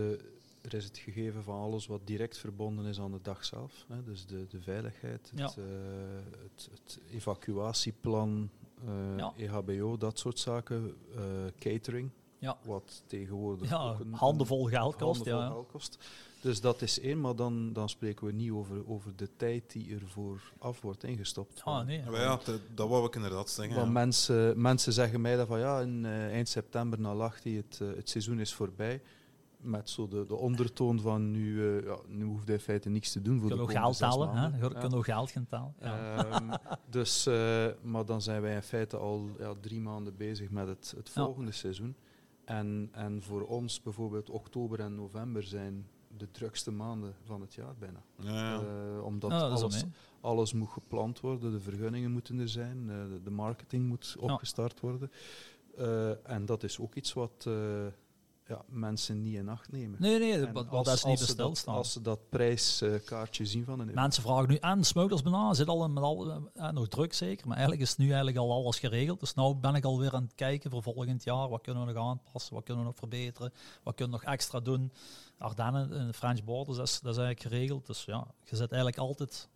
er 0.68 0.74
is 0.74 0.84
het 0.84 0.98
gegeven 0.98 1.42
van 1.42 1.60
alles 1.60 1.86
wat 1.86 2.00
direct 2.04 2.38
verbonden 2.38 2.84
is 2.84 3.00
aan 3.00 3.10
de 3.12 3.20
dag 3.22 3.44
zelf. 3.44 3.84
Hè. 3.88 4.02
Dus 4.02 4.26
de, 4.26 4.46
de 4.48 4.60
veiligheid, 4.60 5.30
het, 5.30 5.38
Ja. 5.56 5.62
eh, 5.62 5.64
het, 6.42 6.68
het 6.72 7.00
evacuatieplan, 7.10 8.50
eh, 8.86 9.16
Ja. 9.16 9.32
EHBO, 9.36 9.96
dat 9.96 10.18
soort 10.18 10.38
zaken, 10.38 10.94
eh, 11.16 11.22
catering. 11.58 12.10
Ja. 12.38 12.58
Wat 12.64 13.02
tegenwoordig 13.06 13.68
Ja, 13.70 13.90
ook 13.90 14.00
een, 14.00 14.12
handenvol 14.14 14.64
geld 14.64 14.96
kost. 14.96 15.16
handenvol 15.16 15.40
Ja. 15.42 15.46
geld 15.48 15.66
kost. 15.70 15.98
Dus 16.40 16.60
dat 16.60 16.82
is 16.82 17.00
één, 17.00 17.20
maar 17.20 17.36
dan, 17.36 17.72
dan 17.72 17.88
spreken 17.88 18.26
we 18.26 18.32
niet 18.32 18.50
over, 18.50 18.88
over 18.88 19.16
de 19.16 19.28
tijd 19.36 19.72
die 19.72 19.94
ervoor 19.94 20.52
af 20.58 20.80
wordt 20.80 21.04
ingestopt. 21.04 21.60
Ah, 21.64 21.86
nee. 21.86 22.02
Ja, 22.10 22.36
dat, 22.44 22.60
dat 22.74 22.88
wou 22.88 23.06
ik 23.06 23.14
inderdaad 23.14 23.50
zeggen. 23.50 23.74
Want 23.74 23.86
ja. 23.86 23.92
mensen, 23.92 24.60
mensen 24.60 24.92
zeggen 24.92 25.20
mij 25.20 25.36
dat 25.36 25.46
van 25.46 25.58
ja, 25.58 25.80
in, 25.80 26.04
eh, 26.04 26.26
eind 26.32 26.48
september 26.48 27.00
na 27.00 27.14
Lachti, 27.14 27.56
het, 27.56 27.78
eh, 27.82 27.88
het 27.96 28.08
seizoen 28.08 28.40
is 28.40 28.54
voorbij. 28.54 29.02
Met 29.60 29.90
zo 29.90 30.08
de, 30.08 30.24
de 30.26 30.34
ondertoon 30.36 31.00
van 31.00 31.30
nu, 31.30 31.76
eh, 31.78 31.84
ja, 31.84 31.98
nu 32.06 32.24
hoeft 32.24 32.44
hij 32.44 32.54
in 32.54 32.60
feite 32.60 32.88
niks 32.88 33.12
te 33.12 33.22
doen 33.22 33.38
voor 33.40 33.48
kunt 33.48 33.60
de 33.60 33.66
komende 33.74 33.94
geld 33.96 34.12
tellen. 34.12 34.28
Hè? 34.28 34.34
maanden. 34.34 34.60
Je 34.68 34.74
Ja. 34.74 34.80
kunt 34.80 34.94
ook 34.94 35.04
geld 35.04 35.32
gaan. 35.48 35.74
Ehm, 35.78 36.50
dus, 36.90 37.26
eh, 37.26 37.66
maar 37.82 38.04
dan 38.04 38.22
zijn 38.22 38.42
wij 38.42 38.54
in 38.54 38.62
feite 38.62 38.96
al 38.96 39.28
ja, 39.38 39.54
drie 39.60 39.80
maanden 39.80 40.16
bezig 40.16 40.50
met 40.50 40.66
het, 40.68 40.94
het 40.96 41.10
Ja. 41.14 41.24
volgende 41.24 41.52
seizoen. 41.52 41.96
En, 42.44 42.88
en 42.92 43.22
voor 43.22 43.42
ons 43.46 43.82
bijvoorbeeld 43.82 44.30
oktober 44.30 44.80
en 44.80 44.94
november 44.94 45.42
zijn 45.42 45.86
de 46.16 46.30
drukste 46.30 46.70
maanden 46.70 47.14
van 47.24 47.40
het 47.40 47.54
jaar 47.54 47.74
bijna. 47.78 48.02
Ja. 48.18 48.60
Eh, 48.60 49.04
omdat 49.04 49.30
alles, 49.32 49.84
alles 50.20 50.52
moet 50.52 50.68
gepland 50.68 51.20
worden, 51.20 51.52
de 51.52 51.60
vergunningen 51.60 52.10
moeten 52.12 52.38
er 52.38 52.48
zijn, 52.48 52.90
eh, 52.90 52.96
de, 53.08 53.20
de 53.22 53.30
marketing 53.30 53.86
moet 53.88 54.16
Ja. 54.20 54.32
opgestart 54.32 54.80
worden. 54.80 55.10
Eh, 55.76 56.30
en 56.30 56.46
dat 56.46 56.62
is 56.62 56.78
ook 56.80 56.94
iets 56.94 57.12
wat 57.12 57.44
eh, 57.48 57.86
ja, 58.48 58.62
mensen 58.68 59.22
niet 59.22 59.34
in 59.34 59.48
acht 59.48 59.72
nemen. 59.72 59.96
Nee, 60.00 60.18
nee, 60.18 60.32
En 60.46 60.52
wat 60.52 60.68
als- 60.68 60.86
dat 60.86 60.94
is 60.96 61.04
niet 61.04 61.18
besteld 61.18 61.48
dat- 61.48 61.58
staan. 61.58 61.74
Als 61.74 61.92
ze 61.92 62.02
dat 62.02 62.28
prijskaartje 62.28 63.46
zien 63.46 63.64
van 63.64 63.80
een 63.80 63.90
Mensen 63.94 64.22
vragen 64.22 64.48
nu 64.48 64.56
aan, 64.60 64.84
smugglers 64.84 65.22
bijna, 65.22 65.54
zit 65.54 65.68
al 65.68 65.88
met 65.88 66.02
al, 66.02 66.30
eh, 66.54 66.70
nog 66.70 66.88
druk 66.88 67.12
zeker, 67.14 67.46
maar 67.46 67.56
eigenlijk 67.56 67.86
is 67.88 67.96
nu 67.96 68.06
eigenlijk 68.06 68.36
al 68.36 68.52
alles 68.52 68.78
geregeld. 68.78 69.20
Dus 69.20 69.34
nu 69.34 69.54
ben 69.54 69.74
ik 69.74 69.84
alweer 69.84 70.12
aan 70.14 70.22
het 70.22 70.34
kijken 70.34 70.70
voor 70.70 70.82
volgend 70.82 71.24
jaar, 71.24 71.48
wat 71.48 71.62
kunnen 71.62 71.86
we 71.86 71.92
nog 71.92 72.02
aanpassen, 72.04 72.54
wat 72.54 72.64
kunnen 72.64 72.82
we 72.84 72.88
nog 72.90 72.98
verbeteren, 72.98 73.52
wat 73.82 73.94
kunnen 73.94 74.18
we 74.18 74.24
nog 74.24 74.32
extra 74.34 74.60
doen. 74.60 74.92
Ardennen, 75.38 75.90
de 76.06 76.12
French 76.12 76.44
Borders, 76.44 76.76
dat 76.76 76.86
is, 76.86 77.00
dat 77.00 77.12
is 77.16 77.18
eigenlijk 77.18 77.54
geregeld. 77.54 77.86
Dus 77.86 78.04
ja, 78.04 78.26
je 78.44 78.56
zit 78.56 78.72
eigenlijk 78.72 78.98
altijd 79.02 79.48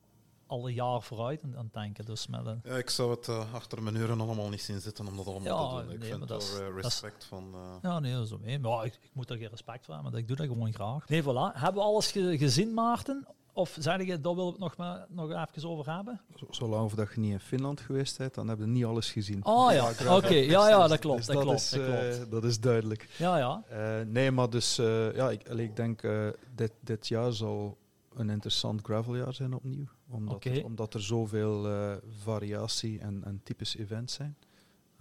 al 0.53 0.69
een 0.69 0.75
jaar 0.75 1.03
vooruit 1.03 1.43
aan 1.45 1.57
aan 1.57 1.65
het 1.65 1.73
denken. 1.75 2.05
Dus 2.05 2.27
met 2.27 2.41
Ja, 2.63 2.77
ik 2.77 2.91
zou 2.91 3.11
het 3.11 3.29
eh, 3.29 3.55
achter 3.55 3.83
mijn 3.83 3.97
uren 3.97 4.21
allemaal 4.21 4.49
niet 4.49 4.63
zien 4.63 4.81
zitten 4.81 5.07
om 5.07 5.17
dat 5.17 5.27
allemaal 5.27 5.75
Ja, 5.75 5.81
te 5.81 5.85
doen. 5.87 5.95
Ik 5.95 6.01
nee, 6.01 6.11
vind 6.11 6.29
dat 6.29 6.43
is- 6.43 6.53
er 6.55 6.67
eh, 6.69 6.75
dat 6.75 6.83
respect 6.85 7.25
van. 7.25 7.51
eh, 7.55 7.61
ja, 7.83 7.99
nee, 8.01 8.13
dat 8.15 8.25
is. 8.25 8.59
Maar 8.61 8.71
ja, 8.71 8.83
ik, 8.83 8.95
ik 9.03 9.11
moet 9.13 9.31
er 9.31 9.37
geen 9.37 9.49
respect 9.49 9.85
voor 9.85 9.95
hebben, 9.95 10.13
maar 10.13 10.21
ik 10.21 10.29
doe 10.29 10.37
dat 10.37 10.47
gewoon 10.47 10.73
graag. 10.73 11.09
Nee, 11.09 11.23
voilà. 11.23 11.53
Hebben 11.53 11.83
we 11.83 11.89
alles 11.89 12.11
ge- 12.13 12.39
gezien, 12.39 12.75
Maarten? 12.75 13.27
Of 13.55 13.77
zei 13.81 14.05
je, 14.07 14.21
daar 14.21 14.35
willen 14.35 14.45
we 14.47 14.51
het 14.51 14.59
nog, 14.61 14.77
maar, 14.77 15.07
nog 15.09 15.31
even 15.31 15.69
over 15.71 15.95
hebben? 15.95 16.21
Zo- 16.37 16.47
Zolang 16.51 16.85
of 16.85 16.95
dat 16.95 17.13
je 17.15 17.21
niet 17.21 17.33
in 17.33 17.41
Finland 17.41 17.81
geweest 17.81 18.19
bent, 18.19 18.35
dan 18.35 18.49
heb 18.49 18.59
je 18.59 18.67
niet 18.67 18.85
alles 18.85 19.11
gezien. 19.13 19.45
Oh 19.45 19.73
ja, 19.73 19.91
oké. 20.17 20.29
Ja, 20.35 20.69
ja, 20.69 20.79
dat 20.79 20.89
Dus 20.89 20.99
klopt. 20.99 21.27
Dat, 21.27 21.35
dat, 21.37 21.45
klopt, 21.45 21.61
is, 21.61 21.71
dat 21.71 21.85
klopt. 21.85 22.31
dat 22.31 22.45
is 22.45 22.61
duidelijk. 22.61 23.09
Ja, 23.19 23.37
ja. 23.39 23.63
Eh, 23.69 24.07
nee, 24.07 24.31
maar 24.31 24.51
dus, 24.51 24.79
eh, 24.79 25.15
ja, 25.15 25.31
ik, 25.31 25.49
ik 25.49 25.77
denk 25.77 26.03
uh, 26.03 26.29
dit, 26.55 26.73
dit 26.81 27.09
jaar 27.09 27.33
zal 27.33 27.79
een 28.15 28.31
interessant 28.31 28.81
graveljaar 28.83 29.35
zijn 29.35 29.55
opnieuw. 29.55 29.87
Omdat, 30.13 30.45
er, 30.45 30.65
omdat 30.65 30.95
er 30.95 31.03
zoveel 31.03 31.71
uh, 31.71 31.95
variatie 32.19 32.99
en, 32.99 33.25
en 33.25 33.41
types 33.43 33.77
events 33.77 34.15
zijn. 34.15 34.37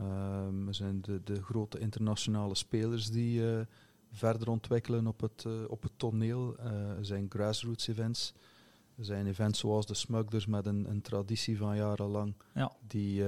Um, 0.02 0.68
er 0.68 0.74
zijn 0.74 1.02
de, 1.02 1.24
de 1.24 1.44
grote 1.44 1.80
internationale 1.80 2.56
spelers 2.56 3.10
die 3.10 3.42
uh, 3.42 3.60
verder 4.12 4.50
ontwikkelen 4.50 5.08
op 5.08 5.22
het, 5.22 5.44
uh, 5.48 5.54
op 5.68 5.84
het 5.84 5.92
toneel. 5.98 6.58
er 6.58 7.06
zijn 7.06 7.26
grassroots 7.30 7.88
events. 7.88 8.34
Er 8.98 9.06
zijn 9.06 9.28
events 9.28 9.60
zoals 9.60 9.86
de 9.86 9.94
Smugglers 9.94 10.46
met 10.46 10.66
een, 10.66 10.90
een 10.90 11.02
traditie 11.02 11.58
van 11.58 11.76
jarenlang. 11.76 12.34
Ja. 12.54 12.72
Die 12.88 13.24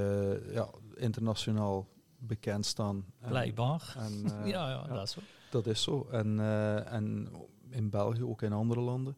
ja, 0.52 0.70
internationaal 0.96 1.88
bekend 2.18 2.66
staan. 2.66 3.06
Blijkbaar. 3.28 3.96
En, 3.98 4.24
ja, 4.50 4.70
ja, 4.70 4.86
ja, 4.88 4.94
dat 4.94 5.04
is 5.04 5.12
zo. 5.12 5.22
Dat 5.52 5.68
is 5.68 5.84
zo. 5.84 6.08
En, 6.12 6.40
en 6.88 7.30
in 7.70 7.90
België, 7.90 8.24
ook 8.24 8.42
in 8.42 8.54
andere 8.54 8.82
landen. 8.82 9.18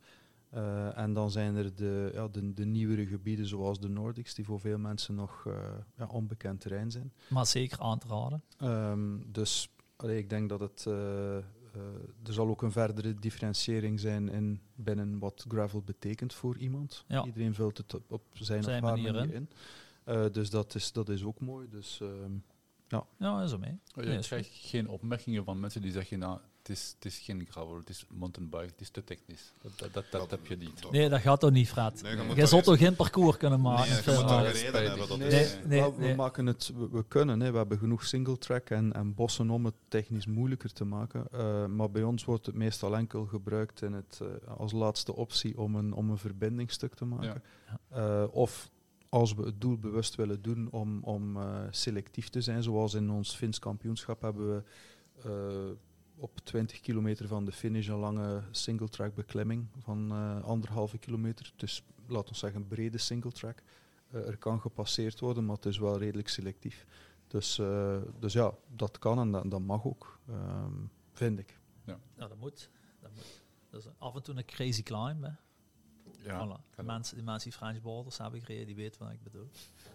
Uh, 0.53 0.97
en 0.97 1.13
dan 1.13 1.31
zijn 1.31 1.55
er 1.55 1.75
de, 1.75 2.11
ja, 2.13 2.27
de, 2.27 2.53
de, 2.53 2.65
nieuwere 2.65 3.05
gebieden 3.05 3.47
zoals 3.47 3.79
de 3.79 3.89
Nordics, 3.89 4.33
die 4.33 4.45
voor 4.45 4.59
veel 4.59 4.77
mensen 4.77 5.15
nog 5.15 5.45
uh, 5.47 5.53
ja, 5.97 6.07
onbekend 6.07 6.61
terrein 6.61 6.91
zijn. 6.91 7.13
Maar 7.27 7.45
zeker 7.45 7.79
aan 7.79 7.99
te 7.99 8.07
raden. 8.07 8.43
Um, 8.63 9.31
dus 9.31 9.69
allee, 9.95 10.17
ik 10.17 10.29
denk 10.29 10.49
dat 10.49 10.59
het. 10.59 10.85
Uh, 10.87 11.35
er 12.23 12.33
zal 12.33 12.47
ook 12.47 12.61
een 12.61 12.71
verdere 12.71 13.13
differentiëring 13.13 13.99
zijn 13.99 14.29
in 14.29 14.61
binnen 14.75 15.19
wat 15.19 15.45
gravel 15.47 15.81
betekent 15.81 16.33
voor 16.33 16.57
iemand. 16.57 17.03
Ja. 17.07 17.25
Iedereen 17.25 17.53
vult 17.53 17.77
het 17.77 17.93
op, 17.93 18.11
op 18.11 18.23
zijn, 18.33 18.63
zijn 18.63 18.83
of 18.83 18.89
haar 18.89 18.97
manier 18.97 19.13
manier 19.13 19.33
in. 19.33 19.49
in. 20.05 20.31
dus 20.31 20.49
dat 20.49 20.75
is, 20.75 20.91
dat 20.91 21.09
is 21.09 21.23
ook 21.23 21.39
mooi. 21.39 21.69
Dus, 21.69 21.99
um, 22.01 22.43
ja. 22.87 23.05
ja, 23.17 23.41
is 23.41 23.51
er 23.51 23.59
mee. 23.59 23.79
Je 23.93 24.01
nee, 24.01 24.19
krijgt 24.19 24.49
geen 24.51 24.89
opmerkingen 24.89 25.43
van 25.43 25.59
mensen 25.59 25.81
die 25.81 25.91
zeggen, 25.91 26.19
nou, 26.19 26.39
Het 26.65 26.77
is, 26.77 26.93
het 26.95 27.05
is 27.05 27.17
geen 27.17 27.47
gravel, 27.49 27.77
het 27.77 27.89
is 27.89 28.05
mountainbike, 28.09 28.65
het 28.65 28.81
is 28.81 28.89
te 28.89 29.03
technisch. 29.03 29.53
Dat, 29.61 29.71
dat, 29.77 29.93
dat, 29.93 30.05
dat 30.11 30.31
heb 30.31 30.45
je 30.45 30.57
niet. 30.57 30.91
Nee, 30.91 31.09
dat 31.09 31.19
gaat 31.21 31.39
toch 31.39 31.51
niet, 31.51 31.69
Fred. 31.69 32.01
Nee, 32.01 32.35
je 32.35 32.45
zult 32.45 32.63
toch 32.63 32.77
geen 32.77 32.95
parcours 32.95 33.37
kunnen 33.37 33.61
maken? 33.61 33.87
Nee, 33.87 33.95
je 33.95 34.03
Veel 34.03 34.13
moet 34.15 34.23
maar. 34.25 34.31
toch 34.37 34.45
dat 34.45 34.55
is 34.55 34.61
reden 34.61 34.75
spijtig. 34.75 34.97
hebben. 34.99 35.19
Dat 35.19 35.29
Nee, 35.29 35.43
is, 35.43 35.57
nee, 35.65 35.79
wel, 35.79 35.95
we 35.95 36.13
maken 36.15 36.45
het, 36.45 36.71
we, 36.75 36.89
we 36.89 37.03
kunnen, 37.07 37.39
hè. 37.39 37.51
we 37.51 37.57
hebben 37.57 37.77
genoeg 37.77 38.05
single 38.05 38.37
track 38.37 38.69
en, 38.69 38.93
en 38.93 39.13
bossen 39.13 39.49
om 39.49 39.65
het 39.65 39.73
technisch 39.87 40.25
moeilijker 40.25 40.73
te 40.73 40.85
maken. 40.85 41.27
Eh, 41.31 41.65
maar 41.65 41.91
bij 41.91 42.03
ons 42.03 42.25
wordt 42.25 42.45
het 42.45 42.55
meestal 42.55 42.95
enkel 42.95 43.25
gebruikt 43.25 43.81
in 43.81 43.93
het, 43.93 44.19
eh, 44.21 44.57
als 44.57 44.71
laatste 44.71 45.15
optie 45.15 45.57
om 45.57 45.75
een, 45.75 45.93
om 45.93 46.09
een 46.09 46.17
verbindingstuk 46.17 46.93
te 46.93 47.05
maken. 47.05 47.43
Eh, 47.89 48.23
of 48.31 48.69
als 49.09 49.33
we 49.33 49.43
het 49.43 49.61
doel 49.61 49.77
bewust 49.77 50.15
willen 50.15 50.41
doen 50.41 50.67
om, 50.71 51.03
om 51.03 51.37
eh, 51.37 51.59
selectief 51.69 52.29
te 52.29 52.41
zijn, 52.41 52.63
zoals 52.63 52.93
in 52.93 53.09
ons 53.09 53.35
Fins 53.35 53.59
kampioenschap 53.59 54.21
hebben 54.21 54.55
we 54.55 54.63
eh, 55.23 55.31
op 56.17 56.39
20 56.39 56.79
kilometer 56.79 57.27
van 57.27 57.45
de 57.45 57.51
finish 57.51 57.87
een 57.87 57.95
lange 57.95 58.43
single 58.51 58.89
track 58.89 59.15
beklimming 59.15 59.67
van 59.77 60.11
eh, 60.11 60.43
anderhalve 60.43 60.97
kilometer. 60.97 61.51
Dus 61.55 61.83
laten 62.07 62.29
we 62.29 62.37
zeggen 62.37 62.61
een 62.61 62.67
brede 62.67 62.97
single 62.97 63.31
track. 63.31 63.61
Eh, 64.11 64.27
er 64.27 64.37
kan 64.37 64.61
gepasseerd 64.61 65.19
worden, 65.19 65.45
maar 65.45 65.55
het 65.55 65.65
is 65.65 65.77
wel 65.77 65.97
redelijk 65.97 66.27
selectief. 66.27 66.85
Dus, 67.27 67.59
eh, 67.59 67.97
dus 68.19 68.33
ja, 68.33 68.53
dat 68.75 68.99
kan 68.99 69.19
en 69.19 69.31
dat, 69.31 69.51
dat 69.51 69.61
mag 69.61 69.85
ook, 69.85 70.19
ehm, 70.27 70.73
vind 71.11 71.39
ik. 71.39 71.59
Nou, 71.83 71.99
dat 72.15 72.37
moet. 72.37 72.69
Dat 72.99 73.11
moet. 73.15 73.43
Dus 73.69 73.85
af 73.97 74.15
en 74.15 74.23
toe 74.23 74.35
een 74.35 74.45
crazy 74.45 74.83
climb. 74.83 75.23
Hè. 75.23 75.31
Ja, 76.25 76.47
voilà. 76.47 76.75
De 76.75 76.83
mensen, 76.83 77.15
die 77.15 77.25
mensen 77.25 77.49
die 77.49 77.59
French 77.59 77.81
Borders 77.81 78.17
hebben 78.17 78.41
gereden, 78.41 78.65
die 78.65 78.75
weten 78.75 79.03
wat 79.03 79.11
ik 79.11 79.23
bedoel. 79.23 79.49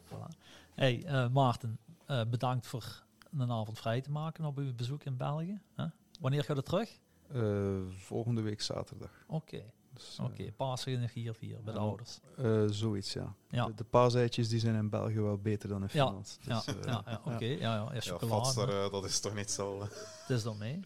Voilà. 0.05 0.39
Hey, 0.75 1.05
eh, 1.05 1.29
Maarten, 1.29 1.79
eh, 2.07 2.25
bedankt 2.25 2.67
voor 2.67 3.05
een 3.31 3.51
avond 3.51 3.79
vrij 3.79 4.01
te 4.01 4.11
maken 4.11 4.45
op 4.45 4.59
uw 4.59 4.75
bezoek 4.75 5.05
in 5.05 5.17
België. 5.17 5.61
Hè? 5.75 5.87
Wanneer 6.21 6.45
gaat 6.45 6.57
het 6.57 6.65
terug? 6.67 6.99
Eh, 7.33 7.79
volgende 7.89 8.41
week 8.41 8.61
zaterdag. 8.61 9.11
Oké, 9.27 9.63
Dus, 9.95 10.17
eh, 10.19 10.25
oké. 10.25 10.53
Pasen 10.53 10.93
in 10.93 11.11
hier 11.13 11.35
vier 11.35 11.61
bij 11.63 11.73
de 11.73 11.79
Ja. 11.79 11.85
ouders. 11.87 12.19
eh, 12.37 12.63
zoiets, 12.67 13.13
ja. 13.13 13.35
Ja. 13.49 13.67
De, 13.67 13.75
de 13.75 13.85
paaseitjes 13.85 14.49
die 14.49 14.59
zijn 14.59 14.75
in 14.75 14.89
België 14.89 15.21
wel 15.21 15.39
beter 15.39 15.69
dan 15.69 15.83
in 15.83 15.89
Ja, 15.93 16.05
Finland. 16.05 16.39
Ja, 16.41 16.55
Dus, 16.65 16.75
eh, 16.75 16.83
ja, 16.85 17.03
ja, 17.07 17.21
oké. 17.25 17.45
Ja, 17.45 17.59
ja, 17.59 17.75
ja, 17.75 17.89
ja, 17.93 18.01
chocolade. 18.01 18.89
Dat 18.91 19.05
is 19.05 19.21
toch 19.21 19.35
niet 19.35 19.51
zo... 19.51 19.81
Het 20.27 20.31
is 20.37 20.43
dan 20.43 20.59
mee. 20.59 20.81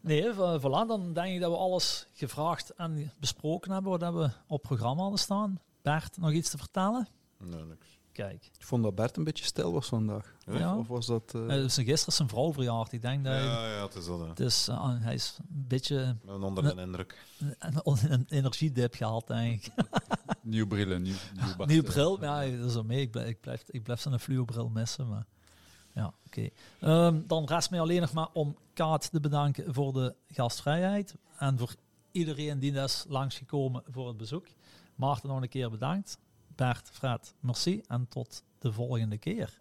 Nee, 0.00 0.32
voilà, 0.32 0.86
dan 0.86 1.12
denk 1.12 1.34
ik 1.34 1.40
dat 1.40 1.50
we 1.50 1.56
alles 1.56 2.06
gevraagd 2.12 2.74
en 2.74 3.12
besproken 3.20 3.70
hebben 3.72 3.98
wat 3.98 4.12
we 4.14 4.30
op 4.46 4.62
programma 4.62 5.00
hadden 5.02 5.18
staan. 5.18 5.60
Bert, 5.82 6.16
nog 6.16 6.32
iets 6.32 6.50
te 6.50 6.58
vertellen? 6.58 7.08
Nee, 7.38 7.64
niks. 7.64 7.98
Kijk, 8.12 8.44
Ik 8.58 8.64
vond 8.64 8.82
dat 8.82 8.94
Bert 8.94 9.16
een 9.16 9.24
beetje 9.24 9.44
stil 9.44 9.72
was 9.72 9.86
vandaag. 9.86 10.34
Ja? 10.46 10.58
Ja. 10.58 10.76
Of 10.78 10.88
was 10.88 11.06
dat... 11.06 11.32
eh, 11.34 11.40
uh, 11.40 11.48
dus 11.48 11.74
gisteren 11.74 12.06
is 12.06 12.16
zijn 12.16 12.28
vrouw 12.28 12.52
verjaard. 12.52 12.92
Ik 12.92 13.02
denk 13.02 13.24
dat 13.24 13.32
hij- 13.32 13.42
Ja, 13.42 13.66
ja, 13.74 13.82
het 13.82 13.94
is 13.94 14.06
dat. 14.06 14.20
hè. 14.20 14.26
het 14.28 14.40
is, 14.40 14.68
eh, 14.68 14.96
hij 15.00 15.14
is 15.14 15.36
een 15.40 15.64
beetje 15.68 16.16
En 16.26 16.42
onder 16.42 16.76
de 16.76 16.80
indruk. 16.82 17.24
een, 17.58 17.80
een 18.12 18.26
energiedip 18.28 18.94
gehad, 18.94 19.26
denk 19.26 19.64
ik. 19.66 19.72
Nieuw 20.42 20.66
brillen, 20.66 21.02
nieuw, 21.02 21.14
nieuw 21.34 21.56
Bart, 21.56 21.70
Nieuw 21.70 21.82
eh. 21.82 21.88
bril, 21.90 22.20
ja, 22.20 22.40
dat 22.56 22.68
is 22.68 22.74
wel 22.74 22.84
mee. 22.84 23.00
Ik 23.00 23.10
blijf, 23.10 23.28
ik 23.28 23.40
blijf, 23.40 23.62
ik 23.66 23.82
blijf 23.82 24.00
zijn 24.00 24.20
fluobril 24.20 24.68
missen, 24.68 25.08
maar 25.08 25.26
ja, 25.94 26.14
oké. 26.26 26.48
Ehm, 26.80 27.20
dan 27.26 27.44
rest 27.44 27.70
mij 27.70 27.80
alleen 27.80 28.00
nog 28.00 28.12
maar 28.12 28.28
om 28.32 28.56
Kaat 28.74 29.10
te 29.10 29.20
bedanken 29.20 29.74
voor 29.74 29.92
de 29.92 30.14
gastvrijheid 30.28 31.14
en 31.36 31.58
voor 31.58 31.74
iedereen 32.12 32.58
die 32.58 32.72
is 32.72 33.04
langsgekomen 33.08 33.82
voor 33.90 34.08
het 34.08 34.16
bezoek. 34.16 34.46
Maarten 34.94 35.28
nog 35.28 35.42
een 35.42 35.48
keer 35.48 35.70
bedankt. 35.70 36.18
Bert, 36.62 36.90
Fred, 36.92 37.34
merci 37.40 37.82
en 37.88 38.08
tot 38.08 38.42
de 38.58 38.72
volgende 38.72 39.18
keer. 39.18 39.58